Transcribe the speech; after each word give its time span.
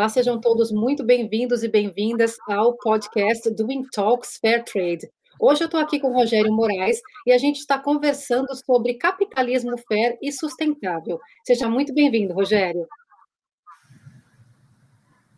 Olá, 0.00 0.08
sejam 0.08 0.40
todos 0.40 0.72
muito 0.72 1.04
bem-vindos 1.04 1.62
e 1.62 1.68
bem-vindas 1.68 2.34
ao 2.48 2.74
podcast 2.78 3.50
Doing 3.50 3.82
Talks 3.92 4.38
Fair 4.40 4.64
Trade. 4.64 5.06
Hoje 5.38 5.62
eu 5.62 5.66
estou 5.66 5.78
aqui 5.78 6.00
com 6.00 6.08
o 6.08 6.14
Rogério 6.14 6.50
Moraes 6.50 7.02
e 7.26 7.32
a 7.32 7.36
gente 7.36 7.58
está 7.58 7.78
conversando 7.78 8.48
sobre 8.64 8.94
capitalismo 8.94 9.76
fair 9.86 10.16
e 10.22 10.32
sustentável. 10.32 11.20
Seja 11.46 11.68
muito 11.68 11.92
bem-vindo, 11.92 12.32
Rogério. 12.32 12.86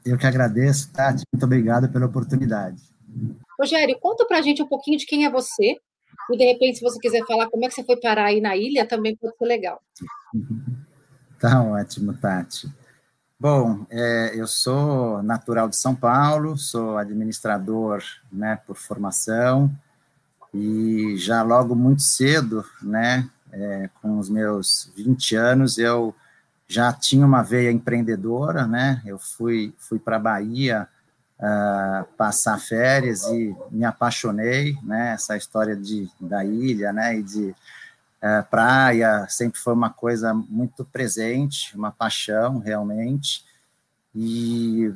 Eu 0.06 0.16
que 0.16 0.28
agradeço, 0.28 0.92
Tati. 0.92 1.24
Muito 1.32 1.44
obrigado 1.44 1.90
pela 1.90 2.06
oportunidade. 2.06 2.80
Rogério, 3.58 3.98
conta 3.98 4.24
para 4.24 4.38
a 4.38 4.42
gente 4.42 4.62
um 4.62 4.68
pouquinho 4.68 4.96
de 4.96 5.06
quem 5.06 5.24
é 5.24 5.30
você 5.30 5.74
e, 6.30 6.36
de 6.36 6.44
repente, 6.44 6.78
se 6.78 6.84
você 6.84 7.00
quiser 7.00 7.26
falar 7.26 7.50
como 7.50 7.64
é 7.64 7.68
que 7.68 7.74
você 7.74 7.82
foi 7.82 7.96
parar 7.96 8.26
aí 8.26 8.40
na 8.40 8.56
ilha, 8.56 8.86
também 8.86 9.16
pode 9.16 9.36
ser 9.36 9.44
legal. 9.44 9.82
Tá 11.40 11.60
ótimo, 11.64 12.16
Tati. 12.16 12.68
Bom, 13.42 13.84
é, 13.90 14.30
eu 14.36 14.46
sou 14.46 15.20
natural 15.20 15.68
de 15.68 15.76
São 15.76 15.96
Paulo, 15.96 16.56
sou 16.56 16.96
administrador 16.96 18.00
né, 18.30 18.60
por 18.64 18.76
formação 18.76 19.68
e 20.54 21.16
já 21.16 21.42
logo 21.42 21.74
muito 21.74 22.02
cedo, 22.02 22.64
né, 22.80 23.28
é, 23.50 23.90
com 24.00 24.20
os 24.20 24.28
meus 24.28 24.92
20 24.96 25.34
anos, 25.34 25.76
eu 25.76 26.14
já 26.68 26.92
tinha 26.92 27.26
uma 27.26 27.42
veia 27.42 27.72
empreendedora, 27.72 28.64
né, 28.64 29.02
eu 29.04 29.18
fui, 29.18 29.74
fui 29.76 29.98
para 29.98 30.18
a 30.18 30.20
Bahia 30.20 30.86
uh, 31.40 32.06
passar 32.16 32.60
férias 32.60 33.24
e 33.24 33.52
me 33.72 33.84
apaixonei, 33.84 34.78
né, 34.84 35.14
essa 35.14 35.36
história 35.36 35.74
de, 35.74 36.08
da 36.20 36.44
ilha, 36.44 36.92
né, 36.92 37.18
e 37.18 37.24
de 37.24 37.52
é, 38.22 38.40
praia 38.40 39.26
sempre 39.28 39.58
foi 39.58 39.74
uma 39.74 39.90
coisa 39.90 40.32
muito 40.32 40.84
presente, 40.84 41.76
uma 41.76 41.90
paixão 41.90 42.58
realmente, 42.60 43.44
e 44.14 44.94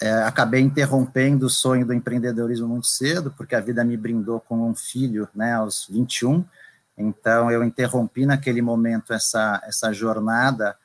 é, 0.00 0.12
acabei 0.22 0.60
interrompendo 0.60 1.46
o 1.46 1.50
sonho 1.50 1.84
do 1.84 1.92
empreendedorismo 1.92 2.68
muito 2.68 2.86
cedo, 2.86 3.34
porque 3.36 3.56
a 3.56 3.60
vida 3.60 3.82
me 3.82 3.96
brindou 3.96 4.38
com 4.38 4.70
um 4.70 4.74
filho, 4.76 5.28
né, 5.34 5.54
aos 5.54 5.88
21, 5.90 6.44
então 6.96 7.50
eu 7.50 7.64
interrompi 7.64 8.24
naquele 8.24 8.62
momento 8.62 9.12
essa, 9.12 9.60
essa 9.64 9.92
jornada 9.92 10.76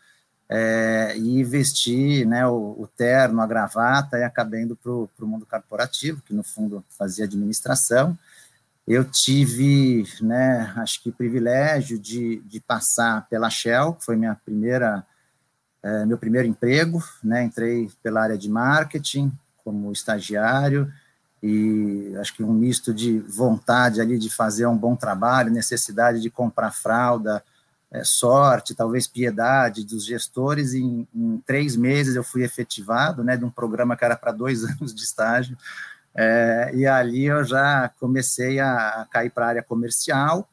é, 0.49 1.13
e 1.15 1.39
investi 1.41 2.25
né, 2.25 2.47
o, 2.47 2.75
o, 2.80 2.87
terno, 2.87 3.39
a 3.41 3.45
gravata, 3.45 4.17
e 4.17 4.23
acabei 4.23 4.63
indo 4.63 4.75
para 4.75 4.91
o 4.91 5.09
mundo 5.27 5.45
corporativo, 5.45 6.23
que 6.23 6.33
no 6.33 6.43
fundo 6.43 6.83
fazia 6.97 7.25
administração, 7.25 8.17
eu 8.88 9.03
tive, 9.03 10.05
né, 10.22 10.72
acho 10.78 11.02
que 11.02 11.11
privilégio 11.11 11.97
de, 11.97 12.41
de 12.45 12.59
passar 12.59 13.27
pela 13.27 13.50
Shell, 13.50 13.94
que 13.94 14.05
foi 14.05 14.16
minha 14.16 14.36
primeira, 14.36 15.03
é, 15.81 16.05
meu 16.05 16.17
primeiro 16.17 16.47
emprego, 16.47 17.03
né, 17.23 17.44
entrei 17.44 17.89
pela 18.03 18.22
área 18.22 18.38
de 18.38 18.47
marketing 18.47 19.31
como 19.64 19.92
estagiário 19.92 20.92
e 21.42 22.16
acho 22.19 22.36
que 22.36 22.44
um 22.44 22.53
misto 22.53 22.94
de 22.94 23.19
vontade 23.19 24.00
ali 24.00 24.19
de 24.19 24.30
fazer 24.30 24.67
um 24.67 24.77
bom 24.77 24.95
trabalho, 24.95 25.52
necessidade 25.52 26.22
de 26.22 26.30
comprar 26.30 26.72
fralda, 26.72 27.44
é, 27.92 28.03
sorte, 28.03 28.75
talvez 28.75 29.08
piedade 29.08 29.83
dos 29.83 30.05
gestores. 30.05 30.75
Em, 30.75 31.08
em 31.14 31.42
três 31.45 31.75
meses 31.75 32.16
eu 32.16 32.23
fui 32.23 32.44
efetivado, 32.44 33.23
né, 33.23 33.36
de 33.36 33.45
um 33.45 33.49
programa 33.49 33.97
que 33.97 34.05
era 34.05 34.16
para 34.16 34.31
dois 34.31 34.64
anos 34.70 34.94
de 34.94 35.02
estágio 35.02 35.58
é, 36.16 36.71
e 36.73 36.88
ali 36.88 37.25
eu 37.25 37.44
já 37.44 37.91
comecei 37.99 38.59
a 38.59 39.05
cair 39.11 39.30
para 39.30 39.45
a 39.45 39.49
área 39.49 39.63
comercial, 39.63 40.47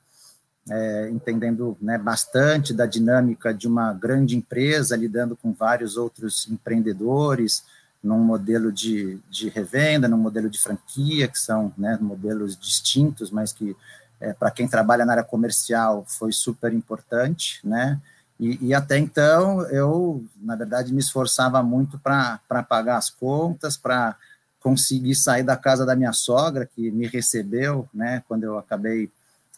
é, 0.68 1.08
entendendo 1.10 1.76
né, 1.80 1.96
bastante 1.98 2.74
da 2.74 2.84
dinâmica 2.84 3.54
de 3.54 3.68
uma 3.68 3.92
grande 3.92 4.36
empresa, 4.36 4.96
lidando 4.96 5.36
com 5.36 5.52
vários 5.52 5.96
outros 5.96 6.48
empreendedores, 6.50 7.64
num 8.02 8.18
modelo 8.18 8.72
de, 8.72 9.20
de 9.30 9.48
revenda, 9.48 10.08
num 10.08 10.16
modelo 10.16 10.50
de 10.50 10.58
franquia, 10.58 11.28
que 11.28 11.38
são 11.38 11.72
né, 11.78 11.96
modelos 12.00 12.56
distintos, 12.56 13.30
mas 13.30 13.52
que 13.52 13.76
é, 14.20 14.32
para 14.32 14.50
quem 14.50 14.66
trabalha 14.66 15.04
na 15.04 15.12
área 15.12 15.24
comercial 15.24 16.04
foi 16.08 16.32
super 16.32 16.72
importante, 16.72 17.60
né? 17.64 18.00
E, 18.40 18.58
e, 18.68 18.74
até 18.74 18.98
então 18.98 19.62
eu, 19.66 20.24
na 20.40 20.56
verdade, 20.56 20.92
me 20.92 20.98
esforçava 20.98 21.62
muito 21.62 21.96
para 21.98 22.40
pagar 22.68 22.96
as 22.96 23.08
contas, 23.08 23.76
para 23.76 24.16
consegui 24.62 25.14
sair 25.14 25.42
da 25.42 25.56
casa 25.56 25.84
da 25.84 25.96
minha 25.96 26.12
sogra, 26.12 26.66
que 26.66 26.90
me 26.90 27.06
recebeu, 27.06 27.88
né, 27.92 28.22
quando 28.28 28.44
eu 28.44 28.58
acabei 28.58 29.10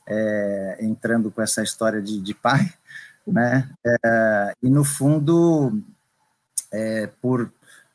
é, 0.06 0.78
entrando 0.80 1.30
com 1.30 1.42
essa 1.42 1.62
história 1.62 2.00
de, 2.00 2.20
de 2.20 2.34
pai, 2.34 2.72
né, 3.26 3.68
é, 3.84 4.54
e 4.62 4.68
no 4.68 4.82
fundo, 4.82 5.78
é, 6.72 7.08
por, 7.20 7.52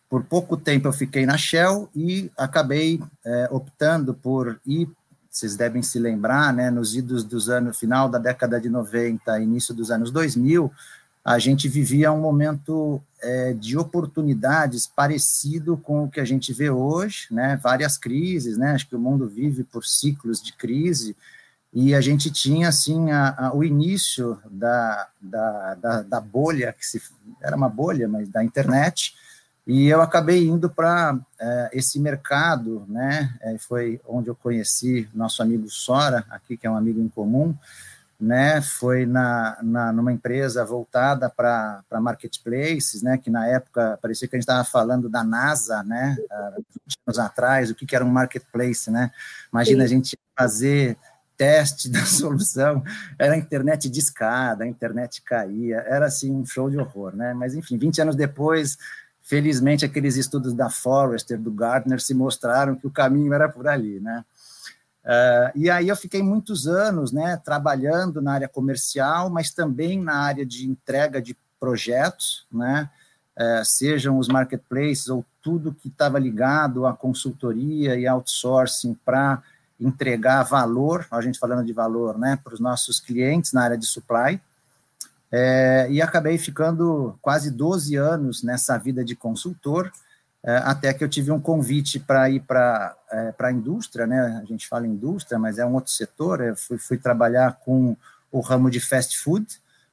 por 0.08 0.24
pouco 0.24 0.56
tempo 0.56 0.88
eu 0.88 0.94
fiquei 0.94 1.25
na 1.25 1.38
Shell 1.38 1.90
e 1.96 2.31
acabei 2.38 3.02
é, 3.26 3.47
optando 3.52 4.14
por 4.14 4.59
ir, 4.66 4.88
vocês 5.30 5.56
devem 5.56 5.81
se 5.81 6.00
lembrar, 6.00 6.53
né, 6.53 6.70
nos 6.70 6.96
idos 6.96 7.24
dos 7.24 7.50
anos, 7.50 7.78
final 7.80 8.08
da 8.09 8.20
década 8.20 8.59
de 8.59 8.70
90, 8.70 9.40
início 9.40 9.74
dos 9.74 9.90
anos 9.90 10.12
2000, 10.12 10.72
a 11.29 11.38
gente 11.38 11.69
vivia 11.69 12.12
um 12.12 12.19
momento 12.19 13.00
é, 13.22 13.53
de 13.53 13.78
oportunidades 13.78 14.88
parecido 14.88 15.78
com 15.78 16.06
o 16.06 16.09
que 16.09 16.19
a 16.19 16.25
gente 16.25 16.51
vê 16.51 16.72
hoje, 16.72 17.28
né? 17.29 17.56
Várias 17.62 18.00
crises, 18.00 18.57
né? 18.57 18.72
Acho 18.72 18.90
que 18.90 18.95
o 18.95 19.00
mundo 19.00 19.28
vive 19.28 19.63
por 19.63 19.85
ciclos 19.85 20.41
de 20.41 20.53
crise 20.53 21.16
e 21.72 21.94
a 21.94 22.01
gente 22.01 22.31
tinha 22.31 22.67
assim 22.67 23.12
a, 23.12 23.35
a, 23.38 23.56
o 23.56 23.63
início 23.63 24.40
da, 24.50 25.07
da, 25.22 25.75
da, 25.75 26.01
da, 26.01 26.19
bolha 26.19 26.73
que 26.73 26.84
se 26.84 27.00
era 27.40 27.56
uma 27.56 27.69
bolha, 27.69 28.07
mas 28.07 28.28
da 28.28 28.44
internet. 28.44 29.13
E 29.67 29.88
eu 29.88 30.01
acabei 30.01 30.47
indo 30.47 30.67
para 30.67 31.16
é, 31.40 31.69
esse 31.73 32.00
mercado, 32.00 32.88
né? 32.90 33.38
É, 33.41 33.56
foi 33.59 34.01
onde 34.07 34.29
eu 34.29 34.35
conheci 34.35 35.07
nosso 35.13 35.44
amigo 35.44 35.69
Sora, 35.69 36.25
aqui 36.31 36.57
que 36.57 36.66
é 36.66 36.72
um 36.72 36.75
amigo 36.75 37.00
em 37.00 37.07
comum 37.07 37.56
né, 38.19 38.62
foi 38.62 39.06
na, 39.06 39.57
na, 39.63 39.94
numa 39.94 40.12
empresa 40.12 40.66
voltada 40.66 41.30
para 41.30 41.81
marketplaces, 42.02 43.02
né, 43.02 43.18
que 43.18 43.30
na 43.30 43.47
época 43.47 43.97
parecia 44.02 44.28
que 44.28 44.35
a 44.35 44.38
gente 44.38 44.44
estava 44.44 44.66
falando 44.66 45.07
da 45.07 45.24
NASA, 45.24 45.81
né, 45.84 46.18
há 46.29 46.50
20 46.58 46.97
anos 47.08 47.19
atrás, 47.19 47.72
o 47.72 47.75
que, 47.75 47.85
que 47.85 47.96
era 47.96 48.03
um 48.03 48.09
marketplace, 48.09 48.91
né, 48.91 49.09
imagina 49.52 49.79
Sim. 49.79 49.85
a 49.85 49.88
gente 49.88 50.18
fazer 50.38 50.97
teste 51.38 51.88
da 51.90 52.06
solução, 52.06 52.84
era 53.18 53.35
a 53.35 53.38
internet 53.38 53.90
discada, 53.90 54.66
a 54.66 54.68
internet 54.68 55.22
caía, 55.22 55.78
era 55.88 56.08
assim 56.08 56.29
um 56.34 56.46
show 56.46 56.69
de 56.69 56.78
horror, 56.78 57.16
né, 57.16 57.34
mas 57.34 57.56
enfim, 57.56 57.78
20 57.78 58.02
anos 58.02 58.16
depois, 58.18 58.78
felizmente 59.22 59.85
aqueles 59.85 60.18
estudos 60.18 60.53
da 60.53 60.69
Forrester, 60.69 61.40
do 61.40 61.52
Gartner, 61.52 62.02
se 62.02 62.13
mostraram 62.13 62.75
que 62.75 62.85
o 62.85 62.91
caminho 62.91 63.34
era 63.34 63.47
por 63.47 63.66
ali, 63.66 64.02
né, 64.02 64.25
Uh, 65.09 65.50
e 65.56 65.72
aí 65.72 65.90
eu 65.90 65.96
fiquei 65.96 66.22
muitos 66.22 66.68
anos 66.68 67.12
né, 67.12 67.36
trabalhando 67.44 68.22
na 68.22 68.34
área 68.34 68.47
comercial, 68.47 69.28
mas 69.28 69.50
também 69.50 70.00
na 70.00 70.14
área 70.14 70.46
de 70.46 70.70
entrega 70.70 71.20
de 71.20 71.36
projetos, 71.59 72.46
né, 72.52 72.88
uh, 73.36 73.66
sejam 73.66 74.20
os 74.20 74.28
marketplaces 74.28 75.09
ou 75.09 75.25
tudo 75.42 75.74
que 75.74 75.88
estava 75.88 76.20
ligado 76.20 76.86
à 76.86 76.94
consultoria 76.94 77.96
e 77.96 78.06
outsourcing 78.06 78.96
para 79.03 79.42
entregar 79.80 80.44
valor, 80.44 81.08
a 81.09 81.22
gente 81.22 81.40
falando 81.40 81.66
de 81.66 81.74
valor, 81.74 82.16
né, 82.16 82.38
para 82.44 82.53
os 82.53 82.59
nossos 82.59 83.00
clientes 83.00 83.52
na 83.52 83.64
área 83.64 83.78
de 83.78 83.88
supply. 83.88 84.40
É, 85.31 85.88
e 85.90 86.03
acabei 86.03 86.38
ficando 86.38 87.18
quase 87.20 87.50
12 87.50 87.96
anos 87.96 88.44
nessa 88.44 88.78
vida 88.78 89.03
de 89.03 89.16
consultor, 89.16 89.91
até 90.44 90.94
que 90.94 91.04
eu 91.04 91.10
tive 91.10 91.32
um 91.32 91.40
convite 91.40 92.00
para 92.00 92.30
ir 92.30 92.40
para 92.42 92.96
é, 93.12 93.34
a 93.38 93.52
indústria, 93.52 94.08
né? 94.08 94.40
A 94.42 94.46
gente 94.46 94.68
fala 94.68 94.88
indústria, 94.88 95.38
mas 95.38 95.60
é 95.60 95.66
um 95.66 95.74
outro 95.74 95.92
setor. 95.92 96.42
Eu 96.42 96.56
fui, 96.56 96.78
fui 96.78 96.98
trabalhar 96.98 97.60
com 97.64 97.96
o 98.32 98.40
ramo 98.40 98.70
de 98.70 98.80
fast 98.80 99.18
food, 99.20 99.46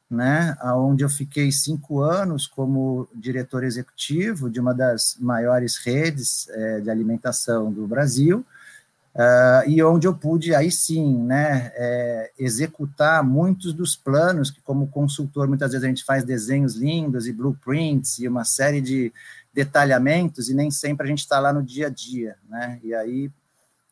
né? 0.09 0.57
Onde 0.63 1.05
eu 1.05 1.09
fiquei 1.09 1.51
cinco 1.51 2.01
anos 2.01 2.47
como 2.47 3.09
diretor 3.15 3.65
executivo 3.65 4.49
de 4.49 4.61
uma 4.61 4.73
das 4.73 5.17
maiores 5.19 5.77
redes 5.79 6.49
é, 6.51 6.81
de 6.81 6.91
alimentação 6.91 7.73
do 7.73 7.87
Brasil. 7.87 8.45
Uh, 9.17 9.65
e 9.67 9.83
onde 9.83 10.07
eu 10.07 10.15
pude 10.15 10.55
aí 10.55 10.71
sim, 10.71 11.23
né, 11.23 11.73
é, 11.75 12.31
executar 12.39 13.25
muitos 13.25 13.73
dos 13.73 13.97
planos 13.97 14.51
que 14.51 14.61
como 14.61 14.89
consultor 14.89 15.49
muitas 15.49 15.71
vezes 15.73 15.83
a 15.83 15.89
gente 15.89 16.05
faz 16.05 16.23
desenhos 16.23 16.75
lindos 16.75 17.27
e 17.27 17.33
blueprints 17.33 18.19
e 18.19 18.29
uma 18.29 18.45
série 18.45 18.79
de, 18.79 19.11
detalhamentos 19.57 20.51
e 20.51 20.55
nem 20.55 20.71
sempre 20.71 21.07
a 21.07 21.09
gente 21.09 21.21
está 21.21 21.41
lá 21.41 21.51
no 21.51 21.63
dia 21.63 21.87
a 21.87 21.91
dia, 21.91 22.37
né? 22.47 22.79
E 22.85 22.95
aí 22.95 23.31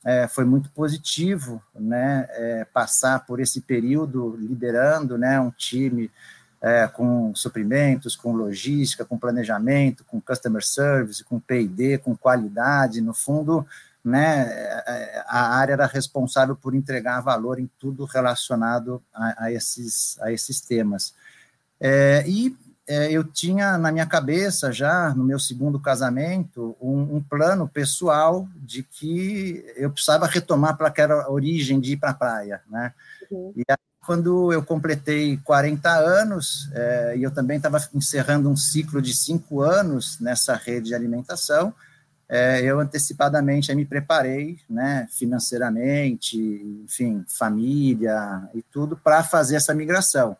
é, 0.04 0.28
foi 0.28 0.44
muito 0.44 0.70
positivo, 0.70 1.62
né? 1.74 2.28
É, 2.32 2.66
passar 2.66 3.24
por 3.24 3.40
esse 3.40 3.62
período 3.62 4.36
liderando, 4.36 5.16
né? 5.16 5.40
Um 5.40 5.50
time 5.50 6.10
é, 6.60 6.86
com 6.86 7.34
suprimentos, 7.34 8.14
com 8.14 8.34
logística, 8.34 9.06
com 9.06 9.18
planejamento, 9.18 10.04
com 10.04 10.20
customer 10.20 10.62
service, 10.62 11.24
com 11.24 11.40
P&D, 11.40 11.96
com 11.96 12.14
qualidade, 12.14 13.00
no 13.00 13.14
fundo, 13.14 13.66
né? 14.04 14.46
É, 14.86 15.24
a 15.26 15.56
área 15.56 15.72
era 15.72 15.86
responsável 15.86 16.54
por 16.54 16.74
entregar 16.74 17.22
valor 17.22 17.58
em 17.58 17.70
tudo 17.78 18.04
relacionado 18.04 19.02
a, 19.14 19.44
a 19.44 19.52
esses 19.52 20.20
a 20.20 20.30
esses 20.30 20.60
temas. 20.60 21.14
É, 21.80 22.22
e 22.28 22.54
é, 22.86 23.10
eu 23.10 23.24
tinha 23.24 23.78
na 23.78 23.90
minha 23.90 24.06
cabeça 24.06 24.70
já, 24.70 25.14
no 25.14 25.24
meu 25.24 25.38
segundo 25.38 25.80
casamento, 25.80 26.76
um, 26.80 27.16
um 27.16 27.22
plano 27.22 27.66
pessoal 27.66 28.46
de 28.56 28.82
que 28.82 29.64
eu 29.76 29.90
precisava 29.90 30.26
retomar 30.26 30.76
para 30.76 30.88
aquela 30.88 31.30
origem 31.30 31.80
de 31.80 31.92
ir 31.92 31.96
para 31.96 32.10
a 32.10 32.14
praia, 32.14 32.60
né? 32.68 32.92
Uhum. 33.30 33.52
E 33.56 33.62
aí, 33.68 33.76
quando 34.04 34.52
eu 34.52 34.62
completei 34.62 35.38
40 35.38 35.90
anos, 35.90 36.70
é, 36.74 37.14
e 37.16 37.22
eu 37.22 37.30
também 37.30 37.56
estava 37.56 37.82
encerrando 37.94 38.50
um 38.50 38.56
ciclo 38.56 39.00
de 39.00 39.14
cinco 39.14 39.62
anos 39.62 40.20
nessa 40.20 40.54
rede 40.54 40.88
de 40.88 40.94
alimentação, 40.94 41.74
é, 42.28 42.62
eu 42.62 42.80
antecipadamente 42.80 43.74
me 43.74 43.84
preparei, 43.84 44.58
né, 44.68 45.06
financeiramente, 45.10 46.36
enfim, 46.84 47.24
família 47.28 48.48
e 48.54 48.62
tudo, 48.62 48.96
para 48.96 49.22
fazer 49.22 49.56
essa 49.56 49.74
migração. 49.74 50.36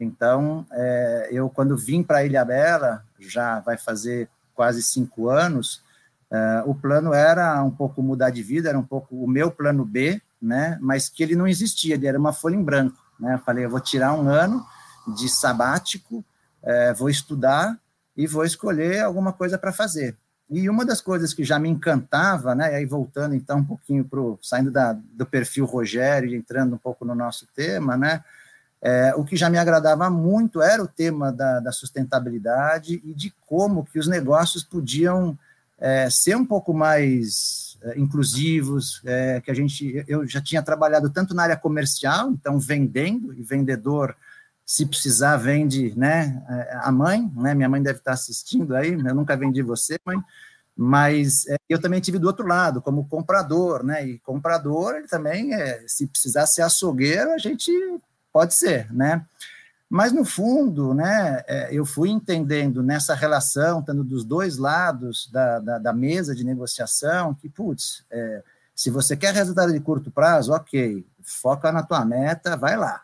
Então, 0.00 0.64
é, 0.72 1.28
eu, 1.32 1.50
quando 1.50 1.76
vim 1.76 2.02
para 2.02 2.24
Ilha 2.24 2.44
Bela, 2.44 3.04
já 3.18 3.60
vai 3.60 3.76
fazer 3.76 4.28
quase 4.54 4.82
cinco 4.82 5.28
anos, 5.28 5.82
é, 6.30 6.62
o 6.66 6.74
plano 6.74 7.12
era 7.12 7.62
um 7.62 7.70
pouco 7.70 8.02
mudar 8.02 8.30
de 8.30 8.42
vida, 8.42 8.68
era 8.68 8.78
um 8.78 8.84
pouco 8.84 9.16
o 9.16 9.28
meu 9.28 9.50
plano 9.50 9.84
B, 9.84 10.20
né, 10.40 10.78
mas 10.80 11.08
que 11.08 11.22
ele 11.22 11.34
não 11.34 11.48
existia, 11.48 11.94
ele 11.94 12.06
era 12.06 12.18
uma 12.18 12.32
folha 12.32 12.54
em 12.54 12.62
branco. 12.62 12.98
Né? 13.18 13.34
Eu 13.34 13.38
falei, 13.38 13.64
eu 13.64 13.70
vou 13.70 13.80
tirar 13.80 14.12
um 14.12 14.28
ano 14.28 14.64
de 15.16 15.28
sabático, 15.28 16.24
é, 16.62 16.92
vou 16.92 17.08
estudar 17.08 17.76
e 18.16 18.26
vou 18.26 18.44
escolher 18.44 19.00
alguma 19.00 19.32
coisa 19.32 19.58
para 19.58 19.72
fazer. 19.72 20.16
E 20.50 20.68
uma 20.68 20.84
das 20.84 21.00
coisas 21.00 21.34
que 21.34 21.44
já 21.44 21.58
me 21.58 21.68
encantava, 21.68 22.54
né, 22.54 22.74
aí 22.74 22.86
voltando 22.86 23.34
então 23.34 23.58
um 23.58 23.64
pouquinho 23.64 24.04
para 24.04 24.20
saindo 24.42 24.70
da, 24.70 24.92
do 24.92 25.26
perfil 25.26 25.66
Rogério 25.66 26.30
e 26.30 26.36
entrando 26.36 26.74
um 26.74 26.78
pouco 26.78 27.04
no 27.04 27.14
nosso 27.14 27.46
tema, 27.54 27.96
né, 27.96 28.24
é, 28.80 29.12
o 29.16 29.24
que 29.24 29.36
já 29.36 29.50
me 29.50 29.58
agradava 29.58 30.08
muito 30.08 30.62
era 30.62 30.82
o 30.82 30.88
tema 30.88 31.32
da, 31.32 31.60
da 31.60 31.72
sustentabilidade 31.72 33.00
e 33.04 33.12
de 33.12 33.32
como 33.46 33.84
que 33.84 33.98
os 33.98 34.06
negócios 34.06 34.62
podiam 34.62 35.36
é, 35.78 36.08
ser 36.10 36.36
um 36.36 36.44
pouco 36.44 36.72
mais 36.72 37.76
é, 37.82 37.98
inclusivos, 37.98 39.00
é, 39.04 39.40
que 39.40 39.50
a 39.50 39.54
gente, 39.54 40.04
eu 40.06 40.26
já 40.26 40.40
tinha 40.40 40.62
trabalhado 40.62 41.10
tanto 41.10 41.34
na 41.34 41.44
área 41.44 41.56
comercial, 41.56 42.30
então 42.30 42.58
vendendo, 42.58 43.32
e 43.34 43.42
vendedor, 43.42 44.16
se 44.64 44.84
precisar, 44.84 45.36
vende 45.36 45.94
né, 45.96 46.42
é, 46.48 46.78
a 46.82 46.92
mãe, 46.92 47.30
né, 47.36 47.54
minha 47.54 47.68
mãe 47.68 47.82
deve 47.82 47.98
estar 47.98 48.12
assistindo 48.12 48.76
aí, 48.76 48.92
eu 48.92 49.14
nunca 49.14 49.36
vendi 49.36 49.62
você, 49.62 49.98
mãe, 50.04 50.18
mas 50.76 51.46
é, 51.48 51.56
eu 51.68 51.80
também 51.80 52.00
tive 52.00 52.18
do 52.18 52.26
outro 52.26 52.46
lado, 52.46 52.82
como 52.82 53.08
comprador, 53.08 53.82
né, 53.82 54.06
e 54.06 54.18
comprador, 54.20 54.96
ele 54.96 55.08
também, 55.08 55.54
é, 55.54 55.82
se 55.86 56.06
precisar 56.06 56.46
ser 56.46 56.62
açougueiro, 56.62 57.32
a 57.32 57.38
gente 57.38 57.72
Pode 58.38 58.54
ser, 58.54 58.86
né? 58.92 59.26
Mas, 59.90 60.12
no 60.12 60.24
fundo, 60.24 60.94
né, 60.94 61.42
é, 61.48 61.74
eu 61.74 61.84
fui 61.84 62.08
entendendo 62.08 62.84
nessa 62.84 63.12
relação, 63.12 63.82
tendo 63.82 64.04
dos 64.04 64.22
dois 64.22 64.58
lados 64.58 65.28
da, 65.32 65.58
da, 65.58 65.78
da 65.80 65.92
mesa 65.92 66.36
de 66.36 66.44
negociação, 66.44 67.34
que, 67.34 67.48
putz, 67.48 68.04
é, 68.08 68.44
se 68.76 68.90
você 68.90 69.16
quer 69.16 69.34
resultado 69.34 69.72
de 69.72 69.80
curto 69.80 70.08
prazo, 70.08 70.52
ok, 70.52 71.04
foca 71.20 71.72
na 71.72 71.82
tua 71.82 72.04
meta, 72.04 72.56
vai 72.56 72.76
lá. 72.76 73.02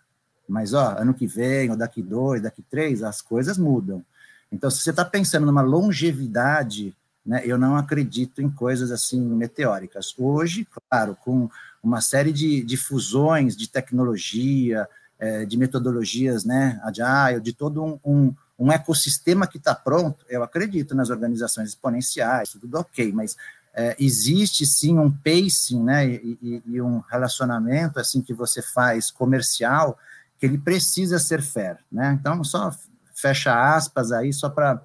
Mas, 0.48 0.72
ó, 0.72 0.94
ano 0.96 1.12
que 1.12 1.26
vem, 1.26 1.68
ou 1.68 1.76
daqui 1.76 2.00
dois, 2.00 2.40
daqui 2.40 2.62
três, 2.62 3.02
as 3.02 3.20
coisas 3.20 3.58
mudam. 3.58 4.04
Então, 4.52 4.70
se 4.70 4.82
você 4.82 4.90
está 4.90 5.04
pensando 5.04 5.46
numa 5.46 5.62
longevidade, 5.62 6.94
né, 7.26 7.42
eu 7.44 7.58
não 7.58 7.76
acredito 7.76 8.40
em 8.40 8.48
coisas 8.48 8.92
assim 8.92 9.20
meteóricas. 9.20 10.14
Hoje, 10.16 10.64
claro, 10.88 11.16
com 11.24 11.50
uma 11.82 12.00
série 12.00 12.32
de, 12.32 12.62
de 12.62 12.76
fusões 12.76 13.56
de 13.56 13.68
tecnologia, 13.68 14.88
é, 15.18 15.44
de 15.44 15.56
metodologias, 15.56 16.44
né, 16.44 16.80
agile, 16.82 17.40
de 17.40 17.52
todo 17.52 17.82
um, 17.82 17.98
um, 18.04 18.34
um 18.58 18.72
ecossistema 18.72 19.46
que 19.46 19.58
está 19.58 19.74
pronto, 19.74 20.24
eu 20.28 20.42
acredito 20.42 20.94
nas 20.94 21.10
organizações 21.10 21.70
exponenciais, 21.70 22.50
tudo 22.50 22.78
ok, 22.78 23.12
mas 23.12 23.36
é, 23.74 23.96
existe 23.98 24.64
sim 24.66 24.98
um 24.98 25.10
pacing, 25.10 25.82
né, 25.82 26.06
e, 26.06 26.38
e, 26.42 26.62
e, 26.66 26.80
um 26.80 26.98
relacionamento, 27.00 27.98
assim, 27.98 28.20
que 28.20 28.34
você 28.34 28.62
faz 28.62 29.10
comercial, 29.10 29.98
que 30.38 30.46
ele 30.46 30.58
precisa 30.58 31.18
ser 31.18 31.42
fair, 31.42 31.78
né, 31.90 32.16
então 32.20 32.42
só 32.44 32.72
fecha 33.14 33.74
aspas 33.74 34.12
aí, 34.12 34.32
só 34.32 34.50
para, 34.50 34.82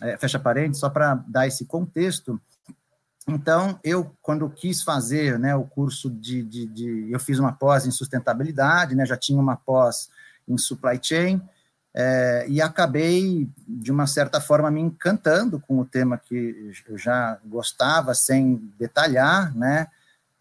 é, 0.00 0.16
fecha 0.16 0.38
parênteses, 0.38 0.80
só 0.80 0.90
para 0.90 1.14
dar 1.26 1.46
esse 1.46 1.64
contexto, 1.64 2.40
então, 3.30 3.78
eu, 3.82 4.14
quando 4.20 4.48
quis 4.50 4.82
fazer 4.82 5.38
né, 5.38 5.54
o 5.54 5.64
curso 5.64 6.10
de, 6.10 6.42
de, 6.42 6.66
de, 6.66 7.08
Eu 7.10 7.20
fiz 7.20 7.38
uma 7.38 7.52
pós 7.52 7.86
em 7.86 7.90
sustentabilidade, 7.90 8.94
né, 8.94 9.06
já 9.06 9.16
tinha 9.16 9.40
uma 9.40 9.56
pós 9.56 10.10
em 10.48 10.58
supply 10.58 10.98
chain, 11.02 11.40
é, 11.94 12.46
e 12.48 12.62
acabei, 12.62 13.48
de 13.66 13.90
uma 13.90 14.06
certa 14.06 14.40
forma, 14.40 14.70
me 14.70 14.80
encantando 14.80 15.58
com 15.60 15.78
o 15.78 15.84
tema 15.84 16.16
que 16.16 16.72
eu 16.88 16.96
já 16.96 17.38
gostava, 17.44 18.14
sem 18.14 18.56
detalhar, 18.78 19.54
né? 19.56 19.88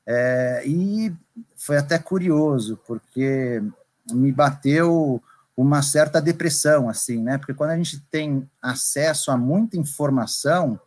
É, 0.05 0.63
e 0.65 1.13
foi 1.55 1.77
até 1.77 1.97
curioso, 1.97 2.79
porque 2.85 3.63
me 4.11 4.31
bateu 4.31 5.21
uma 5.57 5.81
certa 5.81 6.21
depressão, 6.21 6.87
assim, 6.87 7.21
né? 7.21 7.37
Porque 7.37 7.53
quando 7.53 7.71
a 7.71 7.77
gente 7.77 7.99
tem 8.11 8.49
acesso 8.61 9.31
a 9.31 9.37
muita 9.37 9.77
informação, 9.77 10.79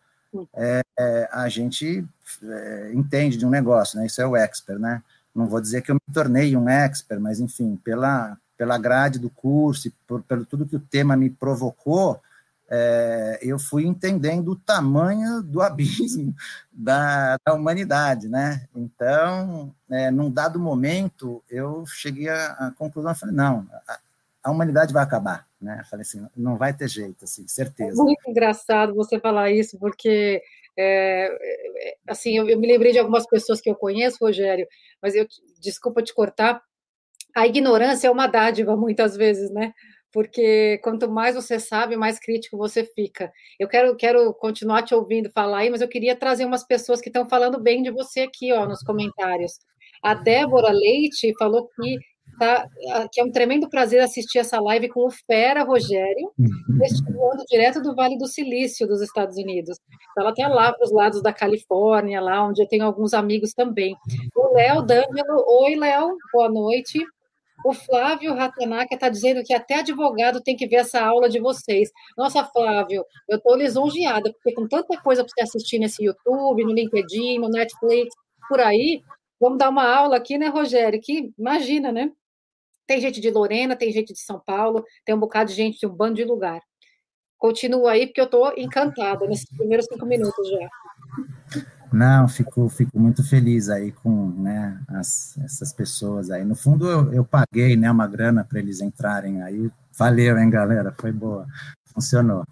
é, 0.54 0.82
é, 0.98 1.28
a 1.32 1.48
gente 1.48 2.04
é, 2.42 2.90
entende 2.94 3.36
de 3.36 3.46
um 3.46 3.50
negócio, 3.50 3.98
né? 3.98 4.06
Isso 4.06 4.20
é 4.20 4.26
o 4.26 4.36
expert, 4.36 4.78
né? 4.78 5.02
Não 5.34 5.46
vou 5.46 5.60
dizer 5.60 5.82
que 5.82 5.90
eu 5.90 5.94
me 5.94 6.14
tornei 6.14 6.56
um 6.56 6.68
expert, 6.68 7.20
mas 7.20 7.40
enfim, 7.40 7.76
pela 7.82 8.36
pela 8.62 8.78
grade 8.78 9.18
do 9.18 9.28
curso, 9.28 9.92
por, 10.06 10.22
pelo 10.22 10.46
tudo 10.46 10.64
que 10.64 10.76
o 10.76 10.80
tema 10.80 11.16
me 11.16 11.28
provocou, 11.28 12.22
é, 12.70 13.40
eu 13.42 13.58
fui 13.58 13.84
entendendo 13.84 14.52
o 14.52 14.56
tamanho 14.56 15.42
do 15.42 15.60
abismo 15.60 16.32
da, 16.72 17.36
da 17.44 17.54
humanidade, 17.54 18.28
né? 18.28 18.68
Então, 18.72 19.74
é, 19.90 20.12
num 20.12 20.30
dado 20.30 20.60
momento, 20.60 21.42
eu 21.50 21.84
cheguei 21.86 22.28
à, 22.28 22.52
à 22.52 22.70
conclusão, 22.70 23.12
falei, 23.16 23.34
não, 23.34 23.66
a, 24.42 24.50
humanidade 24.50 24.92
vai 24.92 25.02
acabar, 25.02 25.46
né? 25.60 25.78
Eu 25.80 25.84
falei 25.86 26.02
assim, 26.02 26.26
não 26.36 26.56
vai 26.56 26.74
ter 26.74 26.88
jeito, 26.88 27.24
assim, 27.24 27.46
certeza. 27.46 28.00
É 28.00 28.04
muito 28.04 28.28
engraçado 28.28 28.94
você 28.94 29.18
falar 29.18 29.50
isso, 29.50 29.78
porque 29.78 30.42
é, 30.76 31.28
assim, 32.08 32.36
eu, 32.36 32.48
eu, 32.48 32.58
me 32.58 32.66
lembrei 32.66 32.92
de 32.92 32.98
algumas 32.98 33.26
pessoas 33.26 33.60
que 33.60 33.70
eu 33.70 33.74
conheço, 33.74 34.18
Rogério, 34.20 34.66
mas 35.02 35.14
eu 35.14 35.26
desculpa 35.60 36.02
te 36.02 36.14
cortar. 36.14 36.62
A 37.34 37.46
ignorância 37.46 38.08
é 38.08 38.10
uma 38.10 38.26
dádiva 38.26 38.76
muitas 38.76 39.16
vezes, 39.16 39.50
né? 39.50 39.72
Porque 40.12 40.78
quanto 40.84 41.10
mais 41.10 41.34
você 41.34 41.58
sabe, 41.58 41.96
mais 41.96 42.18
crítico 42.18 42.58
você 42.58 42.84
fica. 42.84 43.32
Eu 43.58 43.66
quero, 43.66 43.96
quero 43.96 44.34
continuar 44.34 44.82
te 44.82 44.94
ouvindo 44.94 45.30
falar 45.30 45.58
aí, 45.58 45.70
mas 45.70 45.80
eu 45.80 45.88
queria 45.88 46.14
trazer 46.14 46.44
umas 46.44 46.64
pessoas 46.64 47.00
que 47.00 47.08
estão 47.08 47.26
falando 47.26 47.58
bem 47.58 47.82
de 47.82 47.90
você 47.90 48.20
aqui, 48.20 48.52
ó, 48.52 48.66
nos 48.66 48.82
comentários. 48.82 49.58
A 50.02 50.14
Débora 50.14 50.70
Leite 50.70 51.32
falou 51.38 51.68
que 51.68 51.96
tá, 52.38 52.68
que 53.10 53.20
é 53.20 53.24
um 53.24 53.30
tremendo 53.30 53.68
prazer 53.68 54.00
assistir 54.00 54.38
essa 54.38 54.60
live 54.60 54.88
com 54.88 55.06
o 55.06 55.10
Fera 55.10 55.62
Rogério, 55.62 56.32
vestibulando 56.78 57.44
direto 57.48 57.82
do 57.82 57.94
Vale 57.94 58.18
do 58.18 58.26
Silício 58.26 58.86
dos 58.86 59.00
Estados 59.00 59.36
Unidos. 59.36 59.78
Ela 60.18 60.30
está 60.30 60.48
lá 60.48 60.72
para 60.72 60.84
os 60.84 60.92
lados 60.92 61.22
da 61.22 61.32
Califórnia, 61.32 62.20
lá 62.20 62.46
onde 62.46 62.62
eu 62.62 62.68
tenho 62.68 62.84
alguns 62.84 63.14
amigos 63.14 63.52
também. 63.52 63.96
O 64.34 64.54
Léo 64.54 64.82
D'Angelo, 64.82 65.44
oi 65.62 65.76
Léo, 65.76 66.16
boa 66.32 66.48
noite. 66.48 66.98
O 67.64 67.72
Flávio 67.72 68.34
Ratanaka 68.34 68.94
está 68.94 69.08
dizendo 69.08 69.42
que 69.44 69.54
até 69.54 69.76
advogado 69.76 70.40
tem 70.40 70.56
que 70.56 70.66
ver 70.66 70.76
essa 70.76 71.00
aula 71.00 71.28
de 71.28 71.38
vocês. 71.38 71.90
Nossa, 72.16 72.44
Flávio, 72.44 73.04
eu 73.28 73.36
estou 73.36 73.56
lisonjeada, 73.56 74.32
porque 74.32 74.52
com 74.52 74.66
tanta 74.66 75.00
coisa 75.00 75.22
para 75.22 75.32
você 75.32 75.42
assistir 75.42 75.78
nesse 75.78 76.04
YouTube, 76.04 76.64
no 76.64 76.72
LinkedIn, 76.72 77.38
no 77.38 77.48
Netflix, 77.48 78.12
por 78.48 78.58
aí, 78.60 79.00
vamos 79.40 79.58
dar 79.58 79.68
uma 79.68 79.88
aula 79.88 80.16
aqui, 80.16 80.36
né, 80.36 80.48
Rogério? 80.48 81.00
Que 81.00 81.32
imagina, 81.38 81.92
né? 81.92 82.10
Tem 82.86 83.00
gente 83.00 83.20
de 83.20 83.30
Lorena, 83.30 83.76
tem 83.76 83.92
gente 83.92 84.12
de 84.12 84.20
São 84.20 84.40
Paulo, 84.44 84.84
tem 85.04 85.14
um 85.14 85.20
bocado 85.20 85.50
de 85.50 85.56
gente 85.56 85.78
de 85.78 85.86
um 85.86 85.94
bando 85.94 86.14
de 86.14 86.24
lugar. 86.24 86.60
Continua 87.38 87.92
aí, 87.92 88.06
porque 88.06 88.20
eu 88.20 88.26
estou 88.26 88.52
encantada 88.56 89.26
nesses 89.26 89.48
primeiros 89.56 89.86
cinco 89.86 90.06
minutos 90.06 90.48
já. 90.48 90.68
Não, 91.92 92.26
fico, 92.26 92.68
fico 92.68 92.98
muito 92.98 93.22
feliz 93.22 93.68
aí 93.68 93.92
com 93.92 94.28
né, 94.30 94.80
as, 94.88 95.36
essas 95.38 95.72
pessoas 95.72 96.30
aí. 96.30 96.44
No 96.44 96.54
fundo, 96.54 96.88
eu, 96.88 97.12
eu 97.12 97.24
paguei 97.24 97.76
né, 97.76 97.90
uma 97.90 98.06
grana 98.06 98.44
para 98.44 98.58
eles 98.58 98.80
entrarem 98.80 99.42
aí. 99.42 99.70
Valeu, 99.98 100.38
hein, 100.38 100.48
galera? 100.48 100.94
Foi 100.98 101.12
boa. 101.12 101.46
Funcionou. 101.84 102.44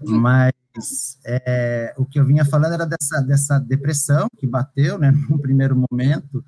Mas 0.00 1.18
é, 1.24 1.94
o 1.96 2.04
que 2.04 2.18
eu 2.18 2.24
vinha 2.24 2.44
falando 2.44 2.74
era 2.74 2.84
dessa, 2.84 3.20
dessa 3.20 3.58
depressão 3.60 4.26
que 4.36 4.46
bateu 4.46 4.98
né, 4.98 5.12
no 5.30 5.38
primeiro 5.38 5.76
momento, 5.76 6.44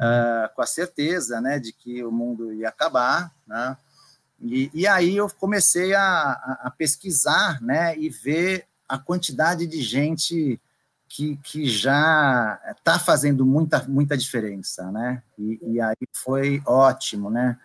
uh, 0.00 0.54
com 0.54 0.62
a 0.62 0.66
certeza 0.66 1.40
né, 1.40 1.58
de 1.58 1.72
que 1.72 2.02
o 2.02 2.10
mundo 2.10 2.52
ia 2.52 2.68
acabar, 2.68 3.32
né? 3.46 3.76
E, 4.42 4.70
e 4.72 4.86
aí 4.86 5.18
eu 5.18 5.28
comecei 5.28 5.92
a, 5.94 6.32
a, 6.62 6.72
pesquisar 6.76 7.60
né, 7.60 7.94
e 7.98 8.08
ver 8.08 8.66
a 8.88 8.96
quantidade 8.98 9.66
de 9.66 9.82
gente 9.82 10.58
que, 11.06 11.36
que 11.42 11.68
já 11.68 12.58
está 12.70 12.98
fazendo 12.98 13.44
muita, 13.44 13.84
muita 13.86 14.16
diferença, 14.16 14.90
né? 14.90 15.22
E, 15.38 15.60
e, 15.62 15.80
aí 15.80 15.96
foi 16.14 16.62
ótimo, 16.64 17.28
né? 17.28 17.58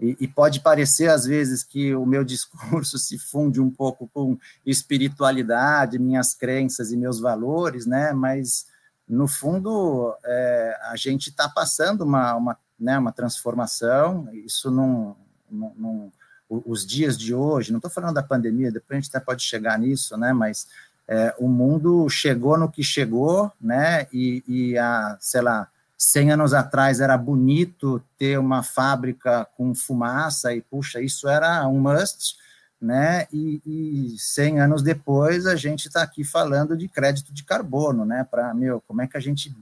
e, 0.00 0.16
e, 0.20 0.28
pode 0.28 0.60
parecer, 0.60 1.08
às 1.08 1.24
vezes, 1.24 1.64
que 1.64 1.94
o 1.94 2.06
meu 2.06 2.22
discurso 2.22 2.98
se 2.98 3.18
funde 3.18 3.60
um 3.60 3.70
pouco 3.70 4.08
com 4.12 4.38
espiritualidade, 4.64 5.98
minhas 5.98 6.34
crenças 6.34 6.92
e 6.92 6.96
meus 6.96 7.18
valores, 7.18 7.84
né? 7.84 8.12
Mas, 8.12 8.66
no 9.08 9.26
fundo, 9.26 10.14
é, 10.24 10.78
a 10.90 10.96
gente 10.96 11.30
está 11.30 11.48
passando 11.48 12.02
uma, 12.02 12.34
uma, 12.34 12.58
né, 12.78 12.98
uma 12.98 13.12
transformação, 13.12 14.28
isso 14.32 14.70
não, 14.70 15.16
não, 15.50 15.72
não 15.76 16.12
os 16.48 16.86
dias 16.86 17.16
de 17.18 17.34
hoje, 17.34 17.70
não 17.70 17.78
estou 17.78 17.90
falando 17.90 18.14
da 18.14 18.22
pandemia, 18.22 18.72
depois 18.72 18.98
a 18.98 19.00
gente 19.00 19.10
até 19.14 19.20
pode 19.20 19.42
chegar 19.42 19.78
nisso, 19.78 20.16
né? 20.16 20.32
Mas 20.32 20.66
é, 21.06 21.34
o 21.38 21.48
mundo 21.48 22.08
chegou 22.08 22.56
no 22.58 22.70
que 22.70 22.82
chegou, 22.82 23.52
né? 23.60 24.06
E, 24.12 24.42
e 24.48 24.78
a, 24.78 25.16
sei 25.20 25.42
lá, 25.42 25.68
100 25.96 26.32
anos 26.32 26.54
atrás 26.54 27.00
era 27.00 27.18
bonito 27.18 28.02
ter 28.16 28.38
uma 28.38 28.62
fábrica 28.62 29.46
com 29.56 29.74
fumaça 29.74 30.54
e, 30.54 30.62
puxa, 30.62 31.00
isso 31.00 31.28
era 31.28 31.66
um 31.66 31.80
must, 31.80 32.36
né? 32.80 33.26
E, 33.32 33.60
e 33.66 34.18
100 34.18 34.60
anos 34.60 34.82
depois 34.82 35.46
a 35.46 35.56
gente 35.56 35.86
está 35.86 36.02
aqui 36.02 36.24
falando 36.24 36.76
de 36.76 36.88
crédito 36.88 37.32
de 37.32 37.44
carbono, 37.44 38.04
né? 38.04 38.26
Para, 38.30 38.54
meu, 38.54 38.82
como 38.86 39.02
é 39.02 39.06
que 39.06 39.16
a 39.16 39.20
gente 39.20 39.54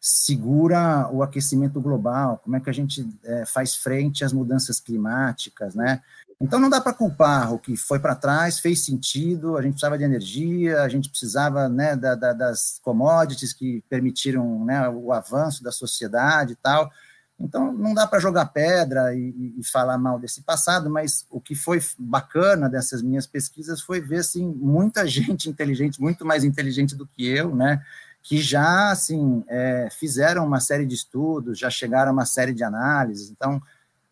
segura 0.00 1.08
o 1.10 1.22
aquecimento 1.22 1.80
global, 1.80 2.40
como 2.44 2.56
é 2.56 2.60
que 2.60 2.70
a 2.70 2.72
gente 2.72 3.08
é, 3.24 3.44
faz 3.44 3.74
frente 3.74 4.24
às 4.24 4.32
mudanças 4.32 4.78
climáticas, 4.78 5.74
né? 5.74 6.00
Então 6.40 6.60
não 6.60 6.68
dá 6.68 6.80
para 6.80 6.92
culpar 6.92 7.52
o 7.52 7.58
que 7.58 7.76
foi 7.76 7.98
para 7.98 8.14
trás, 8.14 8.58
fez 8.58 8.84
sentido, 8.84 9.56
a 9.56 9.62
gente 9.62 9.72
precisava 9.72 9.96
de 9.96 10.04
energia, 10.04 10.82
a 10.82 10.88
gente 10.88 11.08
precisava 11.08 11.68
né, 11.68 11.96
da, 11.96 12.14
da, 12.14 12.32
das 12.34 12.78
commodities 12.82 13.54
que 13.54 13.82
permitiram 13.88 14.64
né, 14.64 14.86
o 14.88 15.12
avanço 15.12 15.64
da 15.64 15.72
sociedade 15.72 16.52
e 16.52 16.56
tal. 16.56 16.90
Então 17.38 17.72
não 17.72 17.92
dá 17.92 18.06
para 18.06 18.18
jogar 18.18 18.46
pedra 18.46 19.14
e, 19.14 19.54
e, 19.58 19.64
falar 19.64 19.98
mal 19.98 20.18
desse 20.18 20.42
passado, 20.42 20.88
mas 20.88 21.26
o 21.30 21.40
que 21.40 21.54
foi 21.54 21.80
bacana 21.98 22.68
dessas 22.68 23.02
minhas 23.02 23.26
pesquisas 23.26 23.80
foi 23.80 24.00
ver 24.00 24.20
assim, 24.20 24.46
muita 24.46 25.04
gente 25.08 25.48
inteligente, 25.50 26.00
muito 26.00 26.24
mais 26.24 26.44
inteligente 26.44 26.94
do 26.94 27.06
que 27.06 27.26
eu, 27.26 27.54
né? 27.54 27.82
que 28.26 28.38
já 28.38 28.90
assim 28.90 29.44
é, 29.46 29.88
fizeram 29.88 30.44
uma 30.44 30.58
série 30.58 30.84
de 30.84 30.96
estudos, 30.96 31.56
já 31.56 31.70
chegaram 31.70 32.10
a 32.10 32.12
uma 32.12 32.26
série 32.26 32.52
de 32.52 32.64
análises. 32.64 33.30
Então, 33.30 33.62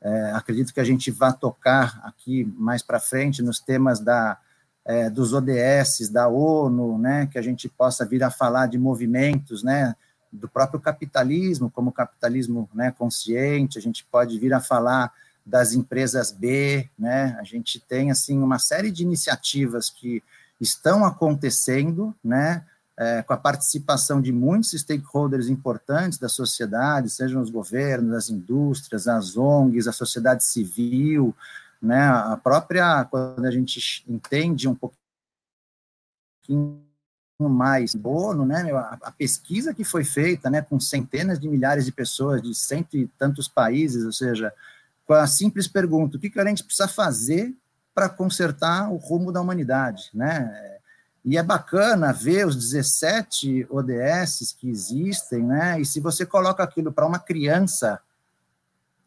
é, 0.00 0.30
acredito 0.30 0.72
que 0.72 0.78
a 0.78 0.84
gente 0.84 1.10
vai 1.10 1.32
tocar 1.32 2.00
aqui 2.04 2.44
mais 2.56 2.80
para 2.80 3.00
frente 3.00 3.42
nos 3.42 3.58
temas 3.58 3.98
da, 3.98 4.38
é, 4.84 5.10
dos 5.10 5.32
ODS, 5.32 6.10
da 6.12 6.28
ONU, 6.28 6.96
né, 6.96 7.26
que 7.26 7.38
a 7.38 7.42
gente 7.42 7.68
possa 7.68 8.06
vir 8.06 8.22
a 8.22 8.30
falar 8.30 8.68
de 8.68 8.78
movimentos, 8.78 9.64
né, 9.64 9.96
do 10.34 10.48
próprio 10.48 10.80
capitalismo, 10.80 11.70
como 11.70 11.92
capitalismo 11.92 12.68
né, 12.74 12.90
consciente, 12.90 13.78
a 13.78 13.82
gente 13.82 14.04
pode 14.04 14.38
vir 14.38 14.52
a 14.52 14.60
falar 14.60 15.12
das 15.46 15.74
empresas 15.74 16.32
B, 16.32 16.88
né, 16.98 17.36
a 17.38 17.44
gente 17.44 17.78
tem, 17.78 18.10
assim, 18.10 18.38
uma 18.38 18.58
série 18.58 18.90
de 18.90 19.02
iniciativas 19.02 19.90
que 19.90 20.22
estão 20.60 21.04
acontecendo, 21.04 22.14
né, 22.24 22.64
é, 22.96 23.22
com 23.22 23.32
a 23.32 23.36
participação 23.36 24.22
de 24.22 24.32
muitos 24.32 24.70
stakeholders 24.70 25.48
importantes 25.48 26.18
da 26.18 26.28
sociedade, 26.28 27.10
sejam 27.10 27.42
os 27.42 27.50
governos, 27.50 28.14
as 28.14 28.30
indústrias, 28.30 29.06
as 29.06 29.36
ONGs, 29.36 29.86
a 29.86 29.92
sociedade 29.92 30.44
civil, 30.44 31.34
né, 31.82 32.08
a 32.08 32.38
própria, 32.42 33.04
quando 33.04 33.44
a 33.44 33.50
gente 33.50 34.02
entende 34.08 34.66
um 34.66 34.74
pouquinho 34.74 36.82
mais 37.38 37.94
bono, 37.94 38.46
né, 38.46 38.70
a, 38.72 38.98
a, 39.02 39.10
pesquisa 39.10 39.74
que 39.74 39.82
foi 39.82 40.04
feita, 40.04 40.48
né, 40.48 40.62
com 40.62 40.78
centenas 40.78 41.38
de 41.40 41.48
milhares 41.48 41.84
de 41.84 41.92
pessoas 41.92 42.40
de 42.40 42.54
cento 42.54 42.96
e 42.96 43.08
tantos 43.18 43.48
países, 43.48 44.04
ou 44.04 44.12
seja, 44.12 44.52
com 45.04 45.14
a 45.14 45.26
simples 45.26 45.66
pergunta, 45.66 46.16
o 46.16 46.20
que, 46.20 46.30
que 46.30 46.38
a 46.38 46.46
gente 46.46 46.62
precisa 46.62 46.86
fazer 46.86 47.52
para 47.92 48.08
consertar 48.08 48.90
o 48.90 48.96
rumo 48.96 49.32
da 49.32 49.40
humanidade, 49.40 50.10
né, 50.14 50.74
e 51.24 51.38
é 51.38 51.42
bacana 51.42 52.12
ver 52.12 52.46
os 52.46 52.54
17 52.54 53.66
ODS 53.70 54.54
que 54.58 54.68
existem, 54.68 55.42
né? 55.42 55.80
E 55.80 55.86
se 55.86 55.98
você 55.98 56.26
coloca 56.26 56.62
aquilo 56.62 56.92
para 56.92 57.06
uma 57.06 57.18
criança, 57.18 57.98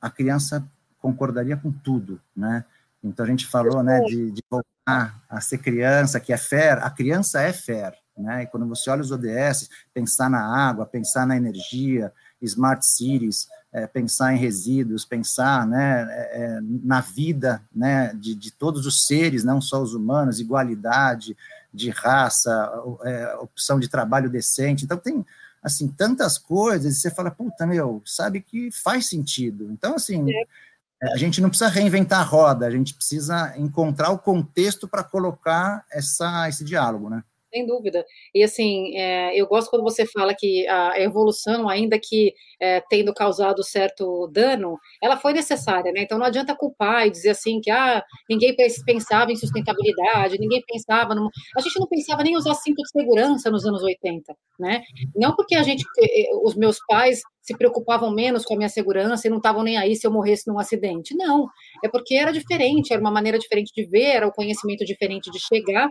a 0.02 0.10
criança 0.10 0.68
concordaria 1.00 1.56
com 1.56 1.72
tudo, 1.72 2.20
né? 2.36 2.66
Então 3.04 3.24
a 3.24 3.30
gente 3.30 3.46
falou, 3.46 3.84
né, 3.84 4.00
de, 4.02 4.32
de 4.32 4.44
voltar 4.50 5.22
a 5.30 5.40
ser 5.40 5.60
criança, 5.60 6.20
que 6.20 6.34
é 6.34 6.38
fair. 6.38 6.80
A 6.80 6.90
criança 6.90 7.40
é 7.40 7.54
fair, 7.54 7.94
né? 8.18 8.44
E 8.44 8.48
quando 8.48 8.68
você 8.68 8.90
olha 8.90 9.02
os 9.02 9.12
ODS, 9.12 9.70
pensar 9.94 10.30
na 10.30 10.42
água, 10.42 10.86
pensar 10.86 11.26
na 11.26 11.38
energia, 11.38 12.12
smart 12.42 12.86
cities, 12.86 13.48
é, 13.72 13.86
pensar 13.86 14.34
em 14.34 14.38
resíduos, 14.38 15.06
pensar, 15.06 15.68
né, 15.68 16.08
é, 16.10 16.44
é 16.44 16.60
na 16.62 17.02
vida, 17.02 17.62
né, 17.74 18.14
de, 18.16 18.34
de 18.34 18.52
todos 18.52 18.86
os 18.86 19.06
seres, 19.06 19.44
não 19.44 19.62
só 19.62 19.82
os 19.82 19.94
humanos, 19.94 20.40
igualdade 20.40 21.38
de 21.74 21.90
raça, 21.90 22.72
é, 23.04 23.36
opção 23.36 23.80
de 23.80 23.88
trabalho 23.88 24.30
decente. 24.30 24.86
Então, 24.86 24.98
tem, 24.98 25.26
assim, 25.62 25.88
tantas 25.88 26.38
coisas, 26.38 26.96
e 26.96 27.00
você 27.00 27.12
fala, 27.12 27.30
puta, 27.30 27.66
meu, 27.68 28.02
sabe 28.06 28.42
que 28.42 28.72
faz 28.72 29.08
sentido. 29.08 29.70
Então, 29.72 29.96
assim, 29.96 30.26
é. 30.32 31.14
a 31.14 31.18
gente 31.18 31.42
não 31.42 31.50
precisa 31.50 31.70
reinventar 31.70 32.22
a 32.22 32.24
roda, 32.24 32.66
a 32.66 32.72
gente 32.72 32.94
precisa 32.94 33.54
encontrar 33.58 34.10
o 34.10 34.18
contexto 34.18 34.88
para 34.88 35.04
colocar 35.04 35.86
essa, 35.92 36.48
esse 36.50 36.64
diálogo, 36.64 37.10
né? 37.10 37.24
Sem 37.58 37.66
dúvida. 37.66 38.06
E 38.36 38.44
assim, 38.44 38.96
é, 38.96 39.36
eu 39.36 39.48
gosto 39.48 39.72
quando 39.72 39.82
você 39.82 40.06
fala 40.06 40.36
que 40.36 40.68
a 40.68 41.02
evolução, 41.02 41.68
ainda 41.68 41.98
que 42.00 42.36
é, 42.62 42.82
tendo 42.82 43.12
causado 43.12 43.64
certo 43.64 44.28
dano, 44.28 44.78
ela 45.02 45.18
foi 45.18 45.34
necessária, 45.34 45.92
né? 45.92 46.04
Então 46.04 46.20
não 46.20 46.26
adianta 46.28 46.56
culpar 46.56 47.08
e 47.08 47.10
dizer 47.10 47.32
assim 47.32 47.60
que 47.60 47.72
ah, 47.72 48.04
ninguém 48.30 48.56
pensava 48.86 49.32
em 49.32 49.36
sustentabilidade, 49.36 50.38
ninguém 50.40 50.62
pensava. 50.68 51.16
No... 51.16 51.30
A 51.58 51.62
gente 51.62 51.80
não 51.80 51.88
pensava 51.88 52.22
nem 52.22 52.38
usar 52.38 52.54
cinto 52.54 52.78
de 52.78 52.90
segurança 52.90 53.50
nos 53.50 53.66
anos 53.66 53.82
80, 53.82 54.36
né? 54.60 54.84
Não 55.16 55.36
porque 55.36 55.56
a 55.56 55.64
gente, 55.64 55.84
eh, 56.00 56.30
os 56.44 56.56
meus 56.56 56.78
pais 56.88 57.22
se 57.42 57.58
preocupavam 57.58 58.12
menos 58.12 58.46
com 58.46 58.54
a 58.54 58.58
minha 58.58 58.70
segurança 58.70 59.26
e 59.26 59.30
não 59.30 59.38
estavam 59.38 59.64
nem 59.64 59.78
aí 59.78 59.96
se 59.96 60.06
eu 60.06 60.12
morresse 60.12 60.48
num 60.48 60.60
acidente. 60.60 61.16
Não, 61.16 61.48
é 61.84 61.90
porque 61.90 62.16
era 62.16 62.32
diferente, 62.32 62.94
era 62.94 63.02
uma 63.02 63.10
maneira 63.10 63.40
diferente 63.40 63.72
de 63.74 63.86
ver, 63.86 64.18
era 64.18 64.28
o 64.28 64.34
conhecimento 64.34 64.86
diferente 64.86 65.32
de 65.32 65.40
chegar 65.40 65.90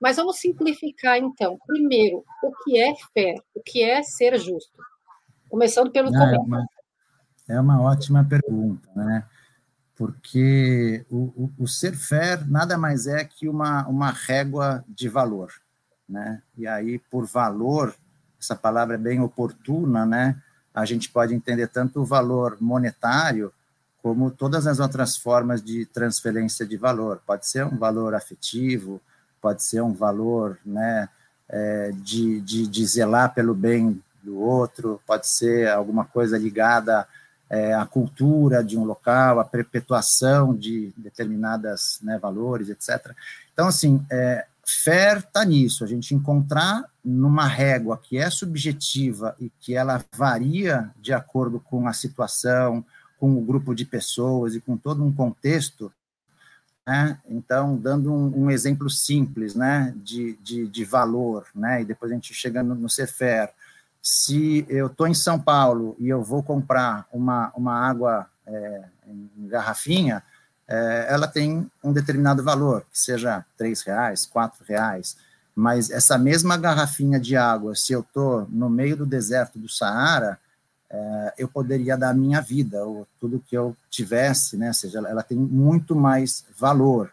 mas 0.00 0.16
vamos 0.16 0.38
simplificar, 0.38 1.18
então. 1.18 1.58
Primeiro, 1.66 2.24
o 2.42 2.52
que 2.64 2.78
é 2.78 2.94
fé? 3.12 3.34
O 3.54 3.62
que 3.62 3.82
é 3.82 4.02
ser 4.02 4.38
justo? 4.38 4.72
Começando 5.48 5.90
pelo 5.90 6.10
começo. 6.10 6.34
É 6.34 6.38
uma, 6.38 6.68
é 7.48 7.60
uma 7.60 7.82
ótima 7.82 8.24
pergunta, 8.24 8.88
né? 8.94 9.24
Porque 9.96 11.04
o, 11.10 11.16
o, 11.16 11.52
o, 11.58 11.66
ser 11.66 11.96
fair 11.96 12.48
nada 12.48 12.78
mais 12.78 13.06
é 13.06 13.24
que 13.24 13.48
uma, 13.48 13.86
uma 13.88 14.10
régua 14.10 14.84
de 14.88 15.08
valor, 15.08 15.52
né? 16.08 16.40
E 16.56 16.66
aí, 16.66 17.00
por 17.10 17.26
valor, 17.26 17.94
essa 18.40 18.54
palavra 18.54 18.94
é 18.94 18.98
bem 18.98 19.20
oportuna, 19.20 20.06
né? 20.06 20.40
A 20.72 20.84
gente 20.84 21.10
pode 21.10 21.34
entender 21.34 21.66
tanto 21.66 22.00
o 22.00 22.04
valor 22.04 22.56
monetário 22.60 23.52
como 24.00 24.30
todas 24.30 24.66
as 24.66 24.78
outras 24.78 25.16
formas 25.16 25.60
de 25.62 25.84
transferência 25.86 26.64
de 26.64 26.76
valor. 26.76 27.20
Pode 27.26 27.48
ser 27.48 27.66
um 27.66 27.76
valor 27.76 28.14
afetivo, 28.14 29.00
pode 29.40 29.62
ser 29.62 29.82
um 29.82 29.92
valor 29.92 30.58
né, 30.64 31.08
é, 31.48 31.92
de, 31.94 32.40
de, 32.40 32.66
de, 32.66 32.86
zelar 32.86 33.34
pelo 33.34 33.54
bem 33.54 34.02
do 34.22 34.38
outro, 34.38 35.00
pode 35.06 35.28
ser 35.28 35.68
alguma 35.68 36.04
coisa 36.04 36.36
ligada 36.38 37.06
é, 37.48 37.74
à 37.74 37.86
cultura 37.86 38.62
de 38.62 38.76
um 38.76 38.84
local, 38.84 39.40
à 39.40 39.44
perpetuação 39.44 40.54
de 40.54 40.92
determinadas 40.96 41.98
né, 42.02 42.18
valores, 42.18 42.68
etc. 42.68 43.12
Então, 43.52 43.68
assim, 43.68 44.04
é, 44.10 44.46
fair 44.64 45.18
está 45.18 45.44
nisso, 45.44 45.82
a 45.82 45.86
gente 45.86 46.14
encontrar 46.14 46.84
numa 47.02 47.46
régua 47.46 47.96
que 47.96 48.18
é 48.18 48.28
subjetiva 48.28 49.34
e 49.40 49.50
que 49.58 49.74
ela 49.74 50.04
varia 50.14 50.90
de 51.00 51.12
acordo 51.12 51.58
com 51.58 51.88
a 51.88 51.92
situação, 51.94 52.84
com 53.18 53.36
o 53.36 53.40
grupo 53.40 53.74
de 53.74 53.84
pessoas 53.84 54.54
e 54.54 54.60
com 54.60 54.76
todo 54.76 55.02
um 55.02 55.12
contexto, 55.12 55.90
né? 56.88 57.18
Então, 57.28 57.76
dando 57.76 58.10
um, 58.10 58.44
um, 58.44 58.50
exemplo 58.50 58.88
simples 58.88 59.54
né, 59.54 59.92
de, 59.96 60.38
de, 60.42 60.66
de, 60.66 60.84
valor, 60.86 61.46
né, 61.54 61.82
e 61.82 61.84
depois 61.84 62.10
a 62.10 62.14
gente 62.14 62.32
chega 62.32 62.62
no, 62.62 62.74
no 62.74 62.88
Cefer, 62.88 63.52
se 64.00 64.64
eu 64.70 64.86
estou 64.86 65.06
em 65.06 65.12
São 65.12 65.38
Paulo 65.38 65.94
e 65.98 66.08
eu 66.08 66.22
vou 66.22 66.42
comprar 66.42 67.06
uma, 67.12 67.52
uma 67.54 67.74
água 67.74 68.26
é, 68.46 68.84
em 69.06 69.48
garrafinha, 69.48 70.22
é, 70.66 71.08
ela 71.10 71.28
tem 71.28 71.70
um 71.84 71.92
determinado 71.92 72.42
valor, 72.42 72.86
que 72.90 72.98
seja 72.98 73.44
três 73.58 73.82
reais, 73.82 74.24
quatro 74.24 74.64
reais, 74.66 75.18
mas 75.54 75.90
essa 75.90 76.16
mesma 76.16 76.56
garrafinha 76.56 77.20
de 77.20 77.36
água, 77.36 77.74
se 77.74 77.92
eu 77.92 78.00
estou 78.00 78.48
no 78.48 78.70
meio 78.70 78.96
do 78.96 79.04
deserto 79.04 79.58
do 79.58 79.68
Saara, 79.68 80.38
é, 80.90 81.34
eu 81.38 81.48
poderia 81.48 81.96
dar 81.96 82.10
a 82.10 82.14
minha 82.14 82.40
vida, 82.40 82.84
ou 82.84 83.06
tudo 83.20 83.42
que 83.46 83.56
eu 83.56 83.76
tivesse, 83.90 84.56
né? 84.56 84.68
Ou 84.68 84.74
seja, 84.74 84.98
ela, 84.98 85.08
ela 85.08 85.22
tem 85.22 85.38
muito 85.38 85.94
mais 85.94 86.44
valor. 86.58 87.12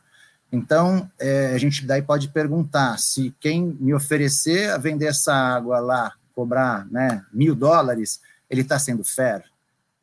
Então, 0.51 1.09
é, 1.19 1.53
a 1.53 1.57
gente 1.57 1.85
daí 1.85 2.01
pode 2.01 2.29
perguntar 2.29 2.97
se 2.97 3.35
quem 3.39 3.75
me 3.79 3.93
oferecer 3.93 4.71
a 4.71 4.77
vender 4.77 5.07
essa 5.07 5.33
água 5.33 5.79
lá, 5.79 6.13
cobrar 6.33 6.85
né, 6.89 7.25
mil 7.33 7.55
dólares, 7.55 8.21
ele 8.49 8.61
está 8.61 8.77
sendo 8.77 9.03
fair. 9.03 9.43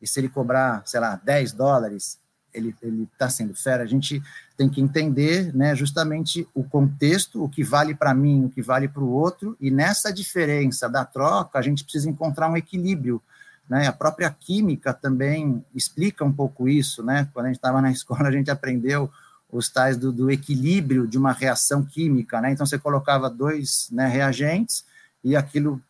E 0.01 0.07
se 0.07 0.19
ele 0.19 0.29
cobrar, 0.29 0.83
sei 0.85 0.99
lá, 0.99 1.19
10 1.23 1.53
dólares, 1.53 2.19
ele 2.53 2.75
está 3.11 3.29
sendo 3.29 3.55
fera, 3.55 3.83
a 3.83 3.87
gente 3.87 4.21
tem 4.55 4.69
que 4.69 4.79
entender 4.79 5.55
né, 5.55 5.75
justamente 5.75 6.47
o 6.53 6.63
contexto, 6.63 7.43
o 7.43 7.49
que 7.49 7.63
vale 7.63 7.95
para 7.95 8.13
mim, 8.13 8.45
o 8.45 8.49
que 8.49 8.61
vale 8.61 8.87
para 8.87 9.01
o 9.01 9.09
outro, 9.09 9.57
e 9.59 9.71
nessa 9.71 10.13
diferença 10.13 10.87
da 10.87 11.03
troca, 11.03 11.57
a 11.57 11.61
gente 11.61 11.83
precisa 11.83 12.09
encontrar 12.09 12.49
um 12.49 12.57
equilíbrio. 12.57 13.21
Né? 13.69 13.87
A 13.87 13.93
própria 13.93 14.29
química 14.29 14.93
também 14.93 15.63
explica 15.73 16.23
um 16.23 16.31
pouco 16.31 16.67
isso. 16.67 17.03
Né? 17.03 17.27
Quando 17.33 17.45
a 17.45 17.49
gente 17.49 17.57
estava 17.57 17.81
na 17.81 17.89
escola, 17.91 18.27
a 18.27 18.31
gente 18.31 18.51
aprendeu 18.51 19.09
os 19.51 19.69
tais 19.69 19.97
do, 19.97 20.11
do, 20.11 20.31
equilíbrio 20.31 21.07
de 21.07 21.17
uma 21.17 21.31
reação 21.31 21.83
química. 21.83 22.41
Né? 22.41 22.51
Então, 22.51 22.65
você 22.65 22.79
colocava 22.79 23.29
dois 23.29 23.87
né, 23.91 24.07
reagentes 24.07 24.83
e 25.23 25.35
aquilo 25.35 25.81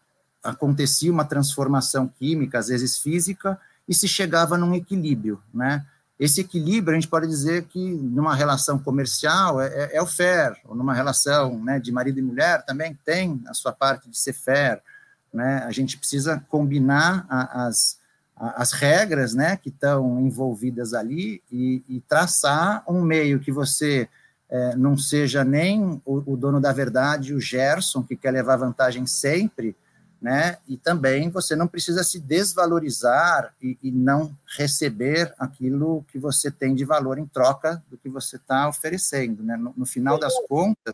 acontecia 0.44 1.12
uma 1.12 1.24
transformação 1.24 2.08
química, 2.08 2.60
às 2.60 2.68
vezes 2.68 2.98
física, 2.98 3.58
e 3.88 3.94
se 3.94 4.08
chegava 4.08 4.58
num 4.58 4.76
equilíbrio, 4.76 5.42
né? 5.54 5.86
Esse 6.20 6.42
equilíbrio, 6.42 6.96
a 6.96 7.00
gente 7.00 7.10
pode 7.10 7.28
dizer 7.28 7.64
que 7.66 7.80
numa 7.80 8.36
relação 8.36 8.78
comercial 8.78 9.60
é, 9.60 9.68
é, 9.68 9.98
é 9.98 10.02
o 10.02 10.06
fair, 10.06 10.56
ou 10.66 10.76
numa 10.76 10.94
relação 10.94 11.62
né, 11.62 11.80
de 11.80 11.92
marido 11.92 12.20
e 12.20 12.22
mulher 12.22 12.64
também 12.66 12.98
tem 13.04 13.42
a 13.48 13.54
sua 13.54 13.72
parte 13.72 14.10
de 14.10 14.18
ser 14.18 14.34
fair, 14.34 14.82
né? 15.34 15.64
A 15.66 15.72
gente 15.72 15.98
precisa 15.98 16.44
combinar 16.48 17.26
a, 17.28 17.66
as, 17.66 17.98
a, 18.36 18.62
as 18.62 18.72
regras, 18.72 19.34
né, 19.34 19.58
que 19.58 19.70
estão 19.70 20.20
envolvidas 20.22 20.94
ali 20.94 21.42
e, 21.52 21.84
e, 21.90 22.02
traçar 22.02 22.84
um 22.88 23.02
meio 23.02 23.40
que 23.40 23.52
você 23.52 24.08
é, 24.50 24.76
não 24.76 24.98
seja 24.98 25.44
nem 25.44 26.02
o, 26.06 26.34
o 26.34 26.38
dono 26.38 26.62
da 26.62 26.72
verdade, 26.72 27.34
o 27.34 27.42
Gerson, 27.42 28.04
que 28.04 28.16
quer 28.16 28.32
levar 28.32 28.58
vantagem 28.58 29.08
sempre, 29.08 29.76
né? 30.24 30.58
E 30.70 30.78
também 30.78 31.30
você 31.30 31.54
não 31.54 31.68
precisa 31.68 32.02
se 32.02 32.18
desvalorizar 32.18 33.54
e, 33.62 33.78
e 33.84 33.92
não 33.92 34.34
receber 34.58 35.34
aquilo 35.38 36.06
que 36.08 36.18
você 36.18 36.50
tem 36.50 36.74
de 36.74 36.86
valor 36.86 37.18
em 37.18 37.26
troca 37.26 37.84
do 37.90 37.98
que 37.98 38.08
você 38.08 38.38
está 38.38 38.70
oferecendo, 38.70 39.44
né? 39.44 39.58
No, 39.58 39.74
no, 39.76 39.86
final 39.86 40.18
das 40.18 40.34
contas, 40.48 40.94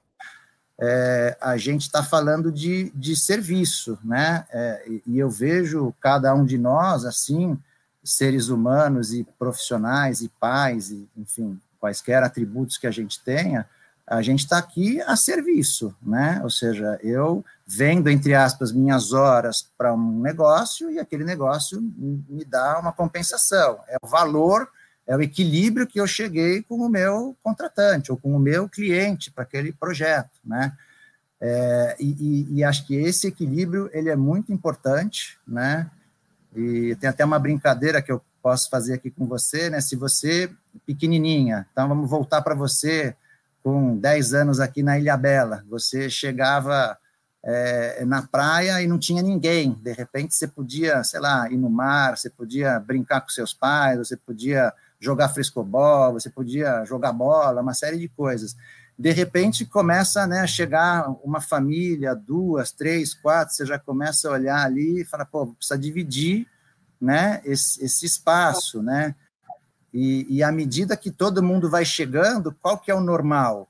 é, 0.79 1.37
a 1.41 1.57
gente 1.57 1.81
está 1.81 2.01
falando 2.01 2.51
de, 2.51 2.89
de 2.95 3.15
serviço, 3.15 3.99
né? 4.03 4.45
É, 4.51 4.89
e, 5.05 5.19
eu 5.19 5.29
vejo 5.29 5.93
cada 5.99 6.33
um 6.33 6.45
de 6.45 6.57
nós 6.57 7.03
assim, 7.03 7.57
seres 8.03 8.47
humanos 8.47 9.13
e 9.13 9.25
profissionais 9.37 10.21
e 10.21 10.29
pais 10.39 10.89
e 10.89 11.07
enfim 11.17 11.59
quaisquer 11.79 12.23
atributos 12.23 12.77
que 12.77 12.87
a 12.87 12.91
gente 12.91 13.21
tenha, 13.23 13.65
a 14.05 14.21
gente 14.21 14.39
está 14.39 14.57
aqui 14.57 14.99
a 15.01 15.15
serviço, 15.15 15.95
né? 16.01 16.39
Ou 16.43 16.49
seja, 16.49 16.99
eu 17.03 17.45
vendo, 17.65 18.09
entre 18.09 18.33
aspas, 18.33 18.71
minhas 18.71 19.13
horas 19.13 19.67
para 19.77 19.93
um 19.93 20.19
negócio 20.19 20.89
e 20.89 20.97
aquele 20.97 21.23
negócio 21.23 21.79
me 21.79 22.43
dá 22.43 22.79
uma 22.79 22.91
compensação. 22.91 23.79
É 23.87 23.97
o 24.01 24.07
valor, 24.07 24.67
é 25.09 25.15
o 25.15 25.21
equilíbrio 25.23 25.87
que 25.87 25.99
eu 25.99 26.05
cheguei 26.05 26.61
com 26.61 26.75
o 26.75 26.87
meu 26.87 27.35
contratante 27.41 28.11
ou 28.11 28.17
com 28.17 28.31
o 28.35 28.39
meu 28.39 28.69
cliente 28.69 29.31
para 29.31 29.43
aquele 29.43 29.73
projeto, 29.73 30.39
né? 30.45 30.71
É, 31.41 31.95
e, 31.99 32.47
e, 32.51 32.63
acho 32.63 32.85
que 32.85 32.93
esse 32.93 33.25
equilíbrio 33.25 33.89
ele 33.91 34.09
é 34.09 34.15
muito 34.15 34.53
importante, 34.53 35.39
né? 35.47 35.89
E 36.55 36.95
tem 36.97 37.09
até 37.09 37.25
uma 37.25 37.39
brincadeira 37.39 38.03
que 38.03 38.11
eu 38.11 38.21
posso 38.39 38.69
fazer 38.69 38.93
aqui 38.93 39.09
com 39.09 39.25
você, 39.25 39.67
né? 39.71 39.81
Se 39.81 39.95
você 39.95 40.51
pequenininha, 40.85 41.65
então 41.71 41.87
vamos 41.87 42.07
voltar 42.07 42.43
para 42.43 42.53
você 42.53 43.15
com 43.63 43.97
10 43.97 44.33
anos 44.35 44.59
aqui 44.59 44.83
na 44.83 44.99
Ilha 44.99 45.17
Bela. 45.17 45.63
Você 45.69 46.07
chegava 46.07 46.95
é, 47.43 48.05
na 48.05 48.21
praia 48.21 48.79
e 48.79 48.87
não 48.87 48.99
tinha 48.99 49.23
ninguém. 49.23 49.71
De 49.81 49.91
repente 49.91 50.35
você 50.35 50.47
podia, 50.47 51.03
sei 51.03 51.19
lá, 51.19 51.49
ir 51.49 51.57
no 51.57 51.69
mar, 51.69 52.15
você 52.15 52.29
podia 52.29 52.79
brincar 52.79 53.21
com 53.21 53.29
seus 53.29 53.55
pais, 53.55 53.97
você 53.97 54.15
podia 54.15 54.71
jogar 54.99 55.29
frescobol, 55.29 56.13
você 56.13 56.29
podia 56.29 56.83
jogar 56.85 57.13
bola, 57.13 57.61
uma 57.61 57.73
série 57.73 57.97
de 57.97 58.09
coisas. 58.09 58.55
De 58.97 59.11
repente 59.11 59.65
começa 59.65 60.27
né, 60.27 60.41
a 60.41 60.47
chegar 60.47 61.09
uma 61.23 61.39
família, 61.39 62.13
duas, 62.13 62.71
três, 62.71 63.13
quatro, 63.13 63.55
você 63.55 63.65
já 63.65 63.79
começa 63.79 64.27
a 64.27 64.33
olhar 64.33 64.65
ali 64.65 65.01
e 65.01 65.05
fala, 65.05 65.25
pô, 65.25 65.47
precisa 65.47 65.77
dividir 65.77 66.45
né, 66.99 67.41
esse, 67.45 67.83
esse 67.83 68.05
espaço, 68.05 68.83
né? 68.83 69.15
E, 69.93 70.25
e 70.29 70.43
à 70.43 70.51
medida 70.51 70.97
que 70.97 71.09
todo 71.09 71.41
mundo 71.41 71.69
vai 71.69 71.85
chegando, 71.85 72.53
qual 72.61 72.77
que 72.77 72.91
é 72.91 72.95
o 72.95 73.01
normal? 73.01 73.69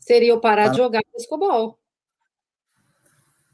Seria 0.00 0.30
eu 0.30 0.40
parar 0.40 0.68
de 0.68 0.78
jogar 0.78 1.02
frescobol. 1.10 1.78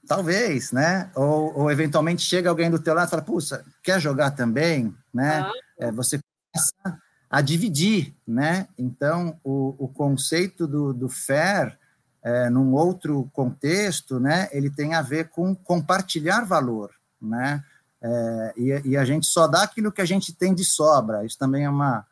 Talvez, 0.06 0.72
né? 0.72 1.10
Ou, 1.14 1.60
ou, 1.60 1.70
eventualmente 1.70 2.22
chega 2.22 2.50
alguém 2.50 2.70
do 2.70 2.78
teu 2.78 2.94
lado 2.94 3.08
e 3.08 3.10
fala, 3.10 3.22
puxa, 3.22 3.64
quer 3.82 4.00
jogar 4.00 4.32
também? 4.32 4.94
Né? 5.12 5.40
Ah. 5.40 5.52
É, 5.78 5.92
você 5.92 6.18
começa 6.52 7.00
a 7.30 7.40
dividir, 7.40 8.14
né? 8.26 8.68
Então, 8.78 9.38
o, 9.42 9.74
o 9.78 9.88
conceito 9.88 10.66
do, 10.66 10.92
do 10.92 11.08
fair, 11.08 11.78
é, 12.22 12.48
num 12.48 12.72
outro 12.74 13.28
contexto, 13.32 14.20
né? 14.20 14.48
Ele 14.52 14.70
tem 14.70 14.94
a 14.94 15.02
ver 15.02 15.28
com 15.30 15.54
compartilhar 15.54 16.44
valor, 16.44 16.90
né? 17.20 17.64
É, 18.00 18.52
e, 18.56 18.90
e, 18.90 18.96
a 18.96 19.04
gente 19.04 19.26
só 19.26 19.46
dá 19.46 19.62
aquilo 19.62 19.90
que 19.90 20.02
a 20.02 20.04
gente 20.04 20.34
tem 20.34 20.54
de 20.54 20.64
sobra. 20.64 21.24
Isso 21.24 21.38
também 21.38 21.64
é 21.64 21.70
uma 21.70 22.06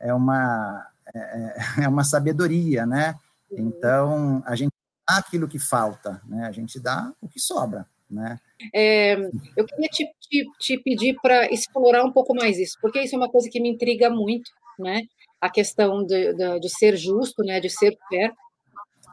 é 0.00 0.12
uma 0.12 0.86
é, 1.14 1.18
é, 1.18 1.56
é 1.84 1.88
uma 1.88 2.04
sabedoria, 2.04 2.86
né? 2.86 3.14
Então 3.50 4.42
a 4.46 4.56
gente 4.56 4.72
dá 5.08 5.18
aquilo 5.18 5.48
que 5.48 5.58
falta, 5.58 6.20
né? 6.26 6.46
A 6.46 6.52
gente 6.52 6.80
dá 6.80 7.12
o 7.20 7.28
que 7.28 7.40
sobra, 7.40 7.86
né? 8.10 8.38
É, 8.74 9.14
eu 9.56 9.64
queria 9.64 9.88
te, 9.88 10.10
te, 10.20 10.50
te 10.58 10.78
pedir 10.78 11.16
para 11.20 11.50
explorar 11.52 12.04
um 12.04 12.12
pouco 12.12 12.34
mais 12.34 12.58
isso, 12.58 12.76
porque 12.80 13.00
isso 13.00 13.14
é 13.14 13.18
uma 13.18 13.28
coisa 13.28 13.48
que 13.48 13.60
me 13.60 13.68
intriga 13.68 14.10
muito, 14.10 14.50
né? 14.78 15.02
A 15.40 15.50
questão 15.50 16.04
de, 16.04 16.34
de, 16.34 16.60
de 16.60 16.68
ser 16.70 16.96
justo, 16.96 17.42
né? 17.44 17.60
De 17.60 17.70
ser 17.70 17.96
fair. 18.08 18.32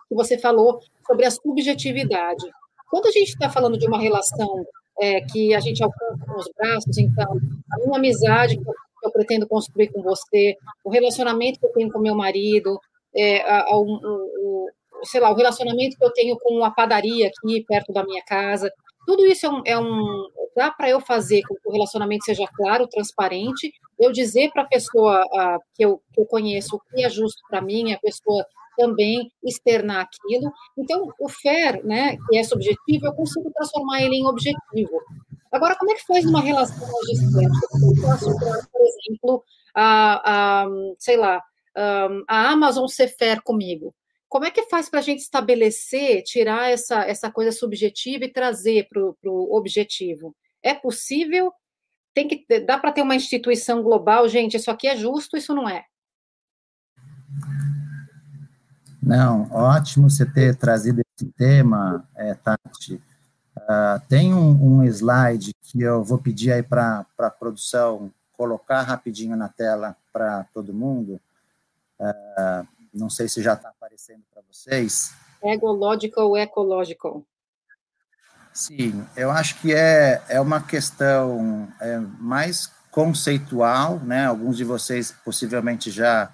Que 0.08 0.16
você 0.16 0.38
falou 0.38 0.80
sobre 1.06 1.26
a 1.26 1.32
subjetividade. 1.32 2.46
Quando 2.90 3.08
a 3.08 3.12
gente 3.12 3.30
está 3.30 3.50
falando 3.50 3.78
de 3.78 3.88
uma 3.88 4.00
relação 4.00 4.66
é, 5.00 5.22
que 5.22 5.54
a 5.54 5.60
gente 5.60 5.84
alcança 5.84 6.26
com 6.26 6.40
os 6.40 6.50
braços. 6.58 6.98
Então, 6.98 7.38
a 7.72 7.78
minha 7.80 7.98
amizade 7.98 8.58
que 8.58 8.64
eu 9.04 9.12
pretendo 9.12 9.48
construir 9.48 9.90
com 9.92 10.02
você, 10.02 10.56
o 10.84 10.90
relacionamento 10.90 11.60
que 11.60 11.66
eu 11.66 11.74
tenho 11.74 11.92
com 11.92 12.00
meu 12.00 12.16
marido, 12.16 12.80
é, 13.16 13.42
a, 13.42 13.64
a, 13.64 13.78
o, 13.78 14.70
sei 15.06 15.22
lá, 15.22 15.32
o 15.32 15.36
relacionamento 15.36 15.98
que 15.98 16.06
eu 16.06 16.12
tenho 16.12 16.38
com 16.40 16.64
a 16.64 16.72
padaria 16.72 17.28
aqui 17.28 17.64
perto 17.66 17.92
da 17.94 18.04
minha 18.04 18.24
casa, 18.24 18.72
tudo 19.06 19.26
isso 19.26 19.46
é 19.46 19.50
um, 19.50 19.62
é 19.66 19.80
um 19.80 20.28
dá 20.56 20.72
para 20.72 20.90
eu 20.90 21.02
fazer 21.02 21.42
com 21.44 21.56
que 21.56 21.68
o 21.68 21.72
relacionamento 21.72 22.26
seja 22.26 22.46
claro, 22.56 22.88
transparente, 22.88 23.72
eu 24.00 24.12
dizer 24.12 24.52
para 24.52 24.64
a 24.64 24.68
pessoa 24.68 25.22
uh, 25.26 25.60
que, 25.74 25.84
eu, 25.84 26.02
que 26.14 26.22
eu 26.22 26.26
conheço 26.26 26.76
o 26.76 26.80
que 26.80 27.04
é 27.04 27.10
justo 27.10 27.42
para 27.50 27.62
mim, 27.62 27.92
a 27.92 28.00
pessoa 28.00 28.46
também 28.78 29.32
externar 29.44 30.02
aquilo. 30.02 30.52
Então, 30.78 31.08
o 31.20 31.30
fair, 31.30 31.84
né, 31.84 32.18
que 32.30 32.38
é 32.38 32.44
subjetivo, 32.44 33.06
eu 33.06 33.14
consigo 33.14 33.52
transformar 33.52 34.02
ele 34.02 34.16
em 34.16 34.28
objetivo. 34.28 35.02
Agora, 35.52 35.76
como 35.76 35.92
é 35.92 35.96
que 35.96 36.06
faz 36.06 36.26
uma 36.26 36.42
relação 36.42 36.88
logística? 36.90 37.42
Eu 37.42 38.02
posso, 38.02 38.36
por 38.72 38.82
exemplo, 38.82 39.44
a, 39.76 40.64
a, 40.64 40.68
sei 40.98 41.18
lá, 41.18 41.42
a 42.28 42.52
Amazon 42.52 42.88
ser 42.88 43.08
fair 43.08 43.42
comigo. 43.42 43.94
Como 44.34 44.46
é 44.46 44.50
que 44.50 44.64
faz 44.64 44.90
para 44.90 44.98
a 44.98 45.04
gente 45.04 45.20
estabelecer, 45.20 46.24
tirar 46.24 46.72
essa, 46.72 47.04
essa 47.04 47.30
coisa 47.30 47.52
subjetiva 47.52 48.26
e 48.26 48.34
trazer 48.34 48.90
para 48.90 49.00
o 49.00 49.56
objetivo? 49.56 50.36
É 50.64 50.74
possível? 50.74 51.54
Tem 52.16 52.28
que 52.28 52.44
dá 52.62 52.80
para 52.80 52.92
ter 52.92 53.04
uma 53.04 53.16
instituição 53.16 53.84
global, 53.84 54.28
gente? 54.28 54.58
Isso 54.58 54.72
aqui 54.72 54.88
é 54.88 54.98
justo, 54.98 55.38
isso 55.38 55.54
não 55.54 55.70
é? 55.70 55.86
Não, 59.00 59.52
ótimo 59.52 60.10
você 60.10 60.26
ter 60.26 60.56
trazido 60.56 61.04
esse 61.16 61.32
tema, 61.34 62.04
é, 62.16 62.34
Tati. 62.34 62.96
Uh, 63.56 64.02
tem 64.10 64.34
um, 64.34 64.80
um, 64.80 64.84
slide 64.86 65.54
que 65.62 65.80
eu 65.80 66.04
vou 66.04 66.18
pedir 66.18 66.54
aí 66.54 66.64
para 66.64 67.06
a 67.20 67.30
produção 67.30 68.12
colocar 68.32 68.82
rapidinho 68.82 69.38
na 69.38 69.48
tela 69.48 69.96
para 70.12 70.44
todo 70.46 70.74
mundo. 70.74 71.22
Uh, 72.00 72.73
não 72.94 73.10
sei 73.10 73.28
se 73.28 73.42
já 73.42 73.54
está 73.54 73.70
aparecendo 73.70 74.22
para 74.32 74.42
vocês. 74.52 75.14
Egological, 75.44 76.38
ecological. 76.38 77.24
Sim, 78.54 79.04
eu 79.16 79.32
acho 79.32 79.60
que 79.60 79.74
é, 79.74 80.22
é 80.30 80.40
uma 80.40 80.62
questão 80.62 81.68
é, 81.82 81.98
mais 81.98 82.72
conceitual, 82.92 84.00
né? 84.00 84.28
Alguns 84.28 84.56
de 84.56 84.64
vocês 84.64 85.12
possivelmente 85.26 85.90
já 85.90 86.32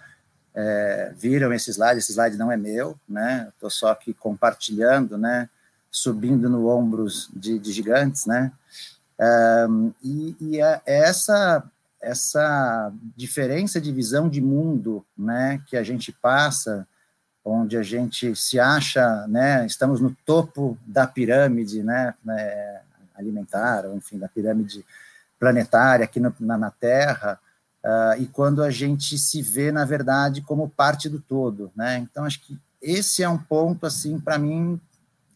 é, 0.54 1.13
viram 1.15 1.54
esse 1.54 1.72
slide, 1.72 2.00
esse 2.00 2.12
slide 2.12 2.38
não 2.38 2.52
é 2.52 2.58
meu, 2.58 3.00
né? 3.08 3.48
Estou 3.54 3.69
só 3.69 3.88
aqui 3.91 4.13
compartilhando, 4.13 5.17
né? 5.17 5.50
Subindo 5.89 6.50
no 6.50 6.67
ombros 6.67 7.30
de, 7.34 7.58
de 7.58 7.72
gigantes, 7.72 8.26
né? 8.26 8.52
Um, 9.69 9.93
e, 10.04 10.36
e 10.39 10.62
é, 10.62 10.82
é 10.86 11.00
essa 11.10 11.63
essa 12.01 12.91
diferença 13.15 13.79
de 13.79 13.91
visão 13.91 14.29
de 14.29 14.41
mundo, 14.41 15.05
né? 15.17 15.62
Que 15.67 15.75
a 15.75 15.83
gente 15.83 16.12
passa, 16.12 16.88
onde 17.43 17.77
a 17.77 17.83
gente 17.83 18.35
se 18.35 18.59
acha, 18.59 19.27
né? 19.27 19.65
Estamos 19.65 19.99
no 19.99 20.15
topo 20.25 20.77
da 20.85 21.05
pirâmide, 21.05 21.83
né? 21.83 22.13
né 22.23 22.81
alimentar, 23.15 23.85
enfim, 23.93 24.17
da 24.17 24.29
pirâmide 24.29 24.85
planetária 25.38 26.05
aqui 26.05 26.19
no, 26.19 26.33
na, 26.39 26.57
na 26.57 26.71
Terra 26.71 27.39
uh, 27.83 28.21
e 28.21 28.27
quando 28.27 28.63
a 28.63 28.69
gente 28.69 29.17
se 29.17 29.41
vê, 29.41 29.71
na 29.71 29.85
verdade, 29.85 30.41
como 30.41 30.69
parte 30.69 31.09
do 31.09 31.19
todo, 31.19 31.71
né? 31.75 31.97
Então, 31.97 32.25
acho 32.25 32.39
que 32.41 32.57
esse 32.81 33.23
é 33.23 33.29
um 33.29 33.38
ponto, 33.38 33.85
assim, 33.85 34.19
para 34.19 34.38
mim, 34.38 34.79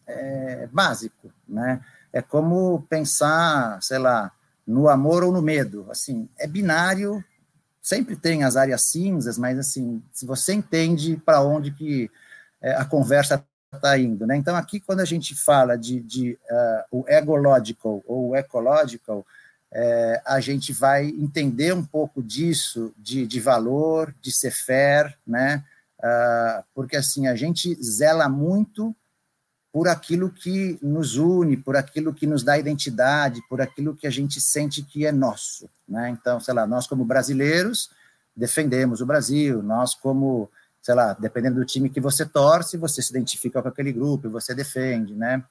é, 0.06 0.68
básico, 0.72 1.30
né? 1.48 1.80
É 2.12 2.22
como 2.22 2.86
pensar, 2.88 3.82
sei 3.82 3.98
lá, 3.98 4.30
no 4.66 4.88
amor 4.88 5.22
ou 5.24 5.32
no 5.32 5.42
medo, 5.42 5.86
assim, 5.90 6.28
é 6.38 6.46
binário, 6.46 7.22
sempre 7.82 8.16
tem 8.16 8.44
as 8.44 8.56
áreas 8.56 8.82
cinzas, 8.82 9.36
mas, 9.36 9.58
assim, 9.58 10.02
se 10.12 10.24
você 10.24 10.54
entende 10.54 11.16
para 11.16 11.42
onde 11.42 11.70
que 11.70 12.10
é, 12.62 12.74
a 12.74 12.84
conversa 12.84 13.44
está 13.72 13.98
indo, 13.98 14.26
né? 14.26 14.36
Então, 14.36 14.56
aqui, 14.56 14.80
quando 14.80 15.00
a 15.00 15.04
gente 15.04 15.34
fala 15.34 15.76
de, 15.76 16.00
de 16.00 16.38
uh, 16.50 17.00
o 17.00 17.04
egological 17.08 18.02
ou 18.06 18.30
o 18.30 18.36
ecological, 18.36 19.26
é, 19.72 20.22
a 20.24 20.38
gente 20.38 20.72
vai 20.72 21.06
entender 21.06 21.74
um 21.74 21.84
pouco 21.84 22.22
disso, 22.22 22.94
de, 22.96 23.26
de 23.26 23.40
valor, 23.40 24.14
de 24.20 24.30
ser 24.30 24.52
fair, 24.52 25.18
né? 25.26 25.64
Uh, 25.98 26.64
porque 26.74 26.96
assim 26.96 27.26
a 27.26 27.34
gente 27.34 27.74
zela 27.82 28.28
muito 28.28 28.94
por 29.74 29.88
aquilo 29.88 30.30
que 30.30 30.78
nos 30.80 31.16
une, 31.16 31.56
por 31.56 31.76
aquilo 31.76 32.14
que 32.14 32.28
nos 32.28 32.44
dá 32.44 32.56
identidade, 32.56 33.42
por 33.48 33.60
aquilo 33.60 33.96
que 33.96 34.06
a 34.06 34.10
gente 34.10 34.40
sente 34.40 34.84
que 34.84 35.04
é 35.04 35.10
nosso, 35.10 35.68
né? 35.88 36.10
Então, 36.10 36.38
sei 36.38 36.54
lá, 36.54 36.64
nós 36.64 36.86
como 36.86 37.04
brasileiros 37.04 37.90
defendemos 38.36 39.00
o 39.00 39.06
Brasil, 39.06 39.64
nós 39.64 39.92
como, 39.92 40.48
sei 40.80 40.94
lá, 40.94 41.12
dependendo 41.14 41.56
do 41.56 41.66
time 41.66 41.90
que 41.90 42.00
você 42.00 42.24
torce, 42.24 42.76
você 42.76 43.02
se 43.02 43.10
identifica 43.10 43.60
com 43.60 43.66
aquele 43.66 43.92
grupo, 43.92 44.30
você 44.30 44.54
defende, 44.54 45.12
né? 45.12 45.42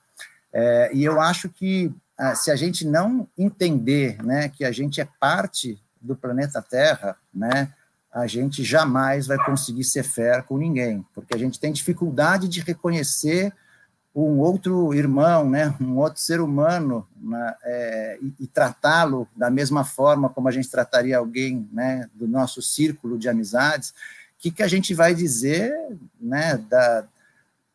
É, 0.53 0.89
e 0.93 1.03
eu 1.03 1.19
acho 1.19 1.49
que 1.49 1.93
ah, 2.17 2.33
se 2.33 2.49
a 2.49 2.55
gente 2.55 2.87
não 2.87 3.27
entender 3.37 4.23
né, 4.23 4.47
que 4.47 4.63
a 4.63 4.71
gente 4.71 5.01
é 5.01 5.07
parte 5.19 5.77
do 5.99 6.15
planeta 6.15 6.61
Terra, 6.61 7.17
né, 7.33 7.73
a 8.09 8.25
gente 8.25 8.63
jamais 8.63 9.27
vai 9.27 9.43
conseguir 9.43 9.83
ser 9.83 10.03
fair 10.03 10.43
com 10.43 10.57
ninguém, 10.57 11.05
porque 11.13 11.35
a 11.35 11.37
gente 11.37 11.59
tem 11.59 11.73
dificuldade 11.73 12.47
de 12.47 12.61
reconhecer 12.61 13.53
um 14.15 14.39
outro 14.39 14.93
irmão, 14.93 15.49
né, 15.49 15.75
um 15.81 15.97
outro 15.97 16.21
ser 16.21 16.39
humano, 16.39 17.07
né, 17.19 17.55
é, 17.63 18.19
e, 18.21 18.33
e 18.41 18.47
tratá-lo 18.47 19.27
da 19.35 19.49
mesma 19.49 19.83
forma 19.83 20.29
como 20.29 20.47
a 20.47 20.51
gente 20.51 20.69
trataria 20.69 21.17
alguém 21.17 21.67
né, 21.71 22.07
do 22.13 22.27
nosso 22.27 22.61
círculo 22.61 23.17
de 23.17 23.27
amizades, 23.27 23.89
o 23.89 23.93
que, 24.37 24.51
que 24.51 24.61
a 24.61 24.67
gente 24.67 24.93
vai 24.93 25.15
dizer 25.15 25.73
né, 26.21 26.57
da, 26.69 27.05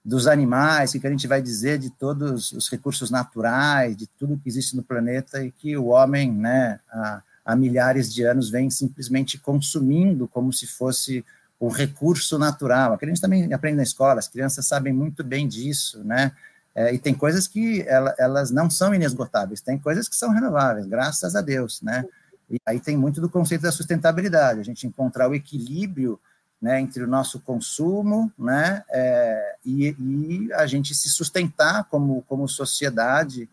dos 0.04 0.28
animais, 0.28 0.94
o 0.94 1.00
que 1.00 1.06
a 1.06 1.10
gente 1.10 1.26
vai 1.26 1.42
dizer 1.42 1.78
de 1.78 1.90
todos 1.90 2.52
os 2.52 2.68
recursos 2.68 3.10
naturais, 3.10 3.96
de 3.96 4.06
tudo 4.06 4.38
que 4.38 4.48
existe 4.48 4.76
no 4.76 4.82
planeta 4.82 5.42
e 5.42 5.50
que 5.50 5.76
o 5.76 5.86
homem, 5.86 6.30
né, 6.30 6.78
há, 6.92 7.22
há 7.44 7.56
milhares 7.56 8.12
de 8.12 8.22
anos 8.22 8.48
vem 8.48 8.70
simplesmente 8.70 9.38
consumindo 9.38 10.28
como 10.28 10.52
se 10.52 10.66
fosse 10.68 11.24
um 11.60 11.68
recurso 11.68 12.38
natural. 12.38 12.98
A 13.00 13.06
gente 13.06 13.20
também 13.20 13.52
aprende 13.52 13.76
na 13.76 13.82
escola, 13.82 14.18
as 14.18 14.28
crianças 14.28 14.66
sabem 14.66 14.92
muito 14.92 15.24
bem 15.24 15.48
disso, 15.48 16.02
né? 16.04 16.32
É, 16.74 16.94
e 16.94 16.98
tem 16.98 17.12
coisas 17.12 17.48
que 17.48 17.82
ela, 17.88 18.14
elas 18.18 18.50
não 18.50 18.70
são 18.70 18.94
inesgotáveis, 18.94 19.60
tem 19.60 19.78
coisas 19.78 20.08
que 20.08 20.14
são 20.14 20.30
renováveis, 20.30 20.86
graças 20.86 21.34
a 21.34 21.40
Deus, 21.40 21.82
né? 21.82 22.04
E 22.48 22.56
aí 22.64 22.78
tem 22.78 22.96
muito 22.96 23.20
do 23.20 23.28
conceito 23.28 23.62
da 23.62 23.72
sustentabilidade, 23.72 24.60
a 24.60 24.64
gente 24.64 24.86
encontrar 24.86 25.28
o 25.28 25.34
equilíbrio 25.34 26.20
né, 26.60 26.80
entre 26.80 27.02
o 27.04 27.06
nosso 27.06 27.40
consumo 27.40 28.32
né, 28.38 28.84
é, 28.90 29.56
e, 29.64 29.88
e, 29.98 30.52
a 30.54 30.66
gente 30.66 30.94
se 30.94 31.08
sustentar 31.08 31.84
como, 31.84 32.22
como 32.22 32.48
sociedade 32.48 33.48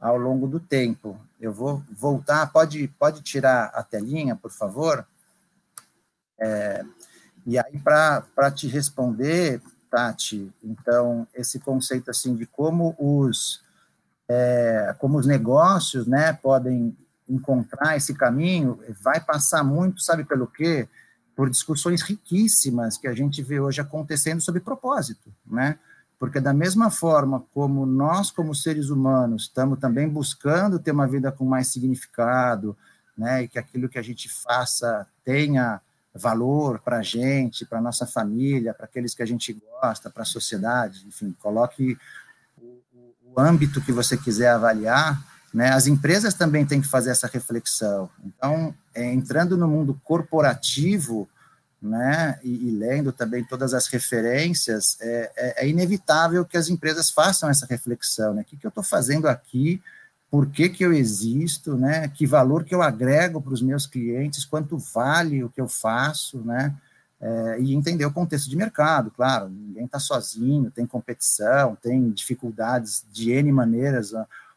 ao 0.00 0.16
longo 0.16 0.46
do 0.46 0.58
tempo. 0.58 1.18
Eu 1.40 1.52
vou 1.52 1.82
voltar, 1.90 2.50
pode, 2.52 2.88
pode 2.98 3.22
tirar 3.22 3.66
a 3.66 3.82
telinha, 3.82 4.34
por 4.34 4.50
favor? 4.50 5.06
É, 6.40 6.84
e 7.48 7.58
aí, 7.58 7.78
para 7.78 8.50
te 8.50 8.68
responder, 8.68 9.60
Tati, 9.90 10.52
então, 10.62 11.26
esse 11.34 11.58
conceito 11.58 12.10
assim 12.10 12.36
de 12.36 12.46
como 12.46 12.94
os, 12.98 13.62
é, 14.28 14.94
como 14.98 15.18
os 15.18 15.26
negócios 15.26 16.06
né, 16.06 16.32
podem 16.32 16.96
encontrar 17.28 17.96
esse 17.96 18.14
caminho, 18.14 18.78
vai 19.02 19.20
passar 19.20 19.64
muito, 19.64 20.02
sabe 20.02 20.24
pelo 20.24 20.46
quê? 20.46 20.88
por 21.38 21.48
discussões 21.48 22.02
riquíssimas 22.02 22.98
que 22.98 23.06
a 23.06 23.14
gente 23.14 23.40
vê 23.44 23.60
hoje 23.60 23.80
acontecendo 23.80 24.40
sobre 24.40 24.60
propósito, 24.60 25.32
né? 25.46 25.78
Porque 26.18 26.40
da 26.40 26.52
mesma 26.52 26.90
forma 26.90 27.44
como 27.54 27.86
nós, 27.86 28.28
como 28.28 28.52
seres 28.56 28.90
humanos, 28.90 29.44
estamos 29.44 29.78
também 29.78 30.08
buscando 30.08 30.80
ter 30.80 30.90
uma 30.90 31.06
vida 31.06 31.30
com 31.30 31.44
mais 31.44 31.68
significado, 31.68 32.76
né? 33.16 33.44
E 33.44 33.48
que 33.48 33.56
aquilo 33.56 33.88
que 33.88 34.00
a 34.00 34.02
gente 34.02 34.28
faça 34.28 35.06
tenha 35.24 35.80
valor 36.18 36.80
para 36.80 36.98
a 36.98 37.02
gente, 37.02 37.64
para 37.64 37.80
nossa 37.80 38.06
família, 38.06 38.74
para 38.74 38.86
aqueles 38.86 39.14
que 39.14 39.22
a 39.22 39.26
gente 39.26 39.52
gosta, 39.52 40.10
para 40.10 40.22
a 40.22 40.26
sociedade, 40.26 41.06
enfim, 41.06 41.34
coloque 41.38 41.96
o, 42.60 42.82
o, 43.24 43.40
âmbito 43.40 43.80
que 43.80 43.92
você 43.92 44.16
quiser 44.16 44.50
avaliar, 44.50 45.22
né? 45.54 45.70
As 45.70 45.86
empresas 45.86 46.34
também 46.34 46.66
têm 46.66 46.80
que 46.80 46.88
fazer 46.88 47.10
essa 47.10 47.26
reflexão. 47.26 48.10
Então, 48.24 48.74
é, 48.94 49.12
entrando 49.12 49.56
no 49.56 49.68
mundo 49.68 49.98
corporativo, 50.04 51.28
né, 51.80 52.38
e, 52.42 52.68
e, 52.68 52.70
lendo 52.72 53.12
também 53.12 53.44
todas 53.44 53.72
as 53.72 53.86
referências, 53.86 54.96
é, 55.00 55.32
é, 55.36 55.64
é, 55.64 55.68
inevitável 55.68 56.44
que 56.44 56.56
as 56.56 56.68
empresas 56.68 57.08
façam 57.08 57.48
essa 57.48 57.66
reflexão, 57.66 58.34
né, 58.34 58.42
o 58.42 58.44
que, 58.44 58.56
que 58.56 58.66
eu 58.66 58.70
estou 58.70 58.82
fazendo 58.82 59.28
aqui, 59.28 59.80
por 60.30 60.46
que, 60.46 60.68
que 60.68 60.84
eu 60.84 60.92
existo, 60.92 61.76
né, 61.76 62.08
que 62.08 62.26
valor 62.26 62.64
que 62.64 62.74
eu 62.74 62.82
agrego 62.82 63.40
para 63.40 63.54
os 63.54 63.62
meus 63.62 63.86
clientes, 63.86 64.44
quanto 64.44 64.76
vale 64.76 65.42
o 65.42 65.48
que 65.48 65.60
eu 65.60 65.68
faço, 65.68 66.38
né, 66.38 66.74
é, 67.20 67.60
e 67.60 67.74
entender 67.74 68.04
o 68.04 68.12
contexto 68.12 68.48
de 68.48 68.56
mercado, 68.56 69.10
claro, 69.10 69.48
ninguém 69.48 69.86
está 69.86 69.98
sozinho, 69.98 70.70
tem 70.70 70.86
competição, 70.86 71.76
tem 71.82 72.10
dificuldades 72.10 73.04
de 73.10 73.32
N 73.32 73.50
maneiras, 73.52 74.12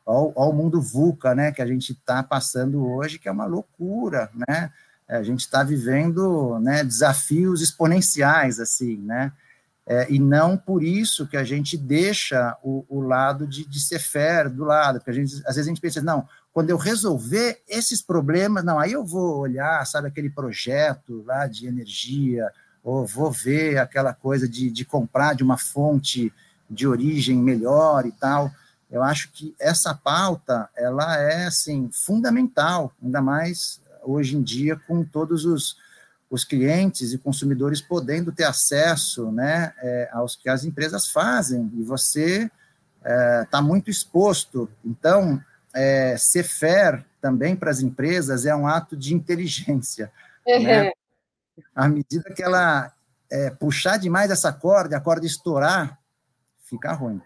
ao, 0.05 0.33
ao 0.35 0.53
mundo 0.53 0.81
VUCA, 0.81 1.33
né, 1.33 1.51
que 1.51 1.61
a 1.61 1.67
gente 1.67 1.93
está 1.93 2.21
passando 2.21 2.85
hoje, 2.85 3.17
que 3.17 3.29
é 3.29 3.31
uma 3.31 3.45
loucura, 3.45 4.29
né, 4.35 4.71
a 5.07 5.23
gente 5.23 5.41
está 5.41 5.63
vivendo, 5.63 6.59
né, 6.59 6.83
desafios 6.83 7.61
exponenciais, 7.61 8.59
assim, 8.59 8.97
né, 8.97 9.31
é, 9.91 10.07
e 10.09 10.17
não 10.19 10.55
por 10.55 10.81
isso 10.81 11.27
que 11.27 11.35
a 11.35 11.43
gente 11.43 11.75
deixa 11.75 12.57
o, 12.63 12.85
o 12.87 13.01
lado 13.01 13.45
de, 13.45 13.67
de 13.67 13.77
ser 13.77 13.99
fair 13.99 14.49
do 14.49 14.63
lado, 14.63 14.99
porque 14.99 15.11
a 15.11 15.13
gente, 15.13 15.35
às 15.45 15.55
vezes 15.55 15.65
a 15.65 15.69
gente 15.69 15.81
pensa, 15.81 16.01
não, 16.01 16.25
quando 16.53 16.69
eu 16.69 16.77
resolver 16.77 17.61
esses 17.67 18.01
problemas, 18.01 18.63
não, 18.63 18.79
aí 18.79 18.93
eu 18.93 19.03
vou 19.03 19.39
olhar, 19.39 19.85
sabe, 19.85 20.07
aquele 20.07 20.29
projeto 20.29 21.25
lá 21.27 21.45
de 21.45 21.67
energia, 21.67 22.49
ou 22.81 23.05
vou 23.05 23.29
ver 23.29 23.79
aquela 23.79 24.13
coisa 24.13 24.47
de, 24.47 24.71
de 24.71 24.85
comprar 24.85 25.35
de 25.35 25.43
uma 25.43 25.57
fonte 25.57 26.31
de 26.69 26.87
origem 26.87 27.35
melhor 27.35 28.05
e 28.05 28.13
tal, 28.13 28.49
eu 28.89 29.03
acho 29.03 29.29
que 29.33 29.53
essa 29.59 29.93
pauta 29.93 30.69
ela 30.73 31.17
é 31.17 31.47
assim 31.47 31.89
fundamental, 31.91 32.93
ainda 33.03 33.21
mais 33.21 33.81
hoje 34.03 34.37
em 34.37 34.41
dia 34.41 34.79
com 34.87 35.03
todos 35.03 35.43
os, 35.43 35.75
os 36.31 36.45
clientes 36.45 37.11
e 37.11 37.17
consumidores 37.17 37.81
podendo 37.81 38.31
ter 38.31 38.45
acesso, 38.45 39.29
né, 39.33 39.73
é, 39.79 40.09
aos 40.13 40.33
que 40.37 40.47
as 40.47 40.63
empresas 40.63 41.09
fazem 41.09 41.69
e 41.75 41.83
você 41.83 42.49
está 42.97 43.09
é, 43.41 43.45
tá 43.51 43.61
muito 43.61 43.91
exposto. 43.91 44.69
Então, 44.83 45.43
é, 45.73 46.15
ser 46.17 46.43
fair 46.43 47.05
também 47.19 47.53
para 47.53 47.69
as 47.69 47.81
empresas 47.81 48.45
é 48.45 48.55
um 48.55 48.65
ato 48.65 48.95
de 48.95 49.13
inteligência. 49.13 50.09
Uhum. 50.47 50.63
Né? 50.63 50.91
À 51.75 51.89
medida 51.89 52.33
que 52.33 52.41
ela 52.41 52.93
é, 53.29 53.49
puxar 53.49 53.97
demais 53.97 54.31
essa 54.31 54.53
corda, 54.53 54.95
a 54.95 55.01
corda 55.01 55.25
estourar, 55.25 55.99
fica 56.63 56.93
ruim. 56.93 57.21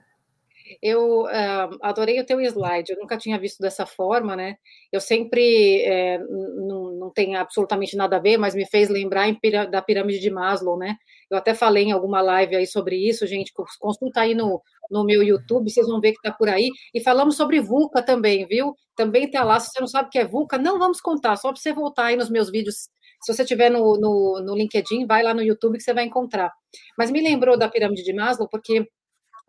Eu 0.81 1.23
uh, 1.23 1.77
adorei 1.81 2.19
o 2.19 2.25
teu 2.25 2.39
slide, 2.41 2.91
eu 2.91 2.99
nunca 2.99 3.17
tinha 3.17 3.39
visto 3.39 3.59
dessa 3.59 3.85
forma, 3.85 4.35
né? 4.35 4.57
Eu 4.91 4.99
sempre, 4.99 5.81
é, 5.83 6.17
não, 6.19 7.11
tem 7.13 7.35
absolutamente 7.35 7.95
nada 7.95 8.17
a 8.17 8.19
ver, 8.19 8.37
mas 8.37 8.55
me 8.55 8.65
fez 8.65 8.89
lembrar 8.89 9.25
da 9.69 9.81
pirâmide 9.81 10.19
de 10.19 10.29
Maslow, 10.29 10.77
né? 10.77 10.95
Eu 11.29 11.37
até 11.37 11.53
falei 11.53 11.85
em 11.85 11.91
alguma 11.91 12.21
live 12.21 12.55
aí 12.55 12.67
sobre 12.67 12.95
isso, 12.97 13.25
gente, 13.25 13.51
consulta 13.79 14.21
aí 14.21 14.35
no, 14.35 14.61
no 14.89 15.03
meu 15.03 15.23
YouTube, 15.23 15.69
vocês 15.69 15.87
vão 15.87 15.99
ver 15.99 16.11
que 16.11 16.17
está 16.17 16.31
por 16.31 16.49
aí. 16.49 16.69
E 16.93 17.01
falamos 17.01 17.35
sobre 17.35 17.59
VUCA 17.59 18.01
também, 18.01 18.45
viu? 18.45 18.75
Também 18.95 19.25
está 19.25 19.43
lá, 19.43 19.59
se 19.59 19.71
você 19.71 19.79
não 19.79 19.87
sabe 19.87 20.07
o 20.07 20.11
que 20.11 20.19
é 20.19 20.25
VUCA, 20.25 20.57
não 20.57 20.79
vamos 20.79 21.01
contar, 21.01 21.35
só 21.35 21.51
para 21.51 21.61
você 21.61 21.73
voltar 21.73 22.05
aí 22.05 22.15
nos 22.15 22.29
meus 22.29 22.49
vídeos. 22.51 22.89
Se 23.21 23.33
você 23.33 23.43
tiver 23.43 23.69
no, 23.69 23.97
no, 23.99 24.41
no 24.45 24.55
LinkedIn, 24.55 25.05
vai 25.07 25.23
lá 25.23 25.33
no 25.33 25.41
YouTube 25.41 25.77
que 25.77 25.83
você 25.83 25.93
vai 25.93 26.03
encontrar. 26.05 26.51
Mas 26.97 27.09
me 27.09 27.21
lembrou 27.21 27.57
da 27.57 27.67
pirâmide 27.67 28.03
de 28.03 28.13
Maslow, 28.13 28.47
porque 28.49 28.87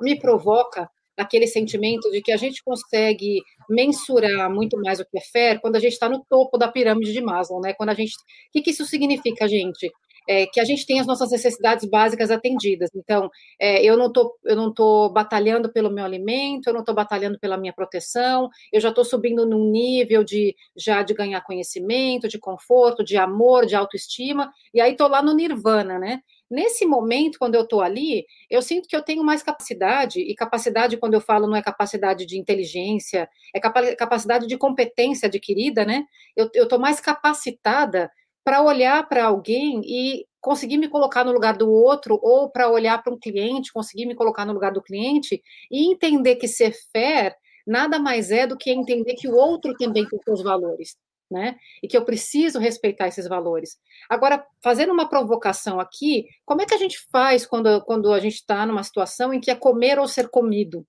me 0.01 0.19
provoca 0.19 0.91
aquele 1.17 1.47
sentimento 1.47 2.11
de 2.11 2.21
que 2.21 2.33
a 2.33 2.37
gente 2.37 2.63
consegue 2.63 3.41
mensurar 3.69 4.53
muito 4.53 4.77
mais 4.81 5.01
o 5.01 5.05
que 5.05 5.19
é 5.19 5.21
fair 5.33 5.61
quando 5.61 5.77
a 5.77 5.81
gente 5.81 5.93
está 5.93 6.09
no 6.09 6.25
topo 6.29 6.59
da 6.59 6.69
pirâmide 6.69 7.13
de 7.13 7.21
Maslow, 7.21 7.61
né? 7.61 7.73
Quando 7.75 7.91
a 7.91 7.95
gente, 7.95 8.13
o 8.15 8.53
que, 8.53 8.63
que 8.63 8.71
isso 8.71 8.85
significa, 8.85 9.49
gente? 9.49 9.91
é, 10.29 10.47
que 10.47 10.61
a 10.61 10.65
gente 10.65 10.85
tenha 10.87 11.01
as 11.01 11.07
nossas 11.07 11.31
necessidades 11.31 11.89
básicas 11.89 12.31
atendidas. 12.31 12.91
Então, 12.95 13.31
é, 13.61 13.83
eu 13.85 13.97
não 13.97 14.13
tô, 14.13 14.37
eu 14.45 14.57
não 14.57 14.71
estou 14.71 15.13
batalhando 15.13 15.73
pelo 15.73 15.91
meu 15.91 16.05
alimento, 16.05 16.67
eu 16.67 16.73
não 16.73 16.81
estou 16.81 16.95
batalhando 16.95 17.39
pela 17.39 17.57
minha 17.57 17.73
proteção, 17.73 18.49
eu 18.73 18.81
já 18.81 18.89
estou 18.89 19.05
subindo 19.05 19.47
num 19.47 19.71
nível 19.71 20.25
de 20.25 20.55
já 20.77 21.03
de 21.03 21.15
ganhar 21.15 21.41
conhecimento, 21.43 22.29
de 22.29 22.39
conforto, 22.39 23.05
de 23.05 23.17
amor, 23.17 23.67
de 23.67 23.77
autoestima, 23.77 24.51
e 24.75 24.81
aí 24.81 24.93
estou 24.93 25.09
lá 25.09 25.23
no 25.23 25.35
nirvana, 25.35 25.99
né? 25.99 26.21
Nesse 26.51 26.87
momento, 26.87 27.39
quando 27.39 27.57
eu 27.57 27.63
estou 27.63 27.81
ali, 27.81 28.25
eu 28.49 28.63
sinto 28.63 28.89
que 28.89 28.95
eu 28.97 29.03
tenho 29.03 29.25
mais 29.25 29.43
capacidade, 29.43 30.21
e 30.21 30.35
capacidade, 30.35 30.97
quando 30.97 31.15
eu 31.15 31.21
falo, 31.21 31.47
não 31.49 31.57
é 31.57 31.63
capacidade 31.63 32.25
de 32.25 32.39
inteligência, 32.39 33.29
é 33.55 33.59
capacidade 33.61 34.47
de 34.47 34.57
competência 34.57 35.27
adquirida, 35.27 35.85
né? 35.85 36.05
Eu 36.37 36.49
estou 36.55 36.79
mais 36.79 37.01
capacitada 37.01 38.11
para 38.45 38.63
olhar 38.63 39.09
para 39.09 39.25
alguém 39.25 39.81
e 39.85 40.25
conseguir 40.41 40.79
me 40.79 40.89
colocar 40.89 41.25
no 41.25 41.33
lugar 41.33 41.57
do 41.57 41.69
outro, 41.69 42.21
ou 42.23 42.49
para 42.49 42.69
olhar 42.71 43.03
para 43.03 43.13
um 43.13 43.19
cliente, 43.19 43.73
conseguir 43.73 44.07
me 44.07 44.15
colocar 44.15 44.45
no 44.47 44.53
lugar 44.53 44.73
do 44.73 44.83
cliente 44.83 45.43
e 45.69 45.91
entender 45.91 46.37
que 46.37 46.47
ser 46.47 46.73
fair 46.93 47.35
nada 47.67 47.99
mais 47.99 48.31
é 48.31 48.47
do 48.47 48.57
que 48.57 48.71
entender 48.71 49.15
que 49.15 49.27
o 49.27 49.35
outro 49.35 49.75
também 49.77 50.07
tem 50.09 50.21
seus 50.25 50.43
valores 50.43 50.97
né? 51.31 51.57
E 51.83 51.89
que 51.89 51.97
eu 51.97 52.05
preciso 52.05 52.59
respeitar 52.59 53.09
esses 53.09 53.29
valores. 53.29 53.79
Agora, 54.09 54.45
fazendo 54.63 54.93
uma 54.93 55.09
provocação 55.09 55.81
aqui, 55.81 56.27
como 56.45 56.63
é 56.63 56.67
que 56.67 56.75
a 56.75 56.79
gente 56.79 57.07
faz 57.11 57.47
quando, 57.47 57.81
quando 57.85 58.13
a 58.13 58.21
gente 58.21 58.35
está 58.35 58.65
numa 58.65 58.83
situação 58.83 59.33
em 59.33 59.41
que 59.41 59.51
é 59.51 59.55
comer 59.55 59.99
ou 59.99 60.09
ser 60.09 60.29
comido, 60.29 60.87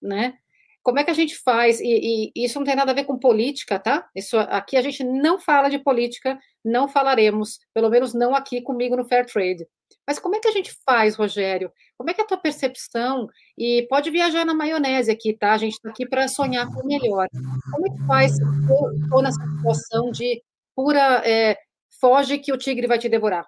né? 0.00 0.38
Como 0.82 0.98
é 0.98 1.04
que 1.04 1.10
a 1.10 1.14
gente 1.14 1.36
faz? 1.36 1.80
E, 1.80 2.32
e, 2.34 2.44
isso 2.44 2.58
não 2.58 2.64
tem 2.64 2.74
nada 2.74 2.92
a 2.92 2.94
ver 2.94 3.04
com 3.04 3.18
política, 3.18 3.78
tá? 3.78 4.08
Isso 4.14 4.38
aqui 4.38 4.76
a 4.76 4.82
gente 4.82 5.04
não 5.04 5.38
fala 5.38 5.68
de 5.68 5.78
política, 5.78 6.38
não 6.64 6.88
falaremos, 6.88 7.58
pelo 7.74 7.90
menos 7.90 8.14
não 8.14 8.34
aqui 8.34 8.62
comigo 8.62 8.96
no 8.96 9.04
Fair 9.04 9.26
Trade. 9.26 9.66
Mas 10.06 10.18
como 10.18 10.36
é 10.36 10.40
que 10.40 10.48
a 10.48 10.52
gente 10.52 10.74
faz, 10.84 11.14
Rogério? 11.14 11.70
Como 11.96 12.10
é 12.10 12.14
que 12.14 12.20
é 12.20 12.24
a 12.24 12.26
tua 12.26 12.38
percepção? 12.38 13.28
E 13.56 13.86
pode 13.88 14.10
viajar 14.10 14.44
na 14.44 14.54
maionese 14.54 15.10
aqui, 15.10 15.34
tá? 15.34 15.52
A 15.52 15.58
gente 15.58 15.74
está 15.74 15.90
aqui 15.90 16.06
para 16.06 16.26
sonhar 16.28 16.66
com 16.66 16.80
o 16.80 16.86
melhor. 16.86 17.28
Como 17.70 17.86
é 17.86 17.90
que 17.90 18.06
faz 18.06 18.38
eu 18.38 18.92
estou 19.02 19.22
nessa 19.22 19.42
situação 19.56 20.10
de 20.10 20.42
pura 20.74 21.22
é, 21.24 21.56
foge 22.00 22.38
que 22.38 22.52
o 22.52 22.58
tigre 22.58 22.86
vai 22.86 22.98
te 22.98 23.08
devorar? 23.08 23.46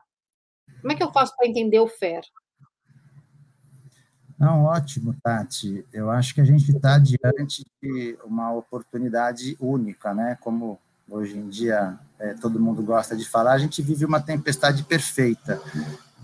Como 0.80 0.92
é 0.92 0.96
que 0.96 1.02
eu 1.02 1.12
faço 1.12 1.34
para 1.36 1.48
entender 1.48 1.80
o 1.80 1.88
fair? 1.88 2.22
Não, 4.42 4.64
ótimo, 4.64 5.14
Tati. 5.22 5.86
Eu 5.92 6.10
acho 6.10 6.34
que 6.34 6.40
a 6.40 6.44
gente 6.44 6.68
está 6.68 6.98
diante 6.98 7.64
de 7.80 8.18
uma 8.24 8.52
oportunidade 8.52 9.56
única, 9.60 10.12
né? 10.12 10.36
Como 10.40 10.80
hoje 11.08 11.38
em 11.38 11.48
dia 11.48 11.96
é, 12.18 12.34
todo 12.34 12.58
mundo 12.58 12.82
gosta 12.82 13.16
de 13.16 13.24
falar, 13.24 13.52
a 13.52 13.58
gente 13.58 13.80
vive 13.80 14.04
uma 14.04 14.20
tempestade 14.20 14.82
perfeita 14.82 15.62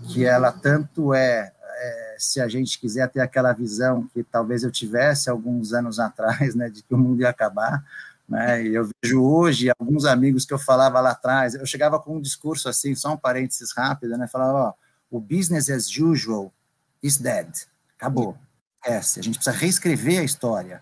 que 0.09 0.25
ela 0.25 0.51
tanto 0.51 1.13
é, 1.13 1.53
é, 1.63 2.15
se 2.19 2.41
a 2.41 2.49
gente 2.49 2.77
quiser 2.77 3.07
ter 3.09 3.21
aquela 3.21 3.53
visão 3.53 4.05
que 4.13 4.21
talvez 4.21 4.63
eu 4.63 4.71
tivesse 4.71 5.29
alguns 5.29 5.71
anos 5.71 5.97
atrás, 5.97 6.53
né, 6.55 6.69
de 6.69 6.83
que 6.83 6.93
o 6.93 6.97
mundo 6.97 7.21
ia 7.21 7.29
acabar, 7.29 7.85
né, 8.27 8.61
e 8.65 8.75
eu 8.75 8.89
vejo 9.01 9.23
hoje 9.23 9.71
alguns 9.79 10.03
amigos 10.03 10.45
que 10.45 10.53
eu 10.53 10.59
falava 10.59 10.99
lá 10.99 11.11
atrás, 11.11 11.55
eu 11.55 11.65
chegava 11.65 11.97
com 11.97 12.17
um 12.17 12.21
discurso 12.21 12.67
assim, 12.67 12.93
só 12.95 13.13
um 13.13 13.17
parênteses 13.17 13.71
rápido, 13.71 14.17
né, 14.17 14.27
falava, 14.27 14.57
ó, 14.57 14.73
o 15.09 15.21
business 15.21 15.69
as 15.69 15.87
usual 15.97 16.51
is 17.01 17.17
dead, 17.17 17.47
acabou, 17.99 18.37
esquece, 18.77 19.19
a 19.19 19.23
gente 19.23 19.35
precisa 19.35 19.55
reescrever 19.55 20.21
a 20.21 20.23
história. 20.23 20.81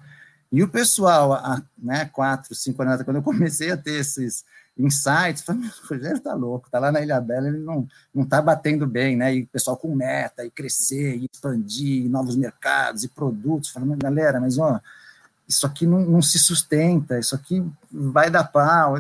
E 0.52 0.64
o 0.64 0.68
pessoal, 0.68 1.34
há 1.34 1.62
né, 1.78 2.06
quatro, 2.06 2.54
cinco 2.56 2.82
anos, 2.84 3.02
quando 3.02 3.18
eu 3.18 3.24
comecei 3.24 3.72
a 3.72 3.78
ter 3.78 4.00
esses, 4.00 4.46
insights, 4.78 5.42
falei, 5.42 5.68
o 5.68 5.88
Rogério 5.88 6.20
tá 6.20 6.34
louco, 6.34 6.70
tá 6.70 6.80
lá 6.80 6.92
na 6.92 7.02
Ilha 7.02 7.20
Bela, 7.20 7.48
ele 7.48 7.58
não, 7.58 7.88
não 8.14 8.26
tá 8.26 8.42
batendo 8.42 8.86
bem, 8.86 9.16
né, 9.16 9.36
e 9.36 9.44
o 9.44 9.48
pessoal 9.48 9.76
com 9.76 9.94
meta, 9.96 10.46
e 10.46 10.52
crescer, 10.52 11.16
e 11.18 11.28
expandir, 11.32 12.06
e 12.06 12.10
novos 12.10 12.36
mercados, 12.36 13.04
e 13.04 13.08
produtos, 13.08 13.70
falando, 13.70 13.98
galera, 13.98 14.40
mas, 14.40 14.58
ó, 14.58 14.80
isso 15.48 15.66
aqui 15.66 15.86
não, 15.86 16.02
não 16.02 16.22
se 16.22 16.38
sustenta, 16.38 17.18
isso 17.18 17.34
aqui 17.34 17.66
vai 17.92 18.30
dar 18.30 18.44
pau, 18.44 19.00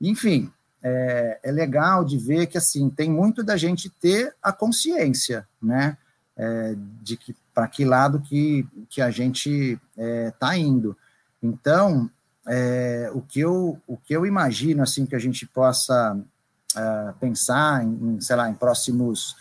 enfim, 0.00 0.50
é, 0.82 1.40
é 1.42 1.52
legal 1.52 2.04
de 2.04 2.16
ver 2.16 2.46
que, 2.46 2.58
assim, 2.58 2.88
tem 2.88 3.10
muito 3.10 3.42
da 3.42 3.56
gente 3.56 3.90
ter 3.90 4.34
a 4.42 4.52
consciência, 4.52 5.46
né, 5.62 5.98
é, 6.36 6.74
de 7.02 7.16
que 7.16 7.34
para 7.54 7.68
que 7.68 7.84
lado 7.84 8.20
que, 8.20 8.66
que 8.90 9.00
a 9.00 9.10
gente 9.10 9.78
está 9.96 10.56
é, 10.56 10.58
indo. 10.58 10.96
Então, 11.42 12.10
é, 12.48 13.10
o, 13.14 13.20
que 13.20 13.40
eu, 13.40 13.80
o 13.86 13.96
que 13.96 14.14
eu 14.14 14.26
imagino 14.26 14.82
assim 14.82 15.06
que 15.06 15.14
a 15.14 15.18
gente 15.18 15.46
possa 15.46 16.14
uh, 16.16 17.14
pensar 17.20 17.84
em, 17.84 18.20
sei 18.20 18.36
lá, 18.36 18.50
em 18.50 18.54
próximos, 18.54 19.36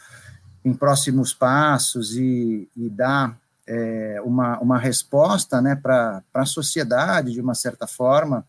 em 0.63 0.73
próximos 0.73 1.33
passos 1.33 2.15
e, 2.15 2.69
e 2.75 2.89
dar 2.89 3.35
é, 3.65 4.21
uma, 4.23 4.59
uma 4.59 4.77
resposta 4.77 5.61
né, 5.61 5.75
para 5.75 6.21
a 6.33 6.45
sociedade, 6.45 7.33
de 7.33 7.41
uma 7.41 7.55
certa 7.55 7.87
forma, 7.87 8.45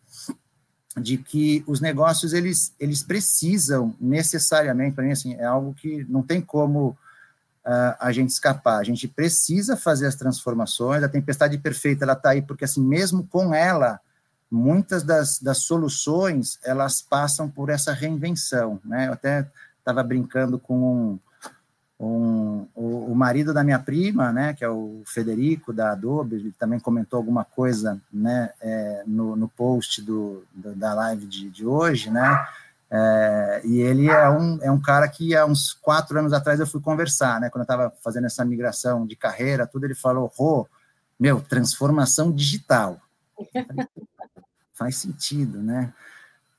de 1.01 1.17
que 1.17 1.65
os 1.67 1.81
negócios 1.81 2.33
eles, 2.33 2.73
eles 2.79 3.03
precisam 3.03 3.95
necessariamente, 4.01 4.95
para 4.95 5.05
mim, 5.05 5.11
assim, 5.11 5.35
é 5.35 5.45
algo 5.45 5.75
que 5.75 6.05
não 6.09 6.23
tem 6.23 6.41
como 6.41 6.97
a 7.65 8.13
gente 8.13 8.31
escapar. 8.31 8.79
A 8.79 8.85
gente 8.85 9.09
precisa 9.09 9.77
fazer 9.77 10.07
as 10.07 10.15
transformações. 10.15 11.03
A 11.03 11.09
tempestade 11.09 11.57
perfeita 11.59 12.05
ela 12.05 12.13
está 12.13 12.31
aí 12.31 12.43
porque 12.43 12.65
assim 12.65 12.83
mesmo 12.83 13.27
com 13.27 13.55
ela 13.55 14.01
muitas 14.51 15.03
das, 15.03 15.41
das 15.41 15.59
soluções 15.59 16.59
elas 16.63 17.03
passam 17.03 17.49
por 17.49 17.71
essa 17.71 17.93
reinvenção, 17.93 18.81
né? 18.85 19.09
Eu 19.09 19.15
até 19.15 19.49
estava 19.79 20.03
brincando 20.03 20.59
com 20.59 20.79
um, 20.79 21.19
um, 21.99 22.67
o, 22.75 23.13
o, 23.13 23.15
marido 23.15 23.53
da 23.53 23.65
minha 23.65 23.79
prima, 23.79 24.33
né, 24.33 24.55
que 24.55 24.65
é 24.65 24.69
o 24.69 25.03
Federico 25.07 25.73
da 25.73 25.93
Adobe, 25.93 26.37
ele 26.37 26.55
também 26.59 26.81
comentou 26.81 27.19
alguma 27.19 27.45
coisa, 27.45 28.01
né, 28.13 28.51
é, 28.61 29.03
no, 29.07 29.37
no 29.37 29.49
post 29.49 30.01
do, 30.01 30.45
do, 30.55 30.75
da 30.75 30.95
live 30.95 31.27
de, 31.27 31.51
de 31.51 31.67
hoje, 31.67 32.11
né, 32.11 32.47
é, 32.97 33.61
e 33.65 33.81
ele 33.81 34.09
é 34.09 34.31
um, 34.31 34.59
é 34.63 34.71
um 34.71 34.81
cara 34.81 35.09
que 35.09 35.35
há 35.35 35.45
uns 35.45 35.73
quatro 35.73 36.17
anos 36.17 36.33
atrás 36.33 36.61
eu 36.61 36.67
fui 36.67 36.81
conversar, 36.81 37.41
né, 37.41 37.51
quando 37.51 37.63
eu 37.63 37.75
estava 37.75 37.93
fazendo 38.05 38.27
essa 38.27 38.45
migração 38.45 39.05
de 39.05 39.17
carreira, 39.17 39.67
tudo, 39.67 39.85
ele 39.85 39.97
falou, 39.97 40.31
Rô, 40.33 40.69
meu, 41.19 41.41
transformação 41.41 42.31
digital 42.31 43.01
faz 44.75 44.97
sentido, 44.97 45.61
né? 45.61 45.93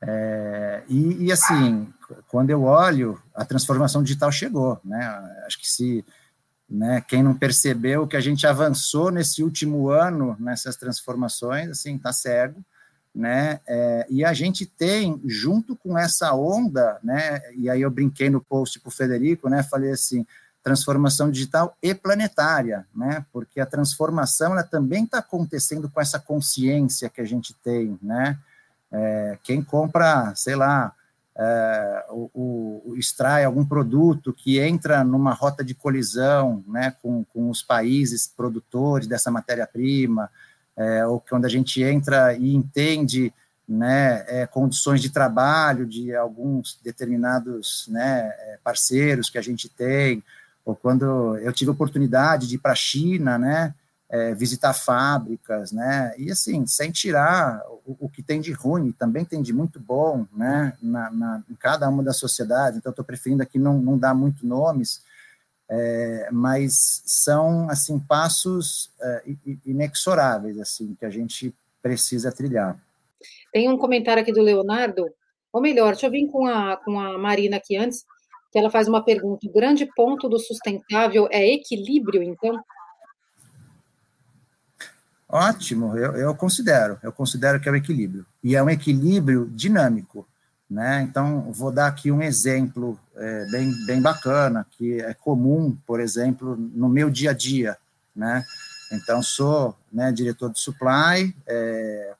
É, 0.01 0.83
e, 0.89 1.25
e, 1.25 1.31
assim, 1.31 1.91
quando 2.27 2.49
eu 2.49 2.63
olho, 2.63 3.21
a 3.33 3.45
transformação 3.45 4.03
digital 4.03 4.31
chegou, 4.31 4.79
né? 4.83 5.07
Acho 5.45 5.57
que 5.57 5.67
se 5.67 6.05
né, 6.69 7.01
quem 7.07 7.23
não 7.23 7.33
percebeu 7.33 8.05
que 8.05 8.17
a 8.17 8.21
gente 8.21 8.45
avançou 8.45 9.09
nesse 9.09 9.41
último 9.41 9.89
ano 9.89 10.35
nessas 10.39 10.75
transformações, 10.75 11.69
assim, 11.69 11.97
tá 11.97 12.11
cego, 12.11 12.63
né? 13.15 13.61
É, 13.65 14.05
e 14.09 14.25
a 14.25 14.33
gente 14.33 14.65
tem, 14.65 15.21
junto 15.25 15.75
com 15.75 15.97
essa 15.97 16.33
onda, 16.33 16.99
né? 17.01 17.41
E 17.55 17.69
aí 17.69 17.81
eu 17.81 17.89
brinquei 17.89 18.29
no 18.29 18.41
post 18.41 18.79
para 18.79 18.89
o 18.89 18.91
Federico, 18.91 19.47
né? 19.47 19.63
Falei 19.63 19.91
assim, 19.91 20.25
transformação 20.61 21.31
digital 21.31 21.77
e 21.81 21.95
planetária, 21.95 22.85
né? 22.93 23.25
Porque 23.31 23.61
a 23.61 23.65
transformação 23.65 24.51
ela 24.51 24.63
também 24.63 25.05
está 25.05 25.19
acontecendo 25.19 25.89
com 25.89 26.01
essa 26.01 26.19
consciência 26.19 27.09
que 27.09 27.21
a 27.21 27.25
gente 27.25 27.53
tem, 27.63 27.97
né? 28.01 28.37
É, 28.91 29.37
quem 29.43 29.63
compra, 29.63 30.33
sei 30.35 30.55
lá, 30.55 30.93
é, 31.37 32.05
o, 32.09 32.81
o, 32.85 32.95
extrai 32.97 33.45
algum 33.45 33.65
produto 33.65 34.33
que 34.33 34.59
entra 34.59 35.03
numa 35.03 35.33
rota 35.33 35.63
de 35.63 35.73
colisão, 35.73 36.63
né? 36.67 36.93
Com, 37.01 37.23
com 37.23 37.49
os 37.49 37.63
países 37.63 38.27
produtores 38.27 39.07
dessa 39.07 39.31
matéria-prima, 39.31 40.29
é, 40.77 41.05
ou 41.05 41.19
quando 41.19 41.45
a 41.45 41.49
gente 41.49 41.81
entra 41.81 42.33
e 42.33 42.53
entende 42.53 43.33
né, 43.67 44.23
é, 44.27 44.45
condições 44.45 45.01
de 45.01 45.09
trabalho 45.09 45.85
de 45.85 46.15
alguns 46.15 46.79
determinados 46.83 47.87
né, 47.89 48.27
é, 48.27 48.59
parceiros 48.63 49.29
que 49.29 49.37
a 49.37 49.41
gente 49.41 49.67
tem, 49.67 50.23
ou 50.63 50.75
quando 50.75 51.37
eu 51.37 51.51
tive 51.51 51.69
a 51.69 51.73
oportunidade 51.73 52.47
de 52.47 52.55
ir 52.55 52.59
para 52.59 52.73
a 52.73 52.75
China, 52.75 53.37
né, 53.37 53.73
é, 54.07 54.35
visitar 54.35 54.73
fábricas, 54.73 55.71
né, 55.71 56.13
e 56.17 56.31
assim, 56.31 56.65
sem 56.67 56.91
tirar 56.91 57.61
o, 57.85 57.97
o, 58.01 58.09
que 58.09 58.21
tem 58.21 58.39
de 58.39 58.51
ruim, 58.51 58.91
também 58.91 59.25
tem 59.25 59.41
de 59.41 59.51
muito 59.51 59.79
bom, 59.79 60.27
né, 60.31 60.73
na, 60.81 61.09
na 61.09 61.43
em 61.49 61.55
cada 61.55 61.89
uma 61.89 62.03
das 62.03 62.17
sociedades, 62.17 62.77
então 62.77 62.91
estou 62.91 63.05
preferindo 63.05 63.41
aqui 63.41 63.57
não, 63.57 63.79
não 63.79 63.97
dar 63.97 64.13
muito 64.13 64.45
nomes, 64.45 65.01
é, 65.69 66.29
mas 66.31 67.01
são, 67.05 67.69
assim, 67.69 67.99
passos 67.99 68.91
é, 69.01 69.23
inexoráveis, 69.65 70.59
assim, 70.59 70.95
que 70.95 71.05
a 71.05 71.09
gente 71.09 71.53
precisa 71.81 72.31
trilhar. 72.31 72.79
Tem 73.51 73.69
um 73.69 73.77
comentário 73.77 74.21
aqui 74.21 74.31
do 74.31 74.41
Leonardo, 74.41 75.05
ou 75.51 75.61
melhor, 75.61 75.93
deixa 75.93 76.07
eu 76.07 76.11
vir 76.11 76.27
com 76.27 76.45
a, 76.45 76.77
com 76.77 76.99
a 76.99 77.17
Marina 77.17 77.57
aqui 77.57 77.77
antes, 77.77 78.05
que 78.51 78.59
ela 78.59 78.69
faz 78.69 78.87
uma 78.87 79.03
pergunta: 79.03 79.47
o 79.47 79.53
grande 79.53 79.85
ponto 79.95 80.29
do 80.29 80.39
sustentável 80.39 81.27
é 81.31 81.53
equilíbrio, 81.53 82.21
então? 82.21 82.59
Ótimo, 85.27 85.97
eu, 85.97 86.15
eu 86.15 86.35
considero, 86.35 86.99
eu 87.01 87.11
considero 87.11 87.59
que 87.59 87.67
é 87.67 87.71
um 87.71 87.75
equilíbrio. 87.75 88.25
E 88.43 88.55
é 88.55 88.61
um 88.61 88.69
equilíbrio 88.69 89.49
dinâmico. 89.51 90.27
Né? 90.69 91.03
Então, 91.03 91.51
vou 91.51 91.71
dar 91.71 91.87
aqui 91.87 92.11
um 92.11 92.21
exemplo 92.21 92.99
é, 93.15 93.45
bem, 93.51 93.71
bem 93.85 94.01
bacana, 94.01 94.65
que 94.71 94.99
é 95.01 95.13
comum, 95.13 95.77
por 95.85 95.99
exemplo, 95.99 96.55
no 96.55 96.89
meu 96.89 97.09
dia 97.09 97.31
a 97.31 97.33
dia. 97.33 97.77
Né? 98.15 98.43
Então, 98.91 99.21
sou 99.21 99.77
né, 99.91 100.11
diretor 100.11 100.51
de 100.51 100.59
supply, 100.59 101.35
é, 101.45 102.13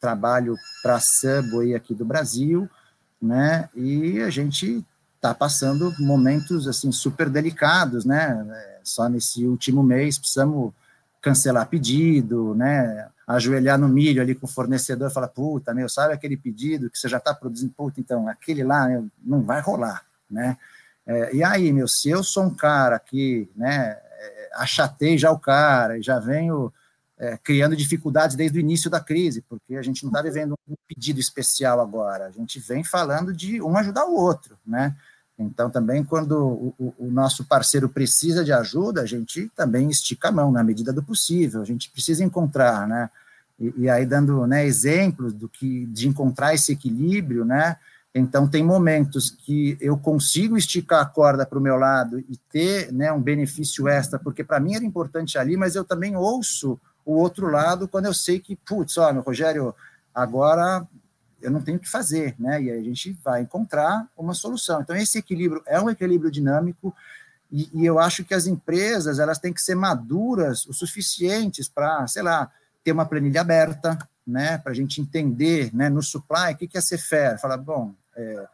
trabalho 0.00 0.56
para 0.82 0.96
a 0.96 1.00
Subway 1.00 1.74
aqui 1.74 1.94
do 1.94 2.04
Brasil, 2.04 2.68
né? 3.20 3.68
e 3.74 4.20
a 4.20 4.30
gente 4.30 4.84
está 5.22 5.32
passando 5.32 5.94
momentos 6.00 6.66
assim 6.66 6.90
super 6.90 7.30
delicados, 7.30 8.04
né? 8.04 8.44
Só 8.82 9.08
nesse 9.08 9.46
último 9.46 9.80
mês 9.80 10.18
precisamos 10.18 10.72
cancelar 11.20 11.68
pedido, 11.68 12.56
né? 12.56 13.08
Ajoelhar 13.26 13.78
no 13.78 13.88
milho 13.88 14.20
ali 14.20 14.34
com 14.34 14.46
o 14.46 14.50
fornecedor 14.50 15.10
e 15.10 15.14
falar, 15.14 15.28
puta, 15.28 15.72
meu, 15.72 15.88
sabe 15.88 16.12
aquele 16.12 16.36
pedido 16.36 16.90
que 16.90 16.98
você 16.98 17.08
já 17.08 17.18
está 17.18 17.32
produzindo, 17.34 17.72
puta, 17.76 18.00
então, 18.00 18.28
aquele 18.28 18.64
lá 18.64 18.88
meu, 18.88 19.08
não 19.22 19.42
vai 19.42 19.60
rolar, 19.60 20.04
né? 20.30 20.56
É, 21.06 21.34
e 21.34 21.42
aí, 21.42 21.72
meu, 21.72 21.88
se 21.88 22.10
eu 22.10 22.22
sou 22.22 22.44
um 22.44 22.54
cara 22.54 22.98
que, 22.98 23.50
né, 23.56 23.98
é, 23.98 24.50
achatei 24.54 25.18
já 25.18 25.30
o 25.30 25.38
cara 25.38 25.98
e 25.98 26.02
já 26.02 26.18
venho 26.18 26.72
é, 27.18 27.36
criando 27.36 27.76
dificuldades 27.76 28.36
desde 28.36 28.58
o 28.58 28.60
início 28.60 28.90
da 28.90 29.00
crise, 29.00 29.42
porque 29.42 29.76
a 29.76 29.82
gente 29.82 30.02
não 30.02 30.10
está 30.10 30.22
vivendo 30.22 30.58
um 30.68 30.74
pedido 30.88 31.20
especial 31.20 31.80
agora, 31.80 32.26
a 32.26 32.30
gente 32.30 32.58
vem 32.60 32.82
falando 32.82 33.32
de 33.32 33.60
um 33.62 33.76
ajudar 33.76 34.06
o 34.06 34.14
outro, 34.14 34.58
né? 34.66 34.96
Então, 35.42 35.70
também, 35.70 36.04
quando 36.04 36.74
o, 36.78 36.94
o, 36.98 37.10
nosso 37.10 37.44
parceiro 37.44 37.88
precisa 37.88 38.44
de 38.44 38.52
ajuda, 38.52 39.02
a 39.02 39.06
gente 39.06 39.50
também 39.56 39.90
estica 39.90 40.28
a 40.28 40.32
mão 40.32 40.50
na 40.50 40.62
medida 40.62 40.92
do 40.92 41.02
possível, 41.02 41.60
a 41.60 41.64
gente 41.64 41.90
precisa 41.90 42.24
encontrar, 42.24 42.86
né? 42.86 43.10
E, 43.58 43.74
e 43.78 43.88
aí, 43.88 44.06
dando 44.06 44.46
né, 44.46 44.64
exemplos 44.64 45.32
do 45.32 45.48
que, 45.48 45.86
de 45.86 46.08
encontrar 46.08 46.54
esse 46.54 46.72
equilíbrio, 46.72 47.44
né? 47.44 47.76
Então, 48.14 48.46
tem 48.46 48.62
momentos 48.62 49.30
que 49.30 49.76
eu 49.80 49.96
consigo 49.96 50.56
esticar 50.56 51.00
a 51.00 51.06
corda 51.06 51.46
para 51.46 51.58
o 51.58 51.62
meu 51.62 51.76
lado 51.76 52.18
e 52.18 52.36
ter 52.50 52.92
né, 52.92 53.10
um 53.10 53.20
benefício 53.20 53.88
extra, 53.88 54.18
porque 54.18 54.44
para 54.44 54.60
mim 54.60 54.74
era 54.74 54.84
importante 54.84 55.38
ali, 55.38 55.56
mas 55.56 55.74
eu 55.74 55.84
também 55.84 56.14
ouço 56.14 56.78
o 57.04 57.14
outro 57.14 57.50
lado 57.50 57.88
quando 57.88 58.06
eu 58.06 58.14
sei 58.14 58.38
que, 58.38 58.54
putz, 58.54 58.98
ó, 58.98 59.12
meu 59.12 59.22
Rogério, 59.22 59.74
agora 60.14 60.86
eu 61.42 61.50
não 61.50 61.60
tenho 61.60 61.78
o 61.78 61.80
que 61.80 61.88
fazer, 61.88 62.34
né? 62.38 62.62
E 62.62 62.70
a 62.70 62.82
gente 62.82 63.16
vai 63.22 63.42
encontrar 63.42 64.08
uma 64.16 64.34
solução. 64.34 64.80
Então, 64.80 64.96
esse 64.96 65.18
equilíbrio 65.18 65.62
é 65.66 65.80
um 65.80 65.90
equilíbrio 65.90 66.30
dinâmico 66.30 66.94
e, 67.50 67.68
e 67.74 67.84
eu 67.84 67.98
acho 67.98 68.24
que 68.24 68.32
as 68.32 68.46
empresas, 68.46 69.18
elas 69.18 69.38
têm 69.38 69.52
que 69.52 69.60
ser 69.60 69.74
maduras 69.74 70.64
o 70.66 70.72
suficientes 70.72 71.68
para, 71.68 72.06
sei 72.06 72.22
lá, 72.22 72.50
ter 72.82 72.92
uma 72.92 73.04
planilha 73.04 73.42
aberta, 73.42 73.98
né? 74.26 74.56
Para 74.58 74.72
a 74.72 74.74
gente 74.74 75.00
entender, 75.00 75.74
né, 75.74 75.88
no 75.90 76.02
supply, 76.02 76.52
o 76.52 76.56
que 76.56 76.78
é 76.78 76.80
ser 76.80 76.98
fair. 76.98 77.38
Falar, 77.38 77.58
bom, 77.58 77.94
é, 78.16 78.46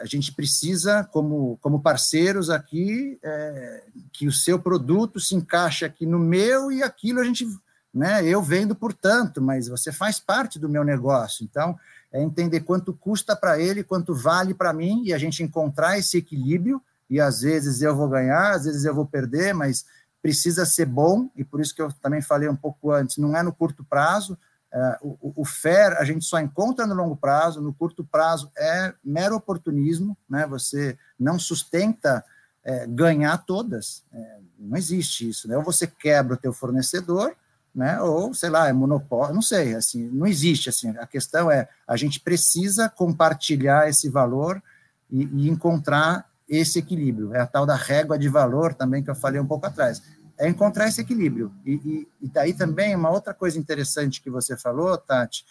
a 0.00 0.04
gente 0.04 0.32
precisa, 0.32 1.04
como, 1.04 1.58
como 1.60 1.82
parceiros 1.82 2.50
aqui, 2.50 3.18
é, 3.22 3.84
que 4.12 4.26
o 4.26 4.32
seu 4.32 4.58
produto 4.58 5.18
se 5.18 5.34
encaixe 5.34 5.84
aqui 5.84 6.06
no 6.06 6.18
meu 6.18 6.70
e 6.70 6.82
aquilo 6.82 7.20
a 7.20 7.24
gente, 7.24 7.46
né, 7.92 8.24
eu 8.24 8.40
vendo 8.42 8.74
por 8.74 8.92
tanto, 8.92 9.42
mas 9.42 9.68
você 9.68 9.90
faz 9.90 10.20
parte 10.20 10.58
do 10.58 10.68
meu 10.68 10.84
negócio. 10.84 11.44
Então, 11.44 11.78
é 12.12 12.22
entender 12.22 12.60
quanto 12.60 12.92
custa 12.92 13.34
para 13.34 13.58
ele, 13.58 13.82
quanto 13.82 14.14
vale 14.14 14.52
para 14.52 14.72
mim, 14.72 15.02
e 15.04 15.14
a 15.14 15.18
gente 15.18 15.42
encontrar 15.42 15.98
esse 15.98 16.18
equilíbrio, 16.18 16.80
e 17.08 17.20
às 17.20 17.40
vezes 17.40 17.80
eu 17.80 17.96
vou 17.96 18.08
ganhar, 18.08 18.52
às 18.52 18.64
vezes 18.64 18.84
eu 18.84 18.94
vou 18.94 19.06
perder, 19.06 19.54
mas 19.54 19.84
precisa 20.20 20.64
ser 20.64 20.86
bom, 20.86 21.30
e 21.34 21.42
por 21.42 21.60
isso 21.60 21.74
que 21.74 21.82
eu 21.82 21.90
também 22.00 22.22
falei 22.22 22.48
um 22.48 22.56
pouco 22.56 22.92
antes, 22.92 23.16
não 23.16 23.36
é 23.36 23.42
no 23.42 23.52
curto 23.52 23.82
prazo, 23.82 24.38
é, 24.72 24.98
o, 25.02 25.42
o 25.42 25.44
fair 25.44 25.92
a 25.98 26.04
gente 26.04 26.24
só 26.24 26.40
encontra 26.40 26.86
no 26.86 26.94
longo 26.94 27.16
prazo, 27.16 27.60
no 27.60 27.74
curto 27.74 28.04
prazo 28.04 28.50
é 28.56 28.94
mero 29.04 29.36
oportunismo, 29.36 30.16
né? 30.28 30.46
você 30.46 30.96
não 31.18 31.38
sustenta 31.38 32.24
é, 32.64 32.86
ganhar 32.86 33.36
todas, 33.38 34.04
é, 34.12 34.38
não 34.58 34.76
existe 34.76 35.28
isso, 35.28 35.48
né? 35.48 35.56
ou 35.56 35.62
você 35.62 35.86
quebra 35.86 36.34
o 36.34 36.38
teu 36.38 36.52
fornecedor, 36.52 37.34
né? 37.74 38.00
Ou 38.00 38.34
sei 38.34 38.50
lá, 38.50 38.68
é 38.68 38.72
monopólio, 38.72 39.34
não 39.34 39.42
sei, 39.42 39.74
assim, 39.74 40.08
não 40.12 40.26
existe 40.26 40.68
assim. 40.68 40.90
A 40.98 41.06
questão 41.06 41.50
é 41.50 41.68
a 41.86 41.96
gente 41.96 42.20
precisa 42.20 42.88
compartilhar 42.88 43.88
esse 43.88 44.08
valor 44.08 44.62
e, 45.10 45.24
e 45.24 45.48
encontrar 45.48 46.26
esse 46.48 46.78
equilíbrio. 46.78 47.34
É 47.34 47.40
a 47.40 47.46
tal 47.46 47.64
da 47.64 47.76
régua 47.76 48.18
de 48.18 48.28
valor 48.28 48.74
também 48.74 49.02
que 49.02 49.10
eu 49.10 49.14
falei 49.14 49.40
um 49.40 49.46
pouco 49.46 49.66
atrás. 49.66 50.02
É 50.38 50.48
encontrar 50.48 50.88
esse 50.88 51.00
equilíbrio. 51.00 51.52
E, 51.64 51.72
e, 51.72 52.08
e 52.22 52.28
daí 52.28 52.52
também 52.52 52.94
uma 52.94 53.10
outra 53.10 53.32
coisa 53.32 53.58
interessante 53.58 54.20
que 54.20 54.30
você 54.30 54.56
falou, 54.56 54.96
Tati, 54.98 55.44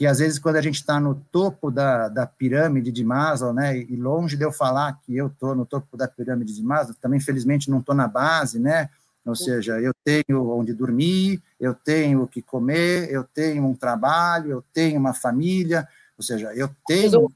que 0.00 0.06
às 0.06 0.18
vezes 0.18 0.38
quando 0.38 0.56
a 0.56 0.62
gente 0.62 0.76
está 0.76 0.98
no 0.98 1.14
topo 1.30 1.70
da, 1.70 2.08
da 2.08 2.26
pirâmide 2.26 2.90
de 2.90 3.04
Maslow, 3.04 3.52
né, 3.52 3.76
e 3.76 3.96
longe 3.96 4.34
de 4.34 4.42
eu 4.42 4.50
falar 4.50 4.98
que 5.02 5.14
eu 5.14 5.26
estou 5.26 5.54
no 5.54 5.66
topo 5.66 5.94
da 5.94 6.08
pirâmide 6.08 6.54
de 6.54 6.62
Maslow, 6.62 6.96
também 6.98 7.18
infelizmente 7.18 7.70
não 7.70 7.80
estou 7.80 7.94
na 7.94 8.08
base, 8.08 8.58
né, 8.58 8.88
ou 9.24 9.34
seja, 9.34 9.80
eu 9.80 9.92
tenho 10.04 10.50
onde 10.50 10.72
dormir, 10.72 11.42
eu 11.58 11.74
tenho 11.74 12.22
o 12.22 12.26
que 12.26 12.40
comer, 12.40 13.10
eu 13.10 13.24
tenho 13.24 13.66
um 13.66 13.74
trabalho, 13.74 14.50
eu 14.50 14.64
tenho 14.72 14.98
uma 14.98 15.12
família, 15.12 15.86
ou 16.16 16.24
seja, 16.24 16.54
eu 16.54 16.70
tenho 16.86 17.30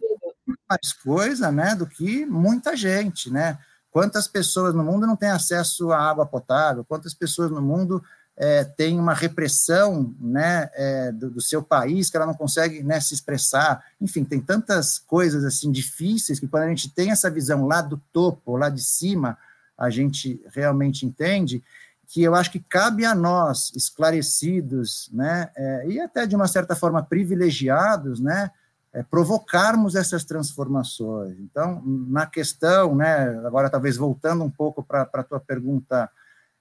mais 0.68 0.92
coisa, 0.92 1.52
né, 1.52 1.74
do 1.74 1.86
que 1.86 2.24
muita 2.26 2.76
gente, 2.76 3.30
né? 3.30 3.58
Quantas 3.90 4.26
pessoas 4.26 4.74
no 4.74 4.82
mundo 4.82 5.06
não 5.06 5.14
têm 5.14 5.30
acesso 5.30 5.92
à 5.92 5.98
água 5.98 6.26
potável? 6.26 6.84
Quantas 6.84 7.14
pessoas 7.14 7.50
no 7.50 7.62
mundo 7.62 8.02
é, 8.36 8.64
têm 8.64 8.98
uma 8.98 9.14
repressão, 9.14 10.12
né, 10.18 10.68
é, 10.74 11.12
do, 11.12 11.30
do, 11.30 11.40
seu 11.40 11.62
país 11.62 12.10
que 12.10 12.16
ela 12.16 12.26
não 12.26 12.34
consegue, 12.34 12.82
né, 12.82 12.98
se 12.98 13.14
expressar? 13.14 13.84
Enfim, 14.00 14.24
tem 14.24 14.40
tantas 14.40 14.98
coisas 14.98 15.44
assim 15.44 15.70
difíceis 15.70 16.40
que 16.40 16.48
quando 16.48 16.64
a 16.64 16.68
gente 16.68 16.90
tem 16.90 17.10
essa 17.10 17.30
visão 17.30 17.66
lá 17.66 17.80
do 17.80 18.00
topo, 18.12 18.56
lá 18.56 18.68
de 18.68 18.82
cima, 18.82 19.38
a 19.76 19.90
gente 19.90 20.40
realmente 20.52 21.04
entende, 21.04 21.62
que 22.06 22.22
eu 22.22 22.34
acho 22.34 22.50
que 22.50 22.60
cabe 22.60 23.04
a 23.04 23.14
nós, 23.14 23.72
esclarecidos, 23.74 25.08
né, 25.12 25.50
é, 25.56 25.88
e 25.88 26.00
até 26.00 26.26
de 26.26 26.36
uma 26.36 26.46
certa 26.46 26.76
forma 26.76 27.02
privilegiados, 27.02 28.20
né, 28.20 28.50
é, 28.92 29.02
provocarmos 29.02 29.96
essas 29.96 30.24
transformações. 30.24 31.36
Então, 31.40 31.82
na 31.84 32.26
questão, 32.26 32.94
né, 32.94 33.28
agora 33.44 33.68
talvez 33.68 33.96
voltando 33.96 34.44
um 34.44 34.50
pouco 34.50 34.82
para 34.82 35.08
a 35.12 35.22
tua 35.22 35.40
pergunta 35.40 36.08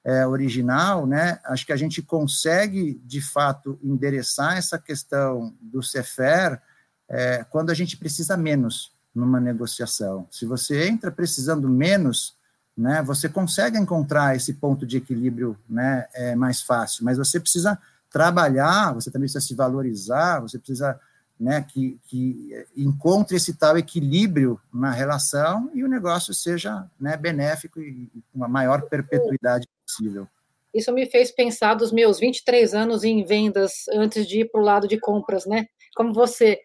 é, 0.03 0.25
original, 0.25 1.05
né, 1.05 1.39
acho 1.45 1.65
que 1.65 1.73
a 1.73 1.77
gente 1.77 2.01
consegue, 2.01 2.99
de 3.05 3.21
fato, 3.21 3.77
endereçar 3.83 4.57
essa 4.57 4.79
questão 4.79 5.53
do 5.61 5.83
CEFER 5.83 6.59
é, 7.07 7.45
quando 7.49 7.69
a 7.69 7.73
gente 7.73 7.95
precisa 7.95 8.35
menos 8.35 8.91
numa 9.13 9.39
negociação. 9.39 10.27
Se 10.31 10.45
você 10.45 10.87
entra 10.87 11.11
precisando 11.11 11.69
menos, 11.69 12.35
né, 12.75 13.03
você 13.03 13.29
consegue 13.29 13.77
encontrar 13.77 14.35
esse 14.35 14.53
ponto 14.53 14.85
de 14.85 14.97
equilíbrio 14.97 15.57
né, 15.69 16.07
é, 16.13 16.35
mais 16.35 16.61
fácil, 16.61 17.05
mas 17.05 17.17
você 17.17 17.39
precisa 17.39 17.77
trabalhar, 18.09 18.93
você 18.93 19.11
também 19.11 19.25
precisa 19.25 19.45
se 19.45 19.55
valorizar, 19.55 20.39
você 20.39 20.57
precisa 20.57 20.99
né, 21.39 21.65
que, 21.67 21.99
que 22.05 22.65
encontre 22.75 23.37
esse 23.37 23.55
tal 23.55 23.77
equilíbrio 23.77 24.59
na 24.73 24.91
relação 24.91 25.69
e 25.73 25.83
o 25.83 25.87
negócio 25.87 26.33
seja 26.33 26.85
né, 26.99 27.17
benéfico 27.17 27.79
e 27.79 28.09
com 28.31 28.37
uma 28.37 28.47
maior 28.47 28.83
perpetuidade 28.83 29.67
possível. 29.85 30.27
Isso 30.73 30.91
me 30.91 31.05
fez 31.05 31.31
pensar 31.31 31.75
dos 31.75 31.91
meus 31.91 32.19
23 32.19 32.73
anos 32.73 33.03
em 33.03 33.23
vendas 33.23 33.87
antes 33.93 34.27
de 34.27 34.41
ir 34.41 34.51
para 34.51 34.61
o 34.61 34.63
lado 34.63 34.87
de 34.87 34.99
compras, 34.99 35.45
né? 35.45 35.67
Como 35.95 36.13
você 36.13 36.59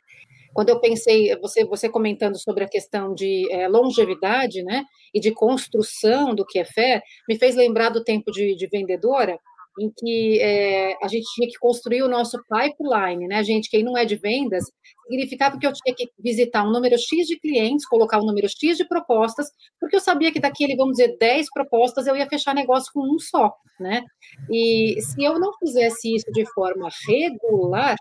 quando 0.58 0.70
eu 0.70 0.80
pensei, 0.80 1.32
você, 1.36 1.64
você 1.64 1.88
comentando 1.88 2.36
sobre 2.36 2.64
a 2.64 2.68
questão 2.68 3.14
de 3.14 3.46
é, 3.48 3.68
longevidade, 3.68 4.60
né, 4.64 4.82
e 5.14 5.20
de 5.20 5.30
construção 5.30 6.34
do 6.34 6.44
que 6.44 6.58
é 6.58 6.64
fé, 6.64 7.00
me 7.28 7.38
fez 7.38 7.54
lembrar 7.54 7.90
do 7.90 8.02
tempo 8.02 8.32
de, 8.32 8.56
de 8.56 8.66
vendedora, 8.66 9.38
em 9.78 9.88
que 9.96 10.40
é, 10.40 10.96
a 11.00 11.06
gente 11.06 11.32
tinha 11.32 11.46
que 11.46 11.56
construir 11.60 12.02
o 12.02 12.08
nosso 12.08 12.36
pipeline, 12.48 13.28
né, 13.28 13.44
gente, 13.44 13.70
quem 13.70 13.84
não 13.84 13.96
é 13.96 14.04
de 14.04 14.16
vendas, 14.16 14.64
significava 15.08 15.56
que 15.56 15.64
eu 15.64 15.72
tinha 15.72 15.94
que 15.94 16.08
visitar 16.18 16.64
um 16.64 16.72
número 16.72 16.98
X 16.98 17.28
de 17.28 17.38
clientes, 17.38 17.86
colocar 17.86 18.18
um 18.18 18.26
número 18.26 18.48
X 18.48 18.76
de 18.76 18.88
propostas, 18.88 19.46
porque 19.78 19.94
eu 19.94 20.00
sabia 20.00 20.32
que 20.32 20.40
daquele, 20.40 20.74
vamos 20.74 20.96
dizer, 20.96 21.16
10 21.20 21.50
propostas, 21.54 22.08
eu 22.08 22.16
ia 22.16 22.28
fechar 22.28 22.52
negócio 22.52 22.90
com 22.92 23.02
um 23.02 23.20
só, 23.20 23.54
né, 23.78 24.02
e 24.50 25.00
se 25.02 25.22
eu 25.22 25.38
não 25.38 25.52
fizesse 25.60 26.16
isso 26.16 26.32
de 26.32 26.44
forma 26.52 26.88
regular, 27.06 27.94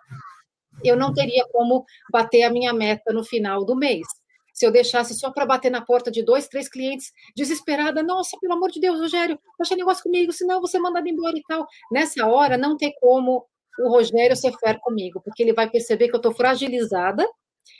eu 0.83 0.95
não 0.95 1.13
teria 1.13 1.45
como 1.51 1.85
bater 2.11 2.43
a 2.43 2.49
minha 2.49 2.73
meta 2.73 3.13
no 3.13 3.23
final 3.23 3.65
do 3.65 3.75
mês. 3.75 4.05
Se 4.53 4.65
eu 4.65 4.71
deixasse 4.71 5.13
só 5.13 5.31
para 5.31 5.45
bater 5.45 5.69
na 5.69 5.81
porta 5.81 6.09
de 6.09 6.23
dois, 6.23 6.47
três 6.47 6.67
clientes, 6.67 7.11
desesperada, 7.35 8.01
nossa, 8.01 8.35
pelo 8.41 8.53
amor 8.53 8.71
de 8.71 8.79
Deus, 8.79 8.99
Rogério, 8.99 9.39
fecha 9.55 9.75
negócio 9.75 10.03
comigo, 10.03 10.31
senão 10.31 10.59
você 10.59 10.79
manda 10.79 10.99
embora 10.99 11.37
e 11.37 11.43
tal. 11.47 11.67
Nessa 11.91 12.25
hora, 12.25 12.57
não 12.57 12.75
tem 12.75 12.91
como 12.99 13.45
o 13.79 13.89
Rogério 13.89 14.35
ser 14.35 14.51
fair 14.59 14.79
comigo, 14.79 15.21
porque 15.23 15.43
ele 15.43 15.53
vai 15.53 15.69
perceber 15.69 16.07
que 16.07 16.15
eu 16.15 16.17
estou 16.17 16.33
fragilizada, 16.33 17.23